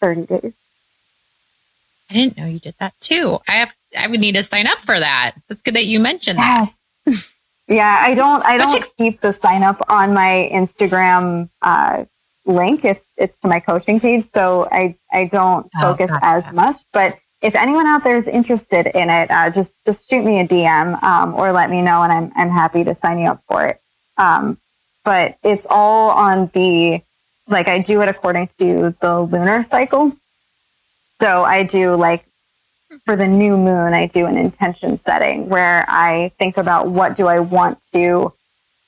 30 0.00 0.26
days. 0.26 0.52
I 2.10 2.14
didn't 2.14 2.38
know 2.38 2.46
you 2.46 2.58
did 2.58 2.74
that 2.78 2.94
too. 3.00 3.38
I 3.48 3.52
have 3.52 3.72
I 3.98 4.06
would 4.06 4.20
need 4.20 4.34
to 4.34 4.44
sign 4.44 4.66
up 4.66 4.78
for 4.78 4.98
that. 4.98 5.34
It's 5.48 5.62
good 5.62 5.74
that 5.74 5.86
you 5.86 5.98
mentioned 5.98 6.38
that. 6.38 6.72
Yeah, 7.68 7.98
I 8.00 8.14
don't 8.14 8.42
I 8.44 8.56
don't 8.56 8.96
keep 8.96 9.20
the 9.20 9.34
sign 9.34 9.62
up 9.62 9.82
on 9.90 10.14
my 10.14 10.50
Instagram 10.50 11.50
uh, 11.60 12.06
link. 12.46 12.82
It's 12.84 13.04
it's 13.18 13.36
to 13.42 13.48
my 13.48 13.60
coaching 13.60 14.00
page, 14.00 14.26
so 14.34 14.66
I 14.72 14.96
I 15.12 15.26
don't 15.26 15.68
oh, 15.76 15.80
focus 15.82 16.10
gotcha. 16.10 16.24
as 16.24 16.54
much. 16.54 16.76
But 16.94 17.18
if 17.40 17.54
anyone 17.54 17.86
out 17.86 18.04
there 18.04 18.18
is 18.18 18.26
interested 18.26 18.86
in 18.86 19.10
it, 19.10 19.30
uh, 19.30 19.50
just 19.50 19.70
just 19.86 20.08
shoot 20.08 20.24
me 20.24 20.40
a 20.40 20.48
DM 20.48 21.00
um, 21.02 21.34
or 21.34 21.52
let 21.52 21.70
me 21.70 21.82
know, 21.82 22.02
and 22.02 22.12
I'm 22.12 22.32
I'm 22.36 22.50
happy 22.50 22.84
to 22.84 22.94
sign 22.96 23.18
you 23.18 23.30
up 23.30 23.42
for 23.46 23.64
it. 23.66 23.80
Um, 24.16 24.58
but 25.04 25.38
it's 25.42 25.66
all 25.70 26.10
on 26.10 26.50
the 26.52 27.00
like 27.46 27.68
I 27.68 27.78
do 27.78 28.02
it 28.02 28.08
according 28.08 28.50
to 28.58 28.94
the 29.00 29.20
lunar 29.20 29.64
cycle. 29.64 30.16
So 31.20 31.44
I 31.44 31.62
do 31.62 31.94
like 31.94 32.24
for 33.04 33.16
the 33.16 33.26
new 33.26 33.56
moon, 33.56 33.92
I 33.92 34.06
do 34.06 34.26
an 34.26 34.36
intention 34.36 35.00
setting 35.04 35.48
where 35.48 35.84
I 35.88 36.32
think 36.38 36.56
about 36.56 36.88
what 36.88 37.16
do 37.16 37.26
I 37.26 37.40
want 37.40 37.78
to 37.92 38.32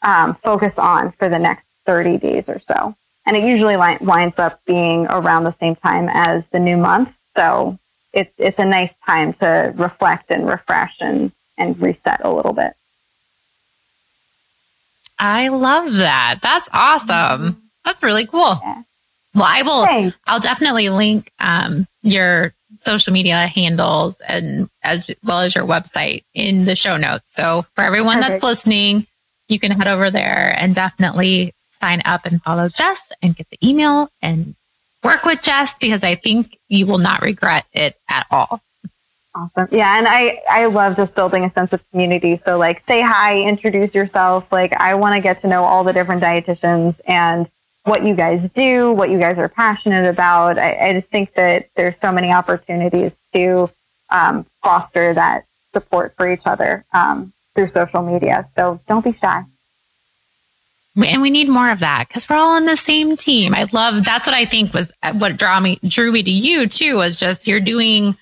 um, 0.03 0.35
focus 0.43 0.79
on 0.79 1.13
for 1.13 1.29
the 1.29 1.39
next 1.39 1.67
30 1.87 2.19
days 2.19 2.49
or 2.49 2.61
so. 2.61 2.95
And 3.27 3.37
it 3.37 3.45
usually 3.45 3.77
winds 3.77 4.39
up 4.39 4.61
being 4.65 5.07
around 5.07 5.45
the 5.45 5.55
same 5.61 5.77
time 5.77 6.09
as 6.11 6.43
the 6.53 6.59
new 6.59 6.77
month. 6.77 7.13
So 7.37 7.79
it's, 8.13 8.33
it's 8.39 8.59
a 8.59 8.65
nice 8.65 8.93
time 9.07 9.33
to 9.35 9.73
reflect 9.77 10.31
and 10.31 10.47
refresh 10.47 10.97
and, 11.01 11.33
and 11.59 11.81
reset 11.81 12.21
a 12.25 12.33
little 12.33 12.53
bit. 12.53 12.75
I 15.19 15.49
love 15.49 15.95
that. 15.95 16.39
That's 16.43 16.69
awesome. 16.73 17.09
Mm-hmm. 17.09 17.61
That's 17.85 18.03
really 18.03 18.27
cool. 18.27 18.59
Yeah. 18.63 18.83
Well, 19.35 19.45
I 19.47 19.63
will. 19.63 19.85
Thanks. 19.85 20.17
I'll 20.27 20.41
definitely 20.41 20.89
link 20.89 21.31
um, 21.39 21.87
your 22.03 22.55
social 22.79 23.13
media 23.13 23.47
handles 23.47 24.21
and 24.23 24.69
as 24.83 25.11
well 25.23 25.41
as 25.41 25.55
your 25.55 25.65
website 25.65 26.25
in 26.35 26.65
the 26.65 26.75
show 26.75 26.97
notes. 26.97 27.35
So 27.35 27.67
for 27.75 27.85
everyone 27.85 28.17
Perfect. 28.17 28.33
that's 28.33 28.43
listening, 28.43 29.07
you 29.49 29.61
can 29.61 29.73
head 29.73 29.89
over 29.89 30.11
there 30.11 30.55
and 30.59 30.75
definitely 30.75 31.53
sign 31.71 32.03
up 32.05 32.25
and 32.25 32.43
follow 32.43 32.69
Jess 32.69 33.13
and 33.23 33.37
get 33.37 33.49
the 33.51 33.59
email 33.67 34.11
and 34.23 34.55
work 35.03 35.25
with 35.25 35.43
Jess 35.43 35.79
because 35.79 36.03
I 36.03 36.15
think 36.15 36.59
you 36.69 36.87
will 36.87 36.99
not 36.99 37.23
regret 37.23 37.67
it 37.73 37.97
at 38.09 38.27
all. 38.31 38.63
Awesome. 39.35 39.69
Yeah. 39.71 39.97
And 39.97 40.09
I, 40.09 40.43
I 40.51 40.67
love 40.67 40.97
just 40.97 41.15
building 41.15 41.45
a 41.45 41.53
sense 41.53 41.73
of 41.73 41.89
community. 41.91 42.41
So 42.45 42.59
like 42.59 42.85
say 42.87 43.01
hi, 43.01 43.41
introduce 43.41 43.95
yourself. 43.95 44.51
Like 44.51 44.73
I 44.73 44.95
want 44.95 45.15
to 45.15 45.21
get 45.21 45.41
to 45.43 45.49
know 45.49 45.65
all 45.65 45.85
the 45.85 45.93
different 45.93 46.23
dietitians 46.23 46.97
and 47.07 47.49
what 47.85 48.05
you 48.05 48.15
guys 48.15 48.49
do, 48.55 48.91
what 48.93 49.09
you 49.09 49.19
guys 49.19 49.39
are 49.39 49.49
passionate 49.49 50.09
about. 50.09 50.59
I, 50.59 50.89
I 50.89 50.93
just 50.93 51.09
think 51.09 51.35
that 51.35 51.69
there's 51.77 51.99
so 52.01 52.13
many 52.13 52.33
opportunities 52.33 53.13
to 53.33 53.71
um, 54.11 54.47
foster 54.63 55.15
that 55.15 55.45
support 55.73 56.15
for 56.17 56.31
each 56.31 56.43
other 56.45 56.85
um, 56.93 57.33
through 57.55 57.71
social 57.73 58.03
media. 58.03 58.49
So 58.57 58.81
don't 58.89 59.05
be 59.05 59.13
shy. 59.13 59.45
And 61.09 61.23
we 61.23 61.31
need 61.31 61.49
more 61.49 61.71
of 61.71 61.81
that 61.81 62.09
because 62.09 62.29
we're 62.29 62.37
all 62.37 62.57
on 62.57 62.67
the 62.67 62.77
same 62.77 63.17
team. 63.17 63.55
I 63.55 63.67
love 63.73 64.05
that's 64.05 64.27
what 64.27 64.35
I 64.35 64.45
think 64.45 64.75
was 64.75 64.93
what 65.15 65.37
drew 65.37 65.61
me 65.61 65.79
drew 65.87 66.13
me 66.13 66.23
to 66.23 66.31
you 66.31 66.67
too 66.67 66.97
was 66.97 67.19
just 67.19 67.47
you're 67.47 67.61
doing 67.61 68.17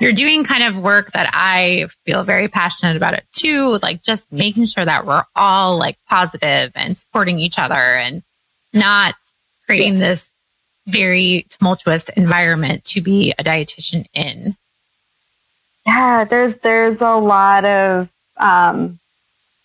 you're 0.00 0.12
doing 0.12 0.42
kind 0.42 0.64
of 0.64 0.82
work 0.82 1.12
that 1.12 1.30
I 1.32 1.86
feel 2.04 2.24
very 2.24 2.48
passionate 2.48 2.96
about 2.96 3.14
it 3.14 3.24
too. 3.32 3.78
Like 3.82 4.02
just 4.02 4.32
making 4.32 4.66
sure 4.66 4.84
that 4.84 5.06
we're 5.06 5.24
all 5.36 5.78
like 5.78 5.98
positive 6.08 6.72
and 6.74 6.96
supporting 6.98 7.38
each 7.38 7.58
other 7.58 7.74
and 7.74 8.22
not 8.72 9.14
creating 9.66 9.98
this 9.98 10.28
very 10.86 11.46
tumultuous 11.50 12.08
environment 12.10 12.84
to 12.86 13.00
be 13.00 13.34
a 13.38 13.44
dietitian 13.44 14.06
in. 14.14 14.56
Yeah, 15.86 16.24
there's 16.24 16.54
there's 16.56 17.00
a 17.00 17.16
lot 17.16 17.64
of 17.64 18.08
um, 18.36 18.98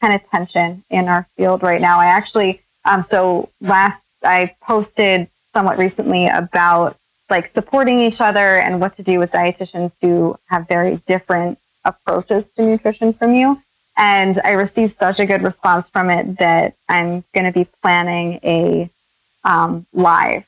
kind 0.03 0.13
of 0.13 0.29
tension 0.29 0.83
in 0.89 1.07
our 1.07 1.25
field 1.37 1.63
right 1.63 1.79
now. 1.79 1.97
I 1.97 2.07
actually 2.07 2.61
um, 2.83 3.03
so 3.03 3.49
last 3.61 4.03
I 4.21 4.53
posted 4.61 5.29
somewhat 5.53 5.77
recently 5.77 6.27
about 6.27 6.97
like 7.29 7.47
supporting 7.47 7.99
each 7.99 8.19
other 8.19 8.57
and 8.57 8.81
what 8.81 8.97
to 8.97 9.03
do 9.03 9.17
with 9.17 9.31
dietitians 9.31 9.93
who 10.01 10.37
have 10.47 10.67
very 10.67 10.97
different 11.07 11.57
approaches 11.85 12.51
to 12.51 12.63
nutrition 12.63 13.13
from 13.13 13.33
you. 13.33 13.61
And 13.95 14.41
I 14.43 14.51
received 14.51 14.93
such 14.97 15.19
a 15.19 15.25
good 15.25 15.41
response 15.41 15.87
from 15.87 16.09
it 16.09 16.37
that 16.39 16.75
I'm 16.89 17.23
going 17.33 17.45
to 17.45 17.53
be 17.53 17.67
planning 17.81 18.39
a 18.43 18.89
um, 19.45 19.85
live, 19.93 20.43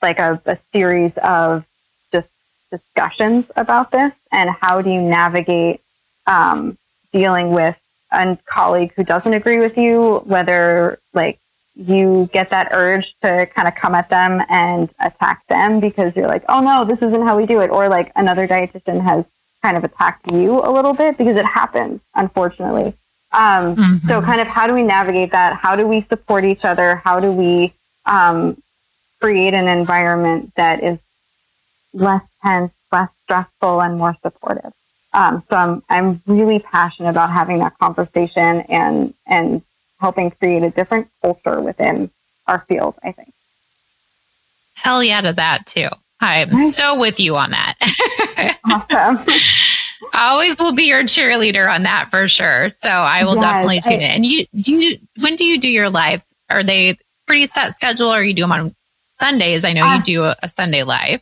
like 0.00 0.18
a, 0.18 0.40
a 0.46 0.56
series 0.72 1.16
of 1.18 1.66
just 2.12 2.28
discussions 2.70 3.50
about 3.56 3.90
this 3.90 4.12
and 4.32 4.48
how 4.48 4.80
do 4.80 4.90
you 4.90 5.02
navigate 5.02 5.82
um, 6.26 6.78
dealing 7.12 7.50
with 7.50 7.76
a 8.10 8.38
colleague 8.46 8.92
who 8.96 9.04
doesn't 9.04 9.32
agree 9.32 9.58
with 9.58 9.76
you, 9.76 10.22
whether 10.24 10.98
like 11.12 11.38
you 11.74 12.28
get 12.32 12.50
that 12.50 12.68
urge 12.72 13.14
to 13.22 13.46
kind 13.54 13.68
of 13.68 13.74
come 13.74 13.94
at 13.94 14.08
them 14.08 14.42
and 14.48 14.88
attack 15.00 15.46
them 15.48 15.80
because 15.80 16.16
you're 16.16 16.28
like, 16.28 16.44
oh 16.48 16.60
no, 16.60 16.84
this 16.84 17.00
isn't 17.02 17.22
how 17.22 17.36
we 17.36 17.46
do 17.46 17.60
it. 17.60 17.70
Or 17.70 17.88
like 17.88 18.12
another 18.16 18.46
dietitian 18.48 19.02
has 19.02 19.24
kind 19.62 19.76
of 19.76 19.84
attacked 19.84 20.30
you 20.32 20.60
a 20.64 20.70
little 20.70 20.94
bit 20.94 21.18
because 21.18 21.36
it 21.36 21.44
happens, 21.44 22.00
unfortunately. 22.14 22.94
Um, 23.32 23.76
mm-hmm. 23.76 24.08
So 24.08 24.22
kind 24.22 24.40
of 24.40 24.46
how 24.46 24.66
do 24.66 24.72
we 24.72 24.82
navigate 24.82 25.32
that? 25.32 25.56
How 25.56 25.76
do 25.76 25.86
we 25.86 26.00
support 26.00 26.44
each 26.44 26.64
other? 26.64 26.96
How 26.96 27.20
do 27.20 27.32
we 27.32 27.74
um, 28.06 28.56
create 29.20 29.54
an 29.54 29.68
environment 29.68 30.52
that 30.56 30.82
is 30.82 30.98
less 31.92 32.22
tense, 32.42 32.72
less 32.92 33.10
stressful, 33.24 33.82
and 33.82 33.98
more 33.98 34.16
supportive. 34.22 34.72
Um, 35.16 35.42
so 35.48 35.56
I'm 35.56 35.82
I'm 35.88 36.22
really 36.26 36.58
passionate 36.58 37.08
about 37.08 37.30
having 37.30 37.58
that 37.58 37.76
conversation 37.78 38.60
and 38.68 39.14
and 39.26 39.62
helping 39.98 40.30
create 40.30 40.62
a 40.62 40.70
different 40.70 41.08
culture 41.22 41.60
within 41.60 42.10
our 42.46 42.60
field. 42.68 42.94
I 43.02 43.12
think. 43.12 43.32
Hell 44.74 45.02
yeah 45.02 45.22
to 45.22 45.32
that 45.32 45.66
too. 45.66 45.88
I'm 46.20 46.56
so 46.70 46.98
with 46.98 47.18
you 47.18 47.36
on 47.36 47.50
that. 47.50 47.76
awesome. 48.64 49.24
I 50.12 50.28
always 50.28 50.58
will 50.58 50.72
be 50.72 50.84
your 50.84 51.02
cheerleader 51.02 51.72
on 51.72 51.82
that 51.84 52.10
for 52.10 52.28
sure. 52.28 52.70
So 52.70 52.88
I 52.88 53.24
will 53.24 53.34
yes, 53.36 53.42
definitely 53.42 53.80
tune 53.80 53.92
I, 53.92 54.04
in. 54.04 54.10
And 54.10 54.26
you 54.26 54.46
do 54.54 54.74
you 54.74 54.98
when 55.18 55.36
do 55.36 55.44
you 55.44 55.58
do 55.58 55.68
your 55.68 55.90
lives? 55.90 56.26
Are 56.50 56.62
they 56.62 56.98
pretty 57.26 57.46
set 57.46 57.74
schedule 57.74 58.12
or 58.12 58.22
you 58.22 58.34
do 58.34 58.42
them 58.42 58.52
on 58.52 58.76
Sundays? 59.18 59.64
I 59.64 59.72
know 59.72 59.86
uh, 59.86 59.96
you 59.96 60.02
do 60.02 60.24
a, 60.24 60.36
a, 60.42 60.48
Sunday 60.48 60.84
live. 60.84 61.20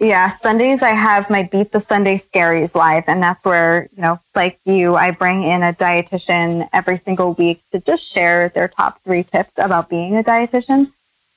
Yeah, 0.00 0.30
Sundays 0.30 0.82
I 0.82 0.90
have 0.90 1.30
my 1.30 1.44
Beat 1.44 1.70
the 1.70 1.84
Sunday 1.88 2.18
Scaries 2.18 2.74
live, 2.74 3.04
and 3.06 3.22
that's 3.22 3.44
where, 3.44 3.88
you 3.94 4.02
know, 4.02 4.20
like 4.34 4.58
you, 4.64 4.96
I 4.96 5.12
bring 5.12 5.44
in 5.44 5.62
a 5.62 5.72
dietitian 5.72 6.68
every 6.72 6.98
single 6.98 7.34
week 7.34 7.62
to 7.70 7.80
just 7.80 8.04
share 8.04 8.48
their 8.48 8.66
top 8.66 9.00
three 9.04 9.22
tips 9.22 9.52
about 9.56 9.88
being 9.88 10.16
a 10.16 10.24
dietitian. 10.24 10.92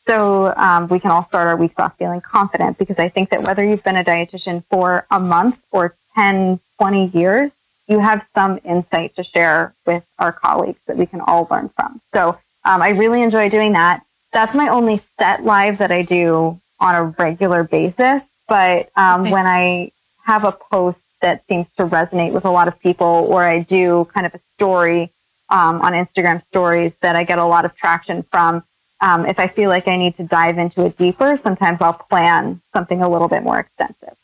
So 0.07 0.53
um, 0.55 0.87
we 0.87 0.99
can 0.99 1.11
all 1.11 1.25
start 1.25 1.47
our 1.47 1.55
weeks 1.55 1.75
off 1.77 1.97
feeling 1.99 2.21
confident 2.21 2.79
because 2.79 2.97
I 2.97 3.09
think 3.09 3.29
that 3.29 3.43
whether 3.43 3.63
you've 3.63 3.83
been 3.83 3.97
a 3.97 4.03
dietitian 4.03 4.63
for 4.71 5.05
a 5.11 5.19
month 5.19 5.59
or 5.71 5.95
10, 6.15 6.59
20 6.79 7.07
years, 7.09 7.51
you 7.87 7.99
have 7.99 8.27
some 8.33 8.59
insight 8.63 9.15
to 9.17 9.23
share 9.23 9.75
with 9.85 10.03
our 10.17 10.31
colleagues 10.31 10.79
that 10.87 10.97
we 10.97 11.05
can 11.05 11.21
all 11.21 11.47
learn 11.51 11.69
from. 11.75 12.01
So 12.11 12.29
um, 12.65 12.81
I 12.81 12.89
really 12.89 13.21
enjoy 13.21 13.49
doing 13.49 13.73
that. 13.73 14.03
That's 14.31 14.55
my 14.55 14.69
only 14.69 14.99
set 15.19 15.43
live 15.45 15.77
that 15.77 15.91
I 15.91 16.01
do 16.01 16.59
on 16.79 16.95
a 16.95 17.03
regular 17.03 17.63
basis. 17.63 18.23
But 18.47 18.89
um, 18.95 19.21
okay. 19.21 19.31
when 19.31 19.45
I 19.45 19.91
have 20.23 20.43
a 20.43 20.51
post 20.51 20.99
that 21.21 21.43
seems 21.47 21.67
to 21.77 21.85
resonate 21.85 22.31
with 22.31 22.45
a 22.45 22.51
lot 22.51 22.67
of 22.67 22.79
people, 22.79 23.27
or 23.29 23.43
I 23.43 23.59
do 23.59 24.07
kind 24.13 24.25
of 24.25 24.35
a 24.35 24.39
story 24.53 25.11
um, 25.49 25.81
on 25.81 25.93
Instagram 25.93 26.43
stories 26.43 26.95
that 27.01 27.15
I 27.15 27.23
get 27.23 27.39
a 27.39 27.45
lot 27.45 27.65
of 27.65 27.75
traction 27.75 28.23
from, 28.31 28.63
um, 29.01 29.25
if 29.25 29.39
I 29.39 29.47
feel 29.47 29.69
like 29.69 29.87
I 29.87 29.97
need 29.97 30.17
to 30.17 30.23
dive 30.23 30.57
into 30.57 30.85
it 30.85 30.97
deeper, 30.97 31.39
sometimes 31.41 31.81
I'll 31.81 31.93
plan 31.93 32.61
something 32.73 33.01
a 33.01 33.09
little 33.09 33.27
bit 33.27 33.43
more 33.43 33.59
extensive. 33.59 34.15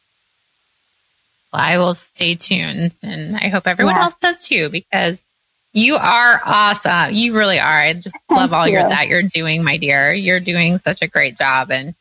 Well, 1.51 1.61
I 1.61 1.77
will 1.77 1.95
stay 1.95 2.35
tuned, 2.35 2.95
and 3.03 3.37
I 3.37 3.49
hope 3.49 3.67
everyone 3.67 3.95
yeah. 3.95 4.03
else 4.03 4.15
does 4.15 4.47
too, 4.47 4.69
because 4.69 5.23
you 5.71 5.95
are 5.95 6.41
awesome. 6.43 7.13
You 7.13 7.33
really 7.35 7.59
are. 7.59 7.79
I 7.79 7.93
just 7.93 8.15
Thank 8.29 8.39
love 8.39 8.53
all 8.53 8.67
you. 8.67 8.73
your 8.73 8.89
that 8.89 9.07
you're 9.07 9.23
doing, 9.23 9.63
my 9.63 9.77
dear. 9.77 10.13
You're 10.13 10.39
doing 10.39 10.79
such 10.79 11.01
a 11.01 11.07
great 11.07 11.37
job, 11.37 11.71
and 11.71 11.93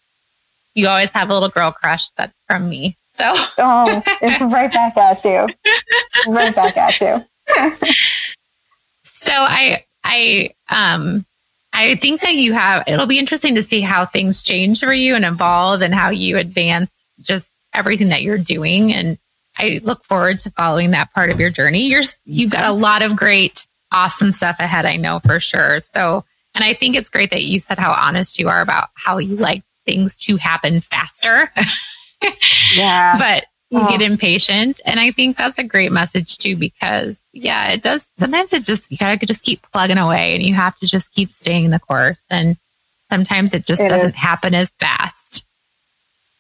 you 0.74 0.88
always 0.88 1.10
have 1.12 1.30
a 1.30 1.34
little 1.34 1.48
girl 1.48 1.72
crush 1.72 2.08
that's 2.16 2.32
from 2.46 2.68
me. 2.68 2.96
So 3.12 3.32
oh, 3.58 4.02
it's 4.22 4.40
right 4.52 4.72
back 4.72 4.96
at 4.96 5.24
you. 5.24 5.46
Right 6.26 6.54
back 6.54 6.76
at 6.76 7.00
you. 7.00 7.24
so 9.04 9.32
I 9.32 9.84
I 10.04 10.50
um 10.68 11.26
I 11.72 11.96
think 11.96 12.20
that 12.22 12.34
you 12.34 12.52
have 12.52 12.84
it'll 12.86 13.06
be 13.06 13.18
interesting 13.18 13.54
to 13.56 13.62
see 13.62 13.80
how 13.80 14.06
things 14.06 14.42
change 14.42 14.80
for 14.80 14.92
you 14.92 15.14
and 15.14 15.24
evolve 15.24 15.82
and 15.82 15.94
how 15.94 16.10
you 16.10 16.38
advance 16.38 16.90
just 17.20 17.52
everything 17.74 18.08
that 18.08 18.22
you're 18.22 18.38
doing 18.38 18.92
and 18.92 19.18
I 19.56 19.80
look 19.82 20.04
forward 20.06 20.38
to 20.40 20.50
following 20.50 20.92
that 20.92 21.12
part 21.12 21.30
of 21.30 21.38
your 21.38 21.50
journey. 21.50 21.86
You're 21.86 22.02
you've 22.24 22.50
got 22.50 22.64
a 22.64 22.72
lot 22.72 23.02
of 23.02 23.16
great 23.16 23.66
awesome 23.92 24.32
stuff 24.32 24.56
ahead, 24.58 24.86
I 24.86 24.96
know 24.96 25.20
for 25.20 25.40
sure. 25.40 25.80
So 25.80 26.24
and 26.54 26.64
I 26.64 26.74
think 26.74 26.96
it's 26.96 27.10
great 27.10 27.30
that 27.30 27.44
you 27.44 27.60
said 27.60 27.78
how 27.78 27.92
honest 27.92 28.38
you 28.38 28.48
are 28.48 28.60
about 28.60 28.88
how 28.94 29.18
you 29.18 29.36
like 29.36 29.62
things 29.84 30.16
to 30.18 30.36
happen 30.36 30.80
faster. 30.80 31.52
yeah. 32.74 33.18
But 33.18 33.46
you 33.72 33.80
oh. 33.80 33.88
get 33.88 34.02
impatient. 34.02 34.82
And 34.84 35.00
I 35.00 35.12
think 35.12 35.38
that's 35.38 35.58
a 35.58 35.64
great 35.64 35.92
message 35.92 36.36
too, 36.36 36.56
because 36.56 37.22
yeah, 37.32 37.70
it 37.70 37.82
does. 37.82 38.06
Sometimes 38.18 38.52
it 38.52 38.64
just, 38.64 38.92
you 38.92 38.98
gotta 38.98 39.24
just 39.24 39.44
keep 39.44 39.62
plugging 39.62 39.96
away 39.96 40.34
and 40.34 40.42
you 40.42 40.54
have 40.54 40.76
to 40.80 40.86
just 40.86 41.12
keep 41.14 41.30
staying 41.30 41.70
the 41.70 41.78
course. 41.78 42.22
And 42.28 42.58
sometimes 43.10 43.54
it 43.54 43.64
just 43.64 43.80
it 43.80 43.88
doesn't 43.88 44.10
is. 44.10 44.14
happen 44.14 44.54
as 44.54 44.70
fast. 44.78 45.46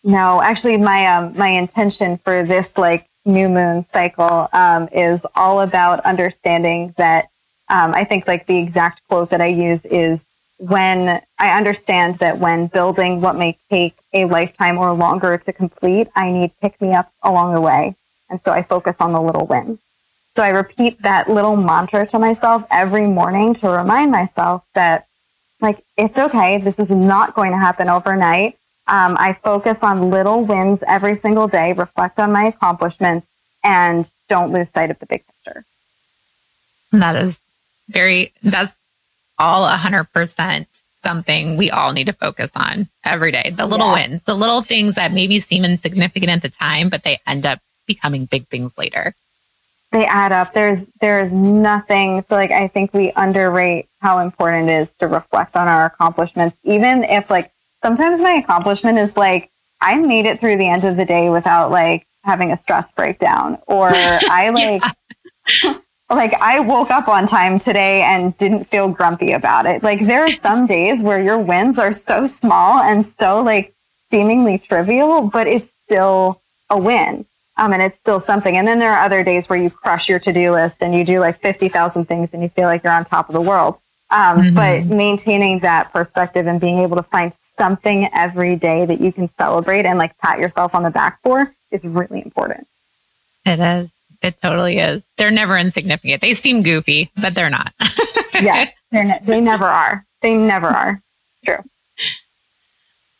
No, 0.04 0.42
actually 0.42 0.76
my, 0.76 1.06
um, 1.06 1.36
my 1.38 1.48
intention 1.48 2.18
for 2.18 2.44
this 2.44 2.68
like 2.76 3.08
new 3.24 3.48
moon 3.48 3.86
cycle, 3.94 4.48
um, 4.52 4.88
is 4.92 5.24
all 5.34 5.62
about 5.62 6.00
understanding 6.00 6.92
that, 6.98 7.28
um, 7.68 7.94
I 7.94 8.04
think 8.04 8.28
like 8.28 8.46
the 8.46 8.58
exact 8.58 9.00
quote 9.08 9.30
that 9.30 9.40
I 9.40 9.46
use 9.46 9.82
is 9.86 10.26
when 10.68 11.20
I 11.38 11.58
understand 11.58 12.20
that 12.20 12.38
when 12.38 12.68
building 12.68 13.20
what 13.20 13.34
may 13.34 13.58
take 13.68 13.96
a 14.12 14.26
lifetime 14.26 14.78
or 14.78 14.92
longer 14.92 15.36
to 15.36 15.52
complete, 15.52 16.06
I 16.14 16.30
need 16.30 16.52
pick 16.60 16.80
me 16.80 16.94
ups 16.94 17.12
along 17.24 17.54
the 17.54 17.60
way. 17.60 17.96
And 18.30 18.40
so 18.44 18.52
I 18.52 18.62
focus 18.62 18.94
on 19.00 19.12
the 19.12 19.20
little 19.20 19.44
wins. 19.44 19.80
So 20.36 20.42
I 20.44 20.50
repeat 20.50 21.02
that 21.02 21.28
little 21.28 21.56
mantra 21.56 22.06
to 22.06 22.18
myself 22.20 22.64
every 22.70 23.08
morning 23.08 23.56
to 23.56 23.68
remind 23.68 24.12
myself 24.12 24.62
that 24.74 25.08
like, 25.60 25.82
it's 25.96 26.16
okay. 26.16 26.58
This 26.58 26.78
is 26.78 26.90
not 26.90 27.34
going 27.34 27.50
to 27.50 27.58
happen 27.58 27.88
overnight. 27.88 28.56
Um, 28.86 29.16
I 29.18 29.36
focus 29.42 29.78
on 29.82 30.10
little 30.10 30.44
wins 30.44 30.78
every 30.86 31.18
single 31.18 31.48
day, 31.48 31.72
reflect 31.72 32.20
on 32.20 32.30
my 32.30 32.44
accomplishments 32.44 33.26
and 33.64 34.08
don't 34.28 34.52
lose 34.52 34.70
sight 34.70 34.92
of 34.92 34.98
the 35.00 35.06
big 35.06 35.24
picture. 35.26 35.64
That 36.92 37.16
is 37.16 37.40
very, 37.88 38.32
that's 38.44 38.78
all 39.42 39.68
100% 39.68 40.82
something 40.94 41.56
we 41.56 41.68
all 41.68 41.92
need 41.92 42.06
to 42.06 42.12
focus 42.12 42.52
on 42.54 42.88
every 43.04 43.32
day. 43.32 43.52
The 43.54 43.66
little 43.66 43.88
yeah. 43.88 44.08
wins, 44.08 44.22
the 44.22 44.36
little 44.36 44.62
things 44.62 44.94
that 44.94 45.12
maybe 45.12 45.40
seem 45.40 45.64
insignificant 45.64 46.30
at 46.30 46.42
the 46.42 46.48
time, 46.48 46.88
but 46.88 47.02
they 47.02 47.18
end 47.26 47.44
up 47.44 47.58
becoming 47.86 48.26
big 48.26 48.46
things 48.48 48.72
later. 48.78 49.14
They 49.90 50.06
add 50.06 50.32
up. 50.32 50.54
There's 50.54 50.86
there's 51.00 51.30
nothing 51.32 52.24
so 52.28 52.36
like 52.36 52.50
I 52.50 52.68
think 52.68 52.94
we 52.94 53.12
underrate 53.12 53.88
how 54.00 54.20
important 54.20 54.70
it 54.70 54.82
is 54.82 54.94
to 54.94 55.08
reflect 55.08 55.56
on 55.56 55.68
our 55.68 55.84
accomplishments. 55.84 56.56
Even 56.62 57.04
if 57.04 57.28
like 57.28 57.50
sometimes 57.82 58.22
my 58.22 58.34
accomplishment 58.34 58.96
is 58.98 59.14
like 59.16 59.50
I 59.82 59.96
made 59.96 60.24
it 60.24 60.40
through 60.40 60.56
the 60.56 60.68
end 60.68 60.84
of 60.84 60.96
the 60.96 61.04
day 61.04 61.28
without 61.28 61.70
like 61.70 62.06
having 62.24 62.52
a 62.52 62.56
stress 62.56 62.90
breakdown 62.92 63.58
or 63.66 63.90
I 63.94 64.50
like 64.50 64.82
like 66.14 66.34
I 66.34 66.60
woke 66.60 66.90
up 66.90 67.08
on 67.08 67.26
time 67.26 67.58
today 67.58 68.02
and 68.02 68.36
didn't 68.38 68.64
feel 68.70 68.88
grumpy 68.88 69.32
about 69.32 69.66
it. 69.66 69.82
Like 69.82 70.04
there 70.06 70.24
are 70.24 70.30
some 70.30 70.66
days 70.66 71.02
where 71.02 71.20
your 71.20 71.38
wins 71.38 71.78
are 71.78 71.92
so 71.92 72.26
small 72.26 72.78
and 72.78 73.06
so 73.18 73.42
like 73.42 73.74
seemingly 74.10 74.58
trivial, 74.58 75.22
but 75.22 75.46
it's 75.46 75.70
still 75.84 76.40
a 76.70 76.78
win. 76.78 77.26
Um, 77.56 77.72
and 77.72 77.82
it's 77.82 77.98
still 78.00 78.20
something. 78.22 78.56
And 78.56 78.66
then 78.66 78.78
there 78.78 78.92
are 78.92 79.04
other 79.04 79.22
days 79.22 79.48
where 79.48 79.58
you 79.58 79.68
crush 79.68 80.08
your 80.08 80.18
to-do 80.18 80.52
list 80.52 80.76
and 80.80 80.94
you 80.94 81.04
do 81.04 81.20
like 81.20 81.40
50,000 81.40 82.06
things 82.06 82.30
and 82.32 82.42
you 82.42 82.48
feel 82.48 82.64
like 82.64 82.82
you're 82.82 82.92
on 82.92 83.04
top 83.04 83.28
of 83.28 83.34
the 83.34 83.40
world. 83.40 83.78
Um, 84.10 84.42
mm-hmm. 84.42 84.54
but 84.54 84.84
maintaining 84.94 85.60
that 85.60 85.92
perspective 85.92 86.46
and 86.46 86.60
being 86.60 86.78
able 86.78 86.96
to 86.96 87.02
find 87.02 87.34
something 87.56 88.10
every 88.12 88.56
day 88.56 88.84
that 88.84 89.00
you 89.00 89.10
can 89.10 89.30
celebrate 89.38 89.86
and 89.86 89.98
like 89.98 90.18
pat 90.18 90.38
yourself 90.38 90.74
on 90.74 90.82
the 90.82 90.90
back 90.90 91.20
for 91.22 91.54
is 91.70 91.84
really 91.84 92.20
important. 92.22 92.66
It 93.46 93.58
is. 93.58 93.90
It 94.22 94.40
totally 94.40 94.78
is. 94.78 95.02
They're 95.18 95.30
never 95.30 95.56
insignificant. 95.58 96.20
They 96.20 96.34
seem 96.34 96.62
goofy, 96.62 97.10
but 97.16 97.34
they're 97.34 97.50
not. 97.50 97.72
yeah, 98.34 98.70
they're 98.90 99.04
ne- 99.04 99.20
they 99.24 99.40
never 99.40 99.66
are. 99.66 100.06
They 100.20 100.34
never 100.34 100.68
are. 100.68 101.02
True. 101.44 101.58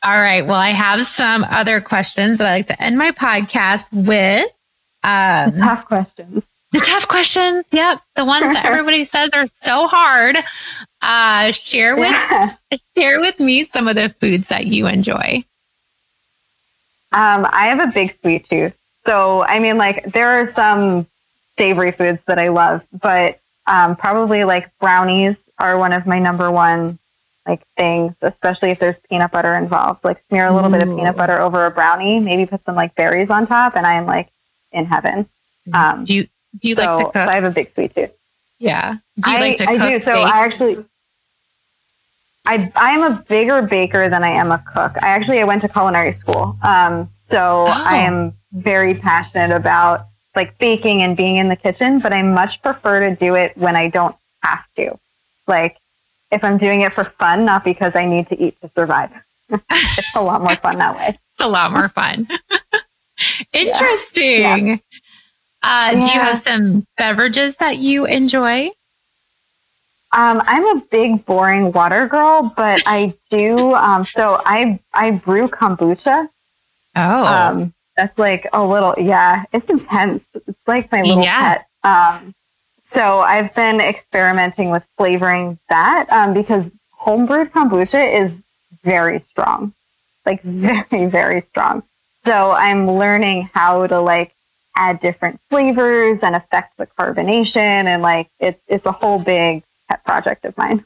All 0.04 0.18
right. 0.18 0.46
Well, 0.46 0.56
I 0.56 0.70
have 0.70 1.04
some 1.06 1.44
other 1.44 1.80
questions 1.80 2.38
that 2.38 2.46
I 2.46 2.56
like 2.56 2.66
to 2.68 2.82
end 2.82 2.98
my 2.98 3.10
podcast 3.12 3.92
with. 3.92 4.50
Um, 5.04 5.52
the 5.54 5.60
tough 5.60 5.86
questions. 5.86 6.44
The 6.72 6.80
tough 6.80 7.06
questions. 7.06 7.66
Yep. 7.70 8.00
The 8.16 8.24
ones 8.24 8.54
that 8.54 8.64
everybody 8.64 9.04
says 9.04 9.30
are 9.32 9.46
so 9.54 9.86
hard. 9.88 10.36
Uh, 11.02 11.52
share 11.52 11.96
with, 11.96 12.10
yeah. 12.10 12.56
share 12.96 13.20
with 13.20 13.38
me 13.38 13.64
some 13.64 13.88
of 13.88 13.96
the 13.96 14.14
foods 14.20 14.48
that 14.48 14.66
you 14.66 14.86
enjoy. 14.86 15.44
Um, 17.12 17.46
I 17.52 17.66
have 17.66 17.80
a 17.80 17.92
big 17.92 18.16
sweet 18.20 18.48
tooth. 18.48 18.74
So, 19.04 19.42
I 19.42 19.58
mean, 19.58 19.78
like, 19.78 20.12
there 20.12 20.40
are 20.40 20.52
some 20.52 21.06
savory 21.58 21.92
foods 21.92 22.20
that 22.26 22.38
I 22.38 22.48
love, 22.48 22.82
but 23.00 23.40
um, 23.66 23.96
probably 23.96 24.44
like 24.44 24.70
brownies 24.78 25.42
are 25.58 25.78
one 25.78 25.92
of 25.92 26.06
my 26.06 26.18
number 26.18 26.50
one 26.50 26.98
like 27.46 27.62
things, 27.76 28.14
especially 28.22 28.70
if 28.70 28.78
there's 28.78 28.96
peanut 29.10 29.32
butter 29.32 29.54
involved. 29.56 30.04
Like, 30.04 30.22
smear 30.28 30.46
a 30.46 30.54
little 30.54 30.70
Ooh. 30.70 30.78
bit 30.78 30.88
of 30.88 30.96
peanut 30.96 31.16
butter 31.16 31.40
over 31.40 31.66
a 31.66 31.70
brownie, 31.70 32.20
maybe 32.20 32.46
put 32.46 32.64
some 32.64 32.76
like 32.76 32.94
berries 32.94 33.30
on 33.30 33.46
top, 33.46 33.76
and 33.76 33.86
I 33.86 33.94
am 33.94 34.06
like 34.06 34.30
in 34.70 34.84
heaven. 34.84 35.24
Mm-hmm. 35.68 35.74
Um, 35.74 36.04
do 36.04 36.14
you 36.14 36.28
do 36.60 36.68
you 36.68 36.76
so, 36.76 36.82
like 36.82 36.98
to 36.98 37.04
cook? 37.04 37.14
So 37.14 37.20
I 37.20 37.34
have 37.34 37.44
a 37.44 37.50
big 37.50 37.70
sweet 37.70 37.94
tooth. 37.94 38.10
Yeah. 38.58 38.96
Do 39.20 39.30
you 39.30 39.36
I, 39.36 39.40
like 39.40 39.56
to 39.58 39.66
cook? 39.66 39.80
I 39.80 39.90
do. 39.90 40.00
So 40.00 40.12
bake? 40.12 40.26
I 40.26 40.44
actually. 40.44 40.84
I, 42.44 42.72
I'm 42.74 43.04
a 43.04 43.24
bigger 43.28 43.62
baker 43.62 44.08
than 44.08 44.24
I 44.24 44.30
am 44.30 44.50
a 44.50 44.58
cook. 44.58 44.96
I 45.00 45.10
actually 45.10 45.40
I 45.40 45.44
went 45.44 45.62
to 45.62 45.68
culinary 45.68 46.12
school. 46.12 46.58
Um, 46.62 47.08
so 47.28 47.66
oh. 47.68 47.70
I 47.70 47.98
am 47.98 48.34
very 48.52 48.94
passionate 48.94 49.54
about 49.54 50.06
like 50.34 50.58
baking 50.58 51.02
and 51.02 51.16
being 51.16 51.36
in 51.36 51.48
the 51.48 51.56
kitchen, 51.56 51.98
but 51.98 52.12
I 52.12 52.22
much 52.22 52.62
prefer 52.62 53.00
to 53.08 53.16
do 53.16 53.34
it 53.34 53.56
when 53.56 53.76
I 53.76 53.88
don't 53.88 54.16
have 54.42 54.64
to. 54.76 54.98
Like 55.46 55.76
if 56.30 56.42
I'm 56.42 56.58
doing 56.58 56.80
it 56.80 56.94
for 56.94 57.04
fun, 57.04 57.44
not 57.44 57.64
because 57.64 57.94
I 57.94 58.06
need 58.06 58.28
to 58.28 58.40
eat 58.40 58.60
to 58.62 58.70
survive. 58.74 59.10
it's 59.50 60.16
a 60.16 60.22
lot 60.22 60.42
more 60.42 60.56
fun 60.56 60.78
that 60.78 60.96
way. 60.96 61.08
It's 61.08 61.40
a 61.40 61.48
lot 61.48 61.72
more 61.72 61.88
fun. 61.88 62.26
Interesting. 63.52 64.68
Yeah. 64.68 64.76
Uh, 65.62 65.90
yeah. 65.92 66.00
Do 66.00 66.06
you 66.06 66.20
have 66.20 66.38
some 66.38 66.86
beverages 66.96 67.56
that 67.56 67.76
you 67.78 68.06
enjoy? 68.06 68.70
Um, 70.14 70.42
I'm 70.44 70.76
a 70.76 70.80
big 70.90 71.24
boring 71.24 71.72
water 71.72 72.06
girl, 72.06 72.52
but 72.56 72.82
I 72.84 73.14
do. 73.30 73.74
Um, 73.74 74.04
so 74.04 74.40
I 74.44 74.80
I 74.92 75.12
brew 75.12 75.48
kombucha. 75.48 76.28
Oh. 76.96 77.24
Um, 77.26 77.74
that's 77.96 78.18
like 78.18 78.48
a 78.52 78.64
little, 78.64 78.94
yeah, 78.98 79.44
it's 79.52 79.68
intense. 79.68 80.24
It's 80.34 80.58
like 80.66 80.90
my 80.92 81.02
little 81.02 81.22
yeah. 81.22 81.58
pet. 81.58 81.66
Um, 81.84 82.34
so 82.84 83.20
I've 83.20 83.54
been 83.54 83.80
experimenting 83.80 84.70
with 84.70 84.84
flavoring 84.96 85.58
that 85.68 86.10
um, 86.10 86.34
because 86.34 86.64
homebrewed 87.00 87.50
kombucha 87.50 88.22
is 88.22 88.32
very 88.84 89.20
strong, 89.20 89.72
like 90.26 90.42
very, 90.44 91.06
very 91.06 91.40
strong. 91.40 91.82
So 92.24 92.52
I'm 92.52 92.90
learning 92.90 93.50
how 93.52 93.86
to 93.86 94.00
like 94.00 94.34
add 94.76 95.00
different 95.00 95.40
flavors 95.50 96.20
and 96.22 96.36
affect 96.36 96.76
the 96.76 96.86
carbonation. 96.86 97.56
And 97.56 98.02
like, 98.02 98.28
it's, 98.38 98.60
it's 98.68 98.86
a 98.86 98.92
whole 98.92 99.18
big 99.18 99.64
pet 99.88 100.04
project 100.04 100.44
of 100.44 100.56
mine. 100.56 100.84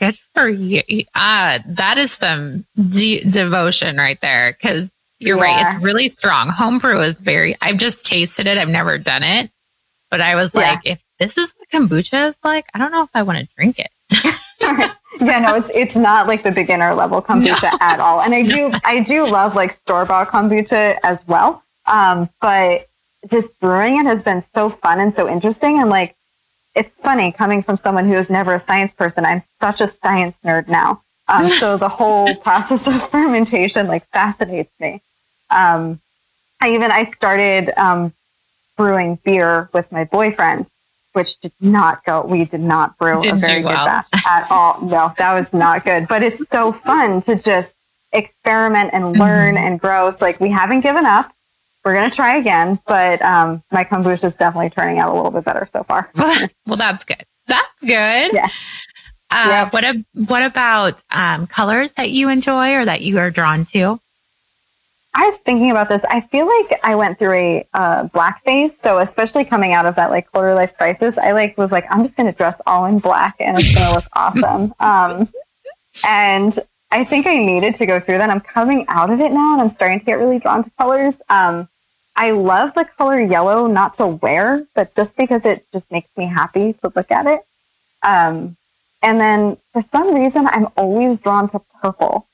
Good 0.00 0.18
for 0.34 0.48
you. 0.48 0.82
Uh, 1.14 1.60
that 1.66 1.98
is 1.98 2.12
some 2.12 2.66
de- 2.90 3.22
devotion 3.24 3.96
right 3.96 4.20
there. 4.20 4.54
Cause 4.54 4.92
you're 5.18 5.38
yeah. 5.38 5.42
right. 5.42 5.74
It's 5.74 5.82
really 5.82 6.08
strong. 6.10 6.48
Homebrew 6.48 7.00
is 7.00 7.20
very, 7.20 7.56
I've 7.60 7.78
just 7.78 8.06
tasted 8.06 8.46
it. 8.46 8.58
I've 8.58 8.68
never 8.68 8.98
done 8.98 9.22
it, 9.22 9.50
but 10.10 10.20
I 10.20 10.34
was 10.34 10.54
like, 10.54 10.80
yeah. 10.84 10.92
if 10.92 11.02
this 11.18 11.38
is 11.38 11.54
what 11.56 11.68
kombucha 11.70 12.30
is 12.30 12.36
like, 12.44 12.66
I 12.74 12.78
don't 12.78 12.90
know 12.90 13.02
if 13.02 13.10
I 13.14 13.22
want 13.22 13.38
to 13.38 13.48
drink 13.56 13.78
it. 13.78 13.90
yeah, 15.20 15.38
no, 15.38 15.54
it's 15.54 15.70
it's 15.74 15.96
not 15.96 16.26
like 16.26 16.42
the 16.42 16.50
beginner 16.50 16.94
level 16.94 17.22
kombucha 17.22 17.72
no. 17.72 17.78
at 17.80 18.00
all. 18.00 18.20
And 18.20 18.34
I 18.34 18.42
do 18.46 18.72
I 18.84 19.02
do 19.02 19.26
love 19.26 19.54
like 19.54 19.76
store 19.76 20.04
bought 20.04 20.28
kombucha 20.28 20.98
as 21.02 21.18
well. 21.26 21.62
Um, 21.86 22.28
but 22.40 22.88
just 23.30 23.48
brewing 23.60 23.98
it 23.98 24.06
has 24.06 24.22
been 24.22 24.44
so 24.54 24.68
fun 24.68 25.00
and 25.00 25.14
so 25.14 25.28
interesting. 25.28 25.80
And 25.80 25.88
like, 25.90 26.16
it's 26.74 26.94
funny 26.96 27.32
coming 27.32 27.62
from 27.62 27.76
someone 27.76 28.06
who 28.06 28.14
is 28.14 28.28
never 28.28 28.54
a 28.54 28.64
science 28.64 28.92
person. 28.92 29.24
I'm 29.24 29.42
such 29.60 29.80
a 29.80 29.88
science 29.88 30.36
nerd 30.44 30.68
now. 30.68 31.03
Um, 31.28 31.48
so 31.60 31.76
the 31.76 31.88
whole 31.88 32.34
process 32.36 32.86
of 32.88 33.08
fermentation 33.10 33.86
like 33.86 34.06
fascinates 34.08 34.72
me. 34.80 35.00
Um, 35.50 36.00
I 36.60 36.74
even 36.74 36.90
I 36.90 37.10
started 37.12 37.72
um, 37.78 38.12
brewing 38.76 39.18
beer 39.24 39.68
with 39.72 39.90
my 39.92 40.04
boyfriend, 40.04 40.70
which 41.12 41.38
did 41.40 41.52
not 41.60 42.04
go. 42.04 42.22
We 42.22 42.44
did 42.44 42.60
not 42.60 42.96
brew 42.98 43.20
Didn't 43.20 43.38
a 43.38 43.46
very 43.46 43.62
good 43.62 43.68
well. 43.68 43.86
batch 43.86 44.08
at 44.26 44.46
all. 44.50 44.80
No, 44.80 45.12
that 45.18 45.34
was 45.34 45.52
not 45.52 45.84
good. 45.84 46.08
But 46.08 46.22
it's 46.22 46.48
so 46.48 46.72
fun 46.72 47.22
to 47.22 47.36
just 47.36 47.68
experiment 48.12 48.90
and 48.92 49.18
learn 49.18 49.56
mm-hmm. 49.56 49.66
and 49.66 49.80
grow. 49.80 50.10
So 50.10 50.18
like 50.20 50.40
we 50.40 50.50
haven't 50.50 50.80
given 50.80 51.04
up. 51.04 51.32
We're 51.84 51.92
gonna 51.92 52.14
try 52.14 52.36
again, 52.36 52.78
but 52.86 53.20
um, 53.20 53.62
my 53.70 53.84
kombucha 53.84 54.24
is 54.24 54.32
definitely 54.34 54.70
turning 54.70 54.98
out 54.98 55.12
a 55.12 55.14
little 55.14 55.30
bit 55.30 55.44
better 55.44 55.68
so 55.70 55.82
far. 55.82 56.10
well, 56.66 56.78
that's 56.78 57.04
good. 57.04 57.26
That's 57.46 57.80
good. 57.80 58.32
Yeah. 58.32 58.48
Uh, 59.34 59.46
yeah. 59.48 59.70
What 59.70 59.84
a, 59.84 60.04
what 60.14 60.42
about 60.44 61.02
um, 61.10 61.48
colors 61.48 61.92
that 61.94 62.10
you 62.10 62.28
enjoy 62.28 62.74
or 62.74 62.84
that 62.84 63.00
you 63.00 63.18
are 63.18 63.32
drawn 63.32 63.64
to? 63.66 64.00
I 65.12 65.28
was 65.28 65.38
thinking 65.44 65.72
about 65.72 65.88
this. 65.88 66.02
I 66.08 66.20
feel 66.20 66.46
like 66.46 66.78
I 66.84 66.94
went 66.94 67.18
through 67.18 67.32
a 67.32 67.68
uh, 67.74 68.04
black 68.04 68.44
phase. 68.44 68.70
So 68.84 68.98
especially 68.98 69.44
coming 69.44 69.72
out 69.72 69.86
of 69.86 69.96
that 69.96 70.10
like 70.10 70.30
quarter 70.30 70.54
life 70.54 70.76
crisis, 70.76 71.18
I 71.18 71.32
like 71.32 71.58
was 71.58 71.72
like, 71.72 71.84
I'm 71.90 72.04
just 72.04 72.16
going 72.16 72.30
to 72.30 72.36
dress 72.36 72.60
all 72.64 72.84
in 72.86 73.00
black 73.00 73.34
and 73.40 73.58
it's 73.58 73.74
going 73.74 73.88
to 73.88 73.94
look 73.94 74.04
awesome. 74.12 74.74
Um, 74.80 75.28
and 76.06 76.58
I 76.90 77.04
think 77.04 77.26
I 77.26 77.36
needed 77.38 77.76
to 77.78 77.86
go 77.86 77.98
through 77.98 78.18
that. 78.18 78.30
I'm 78.30 78.40
coming 78.40 78.84
out 78.88 79.10
of 79.10 79.20
it 79.20 79.32
now 79.32 79.52
and 79.52 79.62
I'm 79.62 79.74
starting 79.74 79.98
to 79.98 80.04
get 80.04 80.18
really 80.18 80.38
drawn 80.38 80.62
to 80.62 80.70
colors. 80.78 81.14
Um, 81.28 81.68
I 82.16 82.30
love 82.30 82.74
the 82.74 82.84
color 82.84 83.20
yellow, 83.20 83.66
not 83.66 83.96
to 83.98 84.06
wear, 84.06 84.64
but 84.74 84.94
just 84.94 85.16
because 85.16 85.44
it 85.44 85.66
just 85.72 85.90
makes 85.90 86.08
me 86.16 86.26
happy 86.26 86.72
to 86.74 86.92
look 86.94 87.10
at 87.10 87.26
it. 87.26 87.40
Um, 88.02 88.56
and 89.04 89.20
then 89.20 89.58
for 89.72 89.84
some 89.92 90.14
reason, 90.14 90.46
I'm 90.46 90.68
always 90.76 91.18
drawn 91.18 91.50
to 91.50 91.60
purple. 91.80 92.26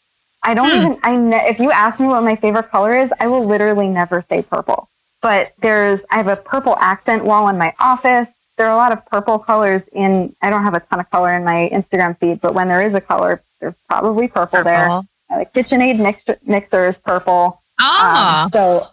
I 0.42 0.54
don't 0.54 0.70
hmm. 0.70 0.76
even, 0.76 0.98
I, 1.02 1.16
ne- 1.16 1.48
if 1.48 1.58
you 1.58 1.70
ask 1.70 1.98
me 2.00 2.06
what 2.06 2.22
my 2.22 2.36
favorite 2.36 2.70
color 2.70 2.96
is, 2.96 3.12
I 3.18 3.26
will 3.26 3.44
literally 3.44 3.88
never 3.88 4.24
say 4.28 4.42
purple. 4.42 4.88
But 5.20 5.52
there's, 5.60 6.00
I 6.10 6.16
have 6.16 6.28
a 6.28 6.36
purple 6.36 6.76
accent 6.76 7.24
wall 7.24 7.48
in 7.48 7.58
my 7.58 7.74
office. 7.78 8.28
There 8.56 8.68
are 8.68 8.72
a 8.72 8.76
lot 8.76 8.92
of 8.92 9.04
purple 9.06 9.38
colors 9.38 9.82
in, 9.92 10.34
I 10.40 10.48
don't 10.48 10.62
have 10.62 10.74
a 10.74 10.80
ton 10.80 11.00
of 11.00 11.10
color 11.10 11.34
in 11.34 11.44
my 11.44 11.68
Instagram 11.72 12.18
feed, 12.18 12.40
but 12.40 12.54
when 12.54 12.68
there 12.68 12.80
is 12.80 12.94
a 12.94 13.00
color, 13.00 13.42
there's 13.60 13.74
probably 13.88 14.28
purple, 14.28 14.62
purple. 14.62 15.06
there. 15.28 15.44
The 15.44 15.46
KitchenAid 15.46 16.00
mixer, 16.00 16.38
mixer 16.44 16.88
is 16.88 16.96
purple. 16.98 17.62
Oh. 17.80 18.42
Um, 18.44 18.50
so 18.52 18.88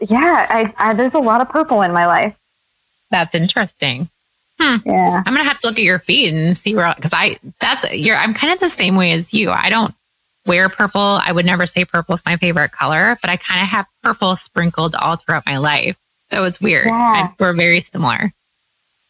yeah, 0.00 0.46
I, 0.48 0.74
I, 0.76 0.94
there's 0.94 1.14
a 1.14 1.18
lot 1.18 1.40
of 1.40 1.48
purple 1.48 1.82
in 1.82 1.92
my 1.92 2.06
life. 2.06 2.34
That's 3.10 3.34
interesting. 3.34 4.08
Hmm. 4.60 4.76
Yeah. 4.84 5.22
I'm 5.24 5.34
gonna 5.34 5.48
have 5.48 5.58
to 5.60 5.68
look 5.68 5.78
at 5.78 5.84
your 5.84 6.00
feed 6.00 6.34
and 6.34 6.56
see 6.56 6.74
where 6.74 6.92
because 6.94 7.12
I 7.14 7.38
that's 7.60 7.90
you're 7.92 8.16
I'm 8.16 8.34
kind 8.34 8.52
of 8.52 8.60
the 8.60 8.68
same 8.68 8.96
way 8.96 9.12
as 9.12 9.32
you. 9.32 9.50
I 9.50 9.70
don't 9.70 9.94
wear 10.46 10.68
purple. 10.68 11.00
I 11.22 11.32
would 11.32 11.46
never 11.46 11.66
say 11.66 11.84
purple 11.84 12.14
is 12.14 12.24
my 12.24 12.36
favorite 12.36 12.72
color, 12.72 13.18
but 13.20 13.30
I 13.30 13.36
kind 13.36 13.62
of 13.62 13.68
have 13.68 13.86
purple 14.02 14.36
sprinkled 14.36 14.94
all 14.94 15.16
throughout 15.16 15.46
my 15.46 15.58
life. 15.58 15.96
So 16.18 16.44
it's 16.44 16.60
weird. 16.60 16.86
Yeah. 16.86 16.92
I, 16.94 17.34
we're 17.38 17.52
very 17.54 17.80
similar. 17.80 18.32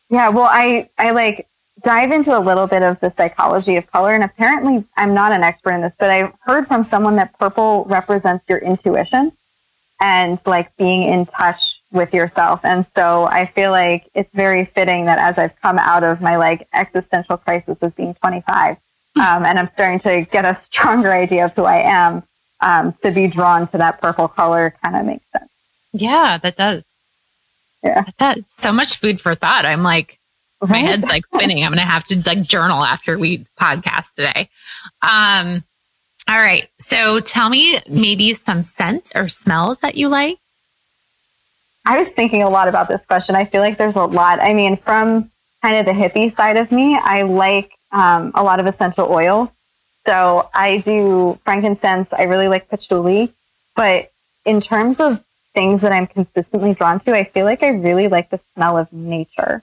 Yeah. 0.09 0.31
Well, 0.31 0.49
I, 0.51 0.89
I 0.99 1.11
like 1.11 1.49
dive 1.83 2.13
into 2.13 2.37
a 2.37 2.41
little 2.41 2.67
bit 2.67 2.83
of 2.83 2.99
the 3.01 3.13
psychology 3.17 3.77
of 3.77 3.91
color. 3.91 4.15
And 4.15 4.25
apparently 4.25 4.85
I'm 4.97 5.15
not 5.15 5.33
an 5.33 5.43
expert 5.43 5.73
in 5.73 5.81
this, 5.83 5.93
but 5.99 6.11
I 6.11 6.33
heard 6.41 6.67
from 6.67 6.85
someone 6.85 7.17
that 7.17 7.39
purple 7.39 7.85
represents 7.89 8.45
your 8.49 8.59
intuition 8.59 9.33
and 10.01 10.39
like 10.47 10.77
being 10.77 11.03
in 11.03 11.27
touch 11.27 11.61
with 11.93 12.15
yourself. 12.15 12.61
And 12.65 12.87
so 12.95 13.25
I 13.25 13.47
feel 13.47 13.71
like 13.71 14.09
it's 14.15 14.33
very 14.35 14.65
fitting 14.67 15.07
that 15.07 15.19
as 15.19 15.39
I've 15.39 15.61
come 15.61 15.79
out 15.79 16.05
of 16.05 16.21
my 16.21 16.37
like 16.37 16.69
existential 16.73 17.37
crisis 17.37 17.77
of 17.81 17.95
being 17.97 18.15
25, 18.15 18.77
um, 19.17 19.45
and 19.45 19.59
I'm 19.59 19.71
starting 19.75 20.01
to 20.01 20.23
get 20.31 20.45
a 20.45 20.61
stronger 20.63 21.13
idea 21.13 21.47
of 21.47 21.55
who 21.55 21.65
I 21.65 21.81
am. 21.81 22.23
Um, 22.63 22.93
to 23.03 23.11
be 23.11 23.27
drawn 23.27 23.69
to 23.69 23.79
that 23.79 24.03
purple 24.03 24.29
color 24.29 24.75
kind 24.83 24.95
of 24.95 25.07
makes 25.07 25.25
sense. 25.33 25.51
Yeah, 25.93 26.37
that 26.37 26.57
does. 26.57 26.83
Yeah, 27.83 28.05
that's 28.19 28.55
so 28.63 28.71
much 28.71 28.99
food 28.99 29.19
for 29.19 29.35
thought. 29.35 29.65
I'm 29.65 29.83
like, 29.83 30.19
my 30.69 30.79
head's 30.79 31.05
like 31.05 31.25
spinning. 31.35 31.65
I'm 31.65 31.71
gonna 31.71 31.83
have 31.83 32.05
to 32.09 32.23
like 32.27 32.43
journal 32.43 32.85
after 32.85 33.19
we 33.19 33.47
podcast 33.59 34.13
today. 34.15 34.51
Um, 35.01 35.65
all 36.29 36.39
right. 36.39 36.69
So 36.79 37.21
tell 37.21 37.49
me 37.49 37.81
maybe 37.89 38.35
some 38.35 38.63
scents 38.63 39.13
or 39.15 39.29
smells 39.29 39.79
that 39.79 39.97
you 39.97 40.09
like. 40.09 40.39
I 41.85 41.99
was 41.99 42.09
thinking 42.11 42.43
a 42.43 42.49
lot 42.49 42.69
about 42.69 42.89
this 42.89 43.05
question. 43.07 43.35
I 43.35 43.45
feel 43.45 43.63
like 43.63 43.79
there's 43.79 43.97
a 43.97 44.05
lot. 44.05 44.41
I 44.41 44.55
mean, 44.55 44.77
from 44.77 45.31
kind 45.63 45.77
of 45.77 45.87
the 45.87 46.01
hippie 46.01 46.35
side 46.37 46.57
of 46.57 46.71
me, 46.71 46.97
I 46.97 47.23
like 47.23 47.73
um, 47.93 48.33
a 48.35 48.43
lot 48.43 48.61
of 48.61 48.67
essential 48.67 49.11
oils. 49.11 49.49
So 50.07 50.49
I 50.55 50.79
do 50.79 51.39
frankincense. 51.45 52.09
I 52.13 52.25
really 52.25 52.49
like 52.49 52.69
patchouli. 52.69 53.33
But 53.77 54.11
in 54.45 54.61
terms 54.61 55.01
of 55.01 55.23
things 55.55 55.81
that 55.83 55.93
I'm 55.93 56.07
consistently 56.07 56.75
drawn 56.75 57.01
to, 57.01 57.15
I 57.15 57.25
feel 57.25 57.45
like 57.45 57.63
I 57.63 57.69
really 57.69 58.09
like 58.09 58.31
the 58.31 58.41
smell 58.55 58.79
of 58.79 58.93
nature, 58.93 59.63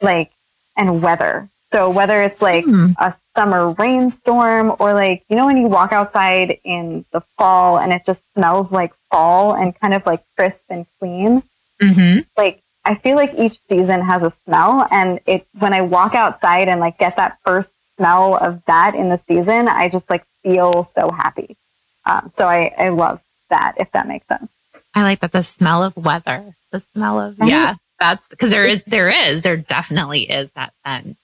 like, 0.00 0.30
and 0.76 1.02
weather. 1.02 1.48
So 1.72 1.90
whether 1.90 2.22
it's 2.22 2.40
like 2.40 2.64
mm. 2.64 2.94
a 2.98 3.14
summer 3.34 3.72
rainstorm 3.72 4.74
or 4.78 4.94
like, 4.94 5.24
you 5.28 5.36
know, 5.36 5.46
when 5.46 5.56
you 5.56 5.66
walk 5.66 5.92
outside 5.92 6.58
in 6.64 7.04
the 7.12 7.22
fall 7.38 7.78
and 7.78 7.92
it 7.92 8.02
just 8.06 8.20
smells 8.34 8.70
like 8.70 8.92
fall 9.10 9.54
and 9.54 9.78
kind 9.78 9.94
of 9.94 10.06
like 10.06 10.22
crisp 10.36 10.62
and 10.68 10.86
clean. 10.98 11.42
Mm-hmm. 11.80 12.20
Like 12.36 12.62
I 12.86 12.94
feel 12.94 13.16
like 13.16 13.34
each 13.36 13.58
season 13.68 14.00
has 14.00 14.22
a 14.22 14.32
smell 14.44 14.86
and 14.90 15.18
it, 15.26 15.46
when 15.58 15.72
I 15.72 15.80
walk 15.80 16.14
outside 16.14 16.68
and 16.68 16.80
like 16.80 16.98
get 16.98 17.16
that 17.16 17.38
first 17.44 17.72
smell 17.96 18.36
of 18.36 18.64
that 18.66 18.94
in 18.94 19.08
the 19.08 19.20
season, 19.26 19.66
I 19.66 19.88
just 19.88 20.08
like 20.08 20.24
feel 20.44 20.88
so 20.94 21.10
happy. 21.10 21.56
Um, 22.04 22.32
so 22.38 22.46
I, 22.46 22.72
I 22.78 22.90
love 22.90 23.20
that, 23.50 23.74
if 23.78 23.90
that 23.90 24.06
makes 24.06 24.28
sense. 24.28 24.48
I 24.94 25.02
like 25.02 25.18
that 25.20 25.32
the 25.32 25.42
smell 25.42 25.82
of 25.82 25.96
weather, 25.96 26.54
the 26.70 26.80
smell 26.80 27.18
of, 27.18 27.38
yeah, 27.40 27.74
that's 27.98 28.28
because 28.28 28.52
there 28.52 28.66
is, 28.66 28.84
there 28.84 29.10
is, 29.10 29.42
there 29.42 29.56
definitely 29.56 30.30
is 30.30 30.52
that 30.52 30.72
scent. 30.84 31.18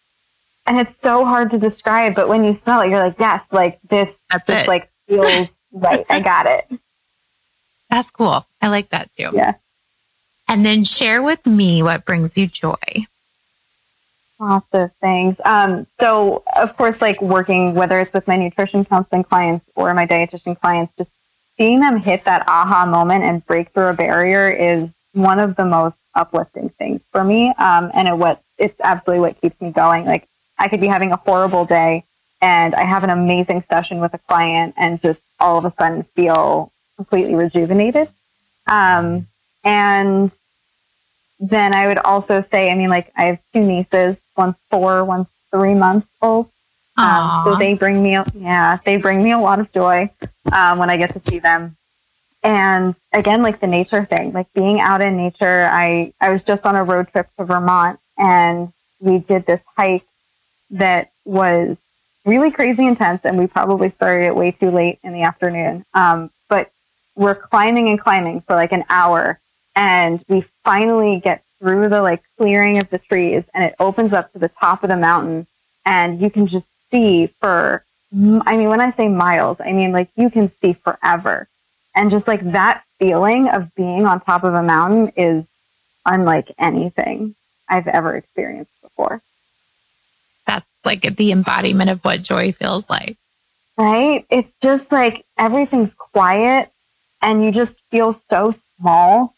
And 0.66 0.80
it's 0.80 0.96
so 0.96 1.24
hard 1.24 1.52
to 1.52 1.58
describe, 1.58 2.16
but 2.16 2.28
when 2.28 2.42
you 2.42 2.54
smell 2.54 2.80
it, 2.80 2.90
you're 2.90 3.04
like, 3.04 3.20
yes, 3.20 3.44
like 3.52 3.78
this, 3.88 4.10
that's 4.30 4.46
just 4.48 4.64
it. 4.64 4.68
like 4.68 4.90
feels 5.06 5.48
right. 5.72 6.04
I 6.10 6.18
got 6.18 6.46
it. 6.46 6.68
That's 7.88 8.10
cool. 8.10 8.44
I 8.60 8.68
like 8.68 8.88
that 8.90 9.12
too. 9.12 9.30
Yeah. 9.32 9.54
And 10.52 10.66
then 10.66 10.84
share 10.84 11.22
with 11.22 11.46
me 11.46 11.82
what 11.82 12.04
brings 12.04 12.36
you 12.36 12.46
joy. 12.46 13.06
Lots 14.38 14.66
of 14.74 14.90
things. 15.00 15.36
Um, 15.46 15.86
so, 15.98 16.42
of 16.54 16.76
course, 16.76 17.00
like 17.00 17.22
working, 17.22 17.72
whether 17.72 17.98
it's 17.98 18.12
with 18.12 18.28
my 18.28 18.36
nutrition 18.36 18.84
counseling 18.84 19.24
clients 19.24 19.64
or 19.74 19.94
my 19.94 20.06
dietitian 20.06 20.60
clients, 20.60 20.92
just 20.98 21.08
seeing 21.56 21.80
them 21.80 21.96
hit 21.96 22.24
that 22.24 22.46
aha 22.46 22.84
moment 22.84 23.24
and 23.24 23.46
break 23.46 23.72
through 23.72 23.86
a 23.86 23.94
barrier 23.94 24.50
is 24.50 24.90
one 25.14 25.38
of 25.38 25.56
the 25.56 25.64
most 25.64 25.96
uplifting 26.14 26.68
things 26.68 27.00
for 27.12 27.24
me. 27.24 27.48
Um, 27.56 27.90
and 27.94 28.06
it 28.06 28.18
what 28.18 28.42
it's 28.58 28.78
absolutely 28.82 29.20
what 29.20 29.40
keeps 29.40 29.58
me 29.58 29.70
going. 29.70 30.04
Like 30.04 30.28
I 30.58 30.68
could 30.68 30.82
be 30.82 30.86
having 30.86 31.12
a 31.12 31.16
horrible 31.16 31.64
day 31.64 32.04
and 32.42 32.74
I 32.74 32.82
have 32.82 33.04
an 33.04 33.10
amazing 33.10 33.64
session 33.70 34.00
with 34.00 34.12
a 34.12 34.18
client 34.18 34.74
and 34.76 35.00
just 35.00 35.20
all 35.40 35.56
of 35.56 35.64
a 35.64 35.72
sudden 35.78 36.02
feel 36.14 36.70
completely 36.98 37.36
rejuvenated. 37.36 38.10
Um, 38.66 39.28
and 39.64 40.30
then 41.42 41.74
I 41.74 41.88
would 41.88 41.98
also 41.98 42.40
say, 42.40 42.70
I 42.70 42.76
mean, 42.76 42.88
like 42.88 43.12
I 43.16 43.24
have 43.24 43.38
two 43.52 43.60
nieces, 43.60 44.16
one's 44.36 44.54
four, 44.70 45.04
one's 45.04 45.26
three 45.50 45.74
months 45.74 46.08
old. 46.22 46.48
Um, 46.96 47.42
so 47.44 47.56
they 47.56 47.74
bring 47.74 48.00
me, 48.00 48.16
yeah, 48.34 48.78
they 48.84 48.96
bring 48.96 49.24
me 49.24 49.32
a 49.32 49.38
lot 49.38 49.58
of 49.58 49.72
joy 49.72 50.08
um, 50.52 50.78
when 50.78 50.88
I 50.88 50.96
get 50.96 51.12
to 51.14 51.30
see 51.30 51.40
them. 51.40 51.76
And 52.44 52.94
again, 53.12 53.42
like 53.42 53.60
the 53.60 53.66
nature 53.66 54.04
thing, 54.04 54.32
like 54.32 54.52
being 54.52 54.78
out 54.78 55.00
in 55.00 55.16
nature. 55.16 55.68
I 55.70 56.12
I 56.20 56.30
was 56.30 56.42
just 56.42 56.64
on 56.64 56.76
a 56.76 56.84
road 56.84 57.08
trip 57.08 57.28
to 57.38 57.44
Vermont, 57.44 58.00
and 58.18 58.72
we 59.00 59.18
did 59.18 59.46
this 59.46 59.60
hike 59.76 60.04
that 60.70 61.12
was 61.24 61.76
really 62.24 62.50
crazy 62.50 62.86
intense, 62.86 63.20
and 63.24 63.38
we 63.38 63.46
probably 63.46 63.90
started 63.90 64.26
it 64.26 64.36
way 64.36 64.50
too 64.50 64.70
late 64.70 64.98
in 65.04 65.12
the 65.12 65.22
afternoon. 65.22 65.84
Um, 65.94 66.30
but 66.48 66.72
we're 67.14 67.36
climbing 67.36 67.88
and 67.88 68.00
climbing 68.00 68.40
for 68.42 68.56
like 68.56 68.72
an 68.72 68.84
hour 68.88 69.40
and 69.74 70.24
we 70.28 70.44
finally 70.64 71.20
get 71.20 71.44
through 71.58 71.88
the 71.88 72.02
like 72.02 72.22
clearing 72.38 72.78
of 72.78 72.90
the 72.90 72.98
trees 72.98 73.44
and 73.54 73.64
it 73.64 73.74
opens 73.78 74.12
up 74.12 74.32
to 74.32 74.38
the 74.38 74.48
top 74.48 74.82
of 74.82 74.88
the 74.88 74.96
mountain 74.96 75.46
and 75.84 76.20
you 76.20 76.30
can 76.30 76.46
just 76.46 76.90
see 76.90 77.28
for 77.40 77.84
I 78.12 78.56
mean 78.56 78.68
when 78.68 78.80
I 78.80 78.92
say 78.92 79.08
miles, 79.08 79.60
I 79.60 79.72
mean 79.72 79.92
like 79.92 80.10
you 80.16 80.28
can 80.28 80.50
see 80.60 80.74
forever. 80.74 81.48
And 81.94 82.10
just 82.10 82.26
like 82.26 82.52
that 82.52 82.84
feeling 82.98 83.48
of 83.48 83.74
being 83.74 84.06
on 84.06 84.20
top 84.20 84.44
of 84.44 84.54
a 84.54 84.62
mountain 84.62 85.12
is 85.16 85.44
unlike 86.04 86.52
anything 86.58 87.34
I've 87.68 87.88
ever 87.88 88.16
experienced 88.16 88.72
before. 88.82 89.22
That's 90.46 90.66
like 90.84 91.16
the 91.16 91.32
embodiment 91.32 91.90
of 91.90 92.04
what 92.04 92.22
joy 92.22 92.52
feels 92.52 92.90
like. 92.90 93.16
Right? 93.78 94.26
It's 94.30 94.52
just 94.60 94.92
like 94.92 95.24
everything's 95.38 95.94
quiet 95.94 96.70
and 97.22 97.44
you 97.44 97.52
just 97.52 97.80
feel 97.90 98.12
so 98.28 98.54
small 98.78 99.34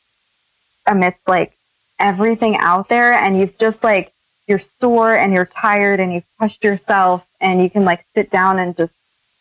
amidst 0.86 1.26
like 1.26 1.56
everything 1.98 2.56
out 2.56 2.88
there 2.88 3.12
and 3.12 3.38
you've 3.38 3.56
just 3.58 3.82
like 3.84 4.12
you're 4.46 4.60
sore 4.60 5.14
and 5.14 5.32
you're 5.32 5.46
tired 5.46 6.00
and 6.00 6.12
you've 6.12 6.24
pushed 6.38 6.62
yourself 6.64 7.24
and 7.40 7.62
you 7.62 7.70
can 7.70 7.84
like 7.84 8.04
sit 8.14 8.30
down 8.30 8.58
and 8.58 8.76
just 8.76 8.92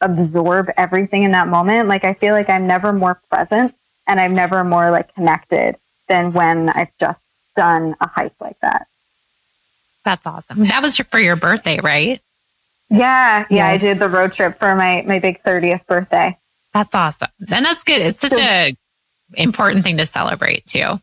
absorb 0.02 0.70
everything 0.78 1.24
in 1.24 1.32
that 1.32 1.48
moment. 1.48 1.90
Like 1.90 2.04
I 2.04 2.14
feel 2.14 2.34
like 2.34 2.50
I'm 2.50 2.68
never 2.68 2.94
more 2.94 3.20
present 3.30 3.74
and 4.08 4.20
I'm 4.20 4.34
never 4.34 4.64
more 4.64 4.92
like 4.92 5.14
connected 5.16 5.76
than 6.08 6.34
when 6.34 6.70
I've 6.70 6.96
just 7.00 7.20
done 7.56 7.96
a 8.02 8.08
hike 8.08 8.34
like 8.40 8.60
that. 8.62 8.88
That's 10.06 10.26
awesome. 10.26 10.66
That 10.66 10.82
was 10.82 10.98
for 10.98 11.20
your 11.20 11.36
birthday, 11.36 11.80
right? 11.80 12.22
Yeah, 12.90 13.46
yeah, 13.50 13.72
yes. 13.72 13.74
I 13.74 13.78
did 13.78 14.00
the 14.00 14.10
road 14.10 14.34
trip 14.34 14.60
for 14.60 14.76
my 14.76 15.04
my 15.08 15.20
big 15.20 15.42
30th 15.44 15.86
birthday. 15.88 16.38
That's 16.74 16.94
awesome. 16.94 17.30
And 17.50 17.66
that's 17.66 17.84
good. 17.84 18.02
It's 18.02 18.22
such 18.22 18.34
so, 18.34 18.42
a 18.42 18.76
important 19.36 19.84
thing 19.84 19.98
to 19.98 20.08
celebrate 20.08 20.66
too. 20.66 21.00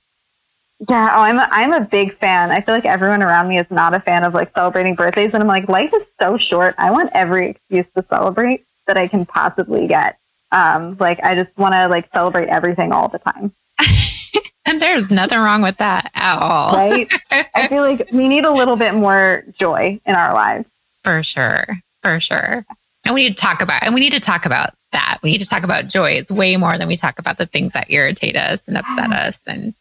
Yeah, 0.88 1.10
oh, 1.14 1.20
I'm 1.20 1.38
a, 1.38 1.48
I'm 1.50 1.72
a 1.72 1.80
big 1.80 2.16
fan. 2.18 2.50
I 2.50 2.62
feel 2.62 2.74
like 2.74 2.86
everyone 2.86 3.22
around 3.22 3.48
me 3.48 3.58
is 3.58 3.70
not 3.70 3.92
a 3.92 4.00
fan 4.00 4.24
of 4.24 4.32
like 4.32 4.54
celebrating 4.54 4.94
birthdays, 4.94 5.34
and 5.34 5.42
I'm 5.42 5.46
like, 5.46 5.68
life 5.68 5.92
is 5.94 6.04
so 6.18 6.38
short. 6.38 6.74
I 6.78 6.90
want 6.90 7.10
every 7.12 7.50
excuse 7.50 7.86
to 7.96 8.04
celebrate 8.08 8.64
that 8.86 8.96
I 8.96 9.06
can 9.06 9.26
possibly 9.26 9.86
get. 9.86 10.18
Um, 10.52 10.96
like 10.98 11.22
I 11.22 11.34
just 11.34 11.56
want 11.58 11.74
to 11.74 11.86
like 11.88 12.10
celebrate 12.12 12.48
everything 12.48 12.92
all 12.92 13.08
the 13.08 13.18
time. 13.18 13.52
and 14.64 14.80
there's 14.80 15.10
nothing 15.10 15.38
wrong 15.38 15.62
with 15.62 15.76
that 15.78 16.10
at 16.14 16.38
all. 16.38 16.72
right? 16.72 17.12
I 17.30 17.68
feel 17.68 17.82
like 17.82 18.08
we 18.10 18.26
need 18.26 18.44
a 18.44 18.52
little 18.52 18.76
bit 18.76 18.94
more 18.94 19.44
joy 19.58 20.00
in 20.06 20.14
our 20.14 20.32
lives. 20.32 20.70
For 21.04 21.22
sure. 21.22 21.66
For 22.02 22.20
sure. 22.20 22.64
And 23.04 23.14
we 23.14 23.24
need 23.24 23.36
to 23.36 23.40
talk 23.40 23.60
about 23.60 23.82
and 23.82 23.94
we 23.94 24.00
need 24.00 24.12
to 24.12 24.20
talk 24.20 24.46
about 24.46 24.74
that. 24.92 25.18
We 25.22 25.30
need 25.30 25.40
to 25.42 25.46
talk 25.46 25.62
about 25.62 25.88
joy. 25.88 26.12
It's 26.12 26.30
way 26.30 26.56
more 26.56 26.76
than 26.76 26.88
we 26.88 26.96
talk 26.96 27.18
about 27.18 27.38
the 27.38 27.46
things 27.46 27.72
that 27.72 27.90
irritate 27.90 28.36
us 28.36 28.66
and 28.66 28.76
upset 28.76 29.12
us 29.12 29.40
and 29.46 29.74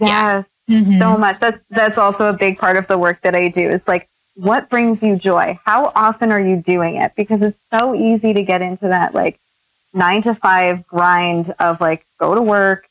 Yes, 0.00 0.44
yeah. 0.66 0.80
mm-hmm. 0.80 0.98
so 0.98 1.16
much. 1.16 1.40
That's 1.40 1.58
that's 1.70 1.98
also 1.98 2.28
a 2.28 2.32
big 2.32 2.58
part 2.58 2.76
of 2.76 2.86
the 2.86 2.98
work 2.98 3.20
that 3.22 3.34
I 3.34 3.48
do. 3.48 3.70
Is 3.70 3.82
like, 3.86 4.08
what 4.34 4.68
brings 4.68 5.02
you 5.02 5.16
joy? 5.16 5.58
How 5.64 5.92
often 5.94 6.32
are 6.32 6.40
you 6.40 6.56
doing 6.56 6.96
it? 6.96 7.12
Because 7.16 7.42
it's 7.42 7.60
so 7.72 7.94
easy 7.94 8.32
to 8.32 8.42
get 8.42 8.62
into 8.62 8.88
that 8.88 9.14
like 9.14 9.38
nine 9.92 10.22
to 10.22 10.34
five 10.34 10.86
grind 10.86 11.54
of 11.58 11.80
like 11.80 12.04
go 12.18 12.34
to 12.34 12.42
work, 12.42 12.88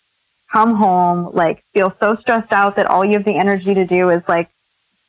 come 0.51 0.76
home, 0.76 1.34
like 1.34 1.64
feel 1.74 1.91
so 1.91 2.16
stressed 2.16 2.54
out 2.54 2.76
that 2.78 2.86
all 2.86 3.04
you 3.04 3.14
have 3.14 3.26
the 3.26 3.36
energy 3.36 3.74
to 3.74 3.86
do 3.86 4.10
is 4.10 4.24
like 4.28 4.49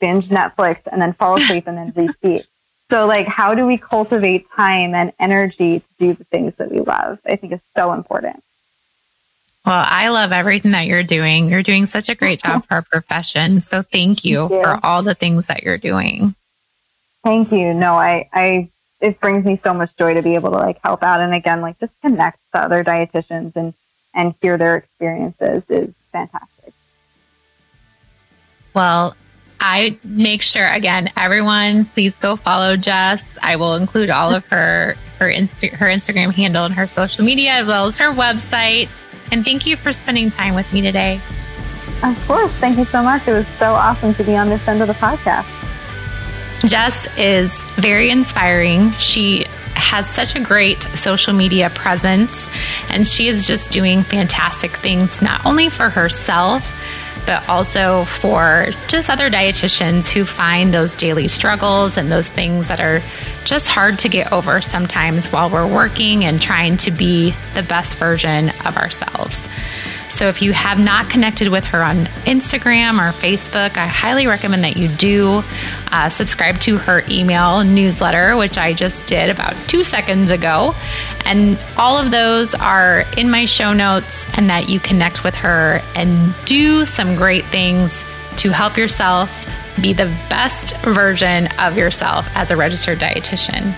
binge 0.01 0.29
Netflix 0.29 0.81
and 0.91 1.01
then 1.01 1.13
fall 1.15 1.37
asleep 1.37 1.67
and 1.67 1.79
then 1.79 1.93
repeat. 2.23 2.47
So 2.91 3.07
like 3.07 3.27
how 3.27 3.55
do 3.55 3.65
we 3.65 3.79
cultivate 3.79 4.51
time 4.51 4.95
and 4.95 5.13
energy 5.19 5.81
to 5.81 5.87
do 5.99 6.13
the 6.15 6.25
things 6.25 6.55
that 6.59 6.71
we 6.71 6.81
love? 6.81 7.19
I 7.25 7.37
think 7.37 7.53
is 7.53 7.61
so 7.77 7.93
important. 7.93 8.43
Well, 9.65 9.85
I 9.89 10.09
love 10.09 10.31
everything 10.33 10.73
that 10.73 10.87
you're 10.87 11.03
doing. 11.03 11.49
You're 11.49 11.63
doing 11.63 11.87
such 11.87 12.11
a 12.11 12.15
great 12.15 12.43
job 12.43 12.67
for 12.67 12.75
our 12.75 12.83
profession. 12.83 13.63
So 13.63 13.83
thank 13.83 14.25
you, 14.25 14.49
thank 14.49 14.51
you, 14.51 14.63
for 14.63 14.79
all 14.85 15.03
the 15.03 15.15
things 15.15 15.47
that 15.47 15.63
you're 15.63 15.79
doing. 15.79 16.35
Thank 17.23 17.51
you. 17.51 17.73
No, 17.73 17.95
I, 17.95 18.29
I, 18.33 18.69
it 19.01 19.19
brings 19.21 19.47
me 19.47 19.57
so 19.57 19.73
much 19.73 19.97
joy 19.97 20.13
to 20.15 20.23
be 20.23 20.35
able 20.35 20.51
to 20.51 20.59
like 20.59 20.81
help 20.83 21.03
out 21.03 21.21
and 21.21 21.33
again, 21.33 21.63
like 21.63 21.79
just 21.81 21.93
connect 22.03 22.39
to 22.53 22.61
other 22.61 22.85
dietitians 22.85 23.57
and, 23.57 23.73
and 24.13 24.35
hear 24.43 24.59
their 24.59 24.77
experiences 24.77 25.63
is 25.71 25.95
fantastic. 26.13 26.75
Well, 28.75 29.17
I 29.61 29.99
make 30.05 30.43
sure 30.43 30.69
again, 30.69 31.11
everyone, 31.17 31.87
please 31.87 32.19
go 32.19 32.37
follow 32.37 32.77
Jess. 32.77 33.39
I 33.41 33.57
will 33.57 33.77
include 33.77 34.11
all 34.11 34.35
of 34.35 34.45
her 34.47 34.97
her 35.19 35.31
Insta- 35.31 35.73
her 35.73 35.87
Instagram 35.87 36.35
handle 36.35 36.67
and 36.67 36.75
her 36.75 36.87
social 36.87 37.25
media 37.25 37.53
as 37.53 37.67
well 37.67 37.87
as 37.87 37.97
her 37.97 38.13
website. 38.13 38.91
And 39.31 39.45
thank 39.45 39.67
you 39.67 39.77
for 39.77 39.93
spending 39.93 40.31
time 40.31 40.55
with 40.55 40.73
me 40.73 40.81
today. 40.83 41.21
Of 42.03 42.27
course. 42.27 42.53
Thank 42.53 42.79
you 42.79 42.85
so 42.85 43.03
much. 43.03 43.27
It 43.27 43.33
was 43.33 43.47
so 43.59 43.75
awesome 43.75 44.15
to 44.15 44.25
be 44.25 44.37
on 44.37 44.49
this 44.49 44.67
end 44.69 44.81
of 44.81 44.89
the 44.89 44.95
podcast. 44.95 45.49
Jess 46.69 47.07
is 47.19 47.63
very 47.75 48.11
inspiring. 48.11 48.91
She 48.93 49.45
has 49.75 50.09
such 50.09 50.35
a 50.35 50.41
great 50.41 50.83
social 50.95 51.33
media 51.33 51.69
presence, 51.71 52.49
and 52.91 53.07
she 53.07 53.29
is 53.29 53.47
just 53.47 53.71
doing 53.71 54.03
fantastic 54.03 54.71
things, 54.77 55.21
not 55.21 55.45
only 55.45 55.69
for 55.69 55.91
herself, 55.91 56.73
but 57.27 57.47
also 57.49 58.05
for 58.05 58.67
just 58.89 59.11
other 59.11 59.31
dietitians 59.31 60.11
who 60.11 60.25
find 60.25 60.73
those 60.73 60.95
daily 60.95 61.29
struggles 61.29 61.97
and 61.97 62.11
those 62.11 62.29
things 62.29 62.69
that 62.69 62.81
are 62.81 63.03
just 63.45 63.69
hard 63.69 63.99
to 63.99 64.09
get 64.09 64.33
over 64.33 64.61
sometimes 64.61 65.31
while 65.33 65.49
we're 65.51 65.67
working 65.67 66.25
and 66.25 66.41
trying 66.41 66.77
to 66.77 66.91
be 66.91 67.35
the 67.55 67.63
best 67.63 67.97
version 67.97 68.51
of 68.67 68.77
ourselves. 68.77 69.49
So 70.11 70.29
if 70.29 70.43
you 70.43 70.53
have 70.53 70.79
not 70.79 71.11
connected 71.11 71.49
with 71.49 71.65
her 71.65 71.83
on 71.83 72.07
Instagram 72.25 73.01
or 73.01 73.13
Facebook, 73.13 73.77
I 73.77 73.87
highly 73.87 74.27
recommend 74.27 74.63
that 74.63 74.77
you 74.77 74.89
do 74.89 75.43
uh, 75.89 76.09
subscribe 76.09 76.61
to 76.61 76.79
her 76.79 77.03
email 77.09 77.65
newsletter, 77.65 78.37
which 78.37 78.57
I 78.57 78.75
just 78.75 79.07
did 79.07 79.31
about 79.31 79.55
two 79.67 79.83
seconds 79.83 80.31
ago. 80.31 80.75
And 81.25 81.59
all 81.77 81.99
of 81.99 82.11
those 82.11 82.55
are 82.55 83.05
in 83.17 83.31
my 83.31 83.47
show 83.47 83.73
notes, 83.73 84.25
and 84.37 84.49
that 84.51 84.69
you 84.69 84.79
connect 84.79 85.25
with 85.25 85.35
her 85.37 85.81
and 85.97 86.33
do 86.45 86.85
some 86.85 87.17
great 87.17 87.47
things 87.47 88.05
to 88.37 88.51
help 88.51 88.77
yourself 88.77 89.31
be 89.81 89.93
the 89.93 90.07
best 90.29 90.77
version 90.79 91.49
of 91.59 91.77
yourself 91.77 92.29
as 92.35 92.51
a 92.51 92.57
registered 92.57 93.01
dietitian. 93.01 93.75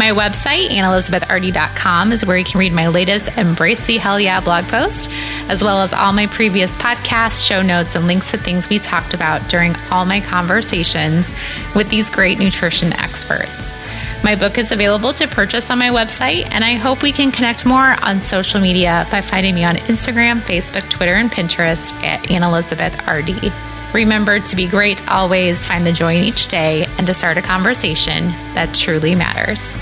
My 0.00 0.12
website, 0.12 0.68
annelizabethardy.com, 0.68 2.12
is 2.12 2.24
where 2.24 2.38
you 2.38 2.44
can 2.46 2.58
read 2.58 2.72
my 2.72 2.86
latest 2.86 3.28
Embrace 3.36 3.86
the 3.86 3.98
Hell 3.98 4.18
Yeah 4.18 4.40
blog 4.40 4.64
post, 4.64 5.10
as 5.50 5.62
well 5.62 5.82
as 5.82 5.92
all 5.92 6.14
my 6.14 6.26
previous 6.26 6.70
podcasts, 6.70 7.46
show 7.46 7.60
notes, 7.60 7.94
and 7.94 8.06
links 8.06 8.30
to 8.30 8.38
things 8.38 8.70
we 8.70 8.78
talked 8.78 9.12
about 9.12 9.50
during 9.50 9.76
all 9.90 10.06
my 10.06 10.22
conversations 10.22 11.30
with 11.74 11.90
these 11.90 12.08
great 12.08 12.38
nutrition 12.38 12.94
experts. 12.94 13.76
My 14.24 14.34
book 14.34 14.56
is 14.56 14.72
available 14.72 15.12
to 15.12 15.28
purchase 15.28 15.68
on 15.68 15.78
my 15.78 15.90
website, 15.90 16.48
and 16.50 16.64
I 16.64 16.76
hope 16.76 17.02
we 17.02 17.12
can 17.12 17.30
connect 17.30 17.66
more 17.66 17.94
on 18.02 18.18
social 18.20 18.58
media 18.58 19.06
by 19.10 19.20
finding 19.20 19.54
me 19.54 19.64
on 19.64 19.76
Instagram, 19.76 20.40
Facebook, 20.40 20.88
Twitter, 20.88 21.16
and 21.16 21.30
Pinterest 21.30 21.92
at 22.02 22.30
Anne 22.30 22.42
Elizabeth 22.42 22.94
RD. 23.06 23.52
Remember 23.92 24.38
to 24.38 24.56
be 24.56 24.68
great 24.68 25.06
always, 25.08 25.66
find 25.66 25.84
the 25.84 25.92
joy 25.92 26.16
in 26.16 26.24
each 26.24 26.46
day, 26.48 26.86
and 26.96 27.06
to 27.08 27.14
start 27.14 27.36
a 27.36 27.42
conversation 27.42 28.28
that 28.54 28.72
truly 28.72 29.16
matters. 29.16 29.74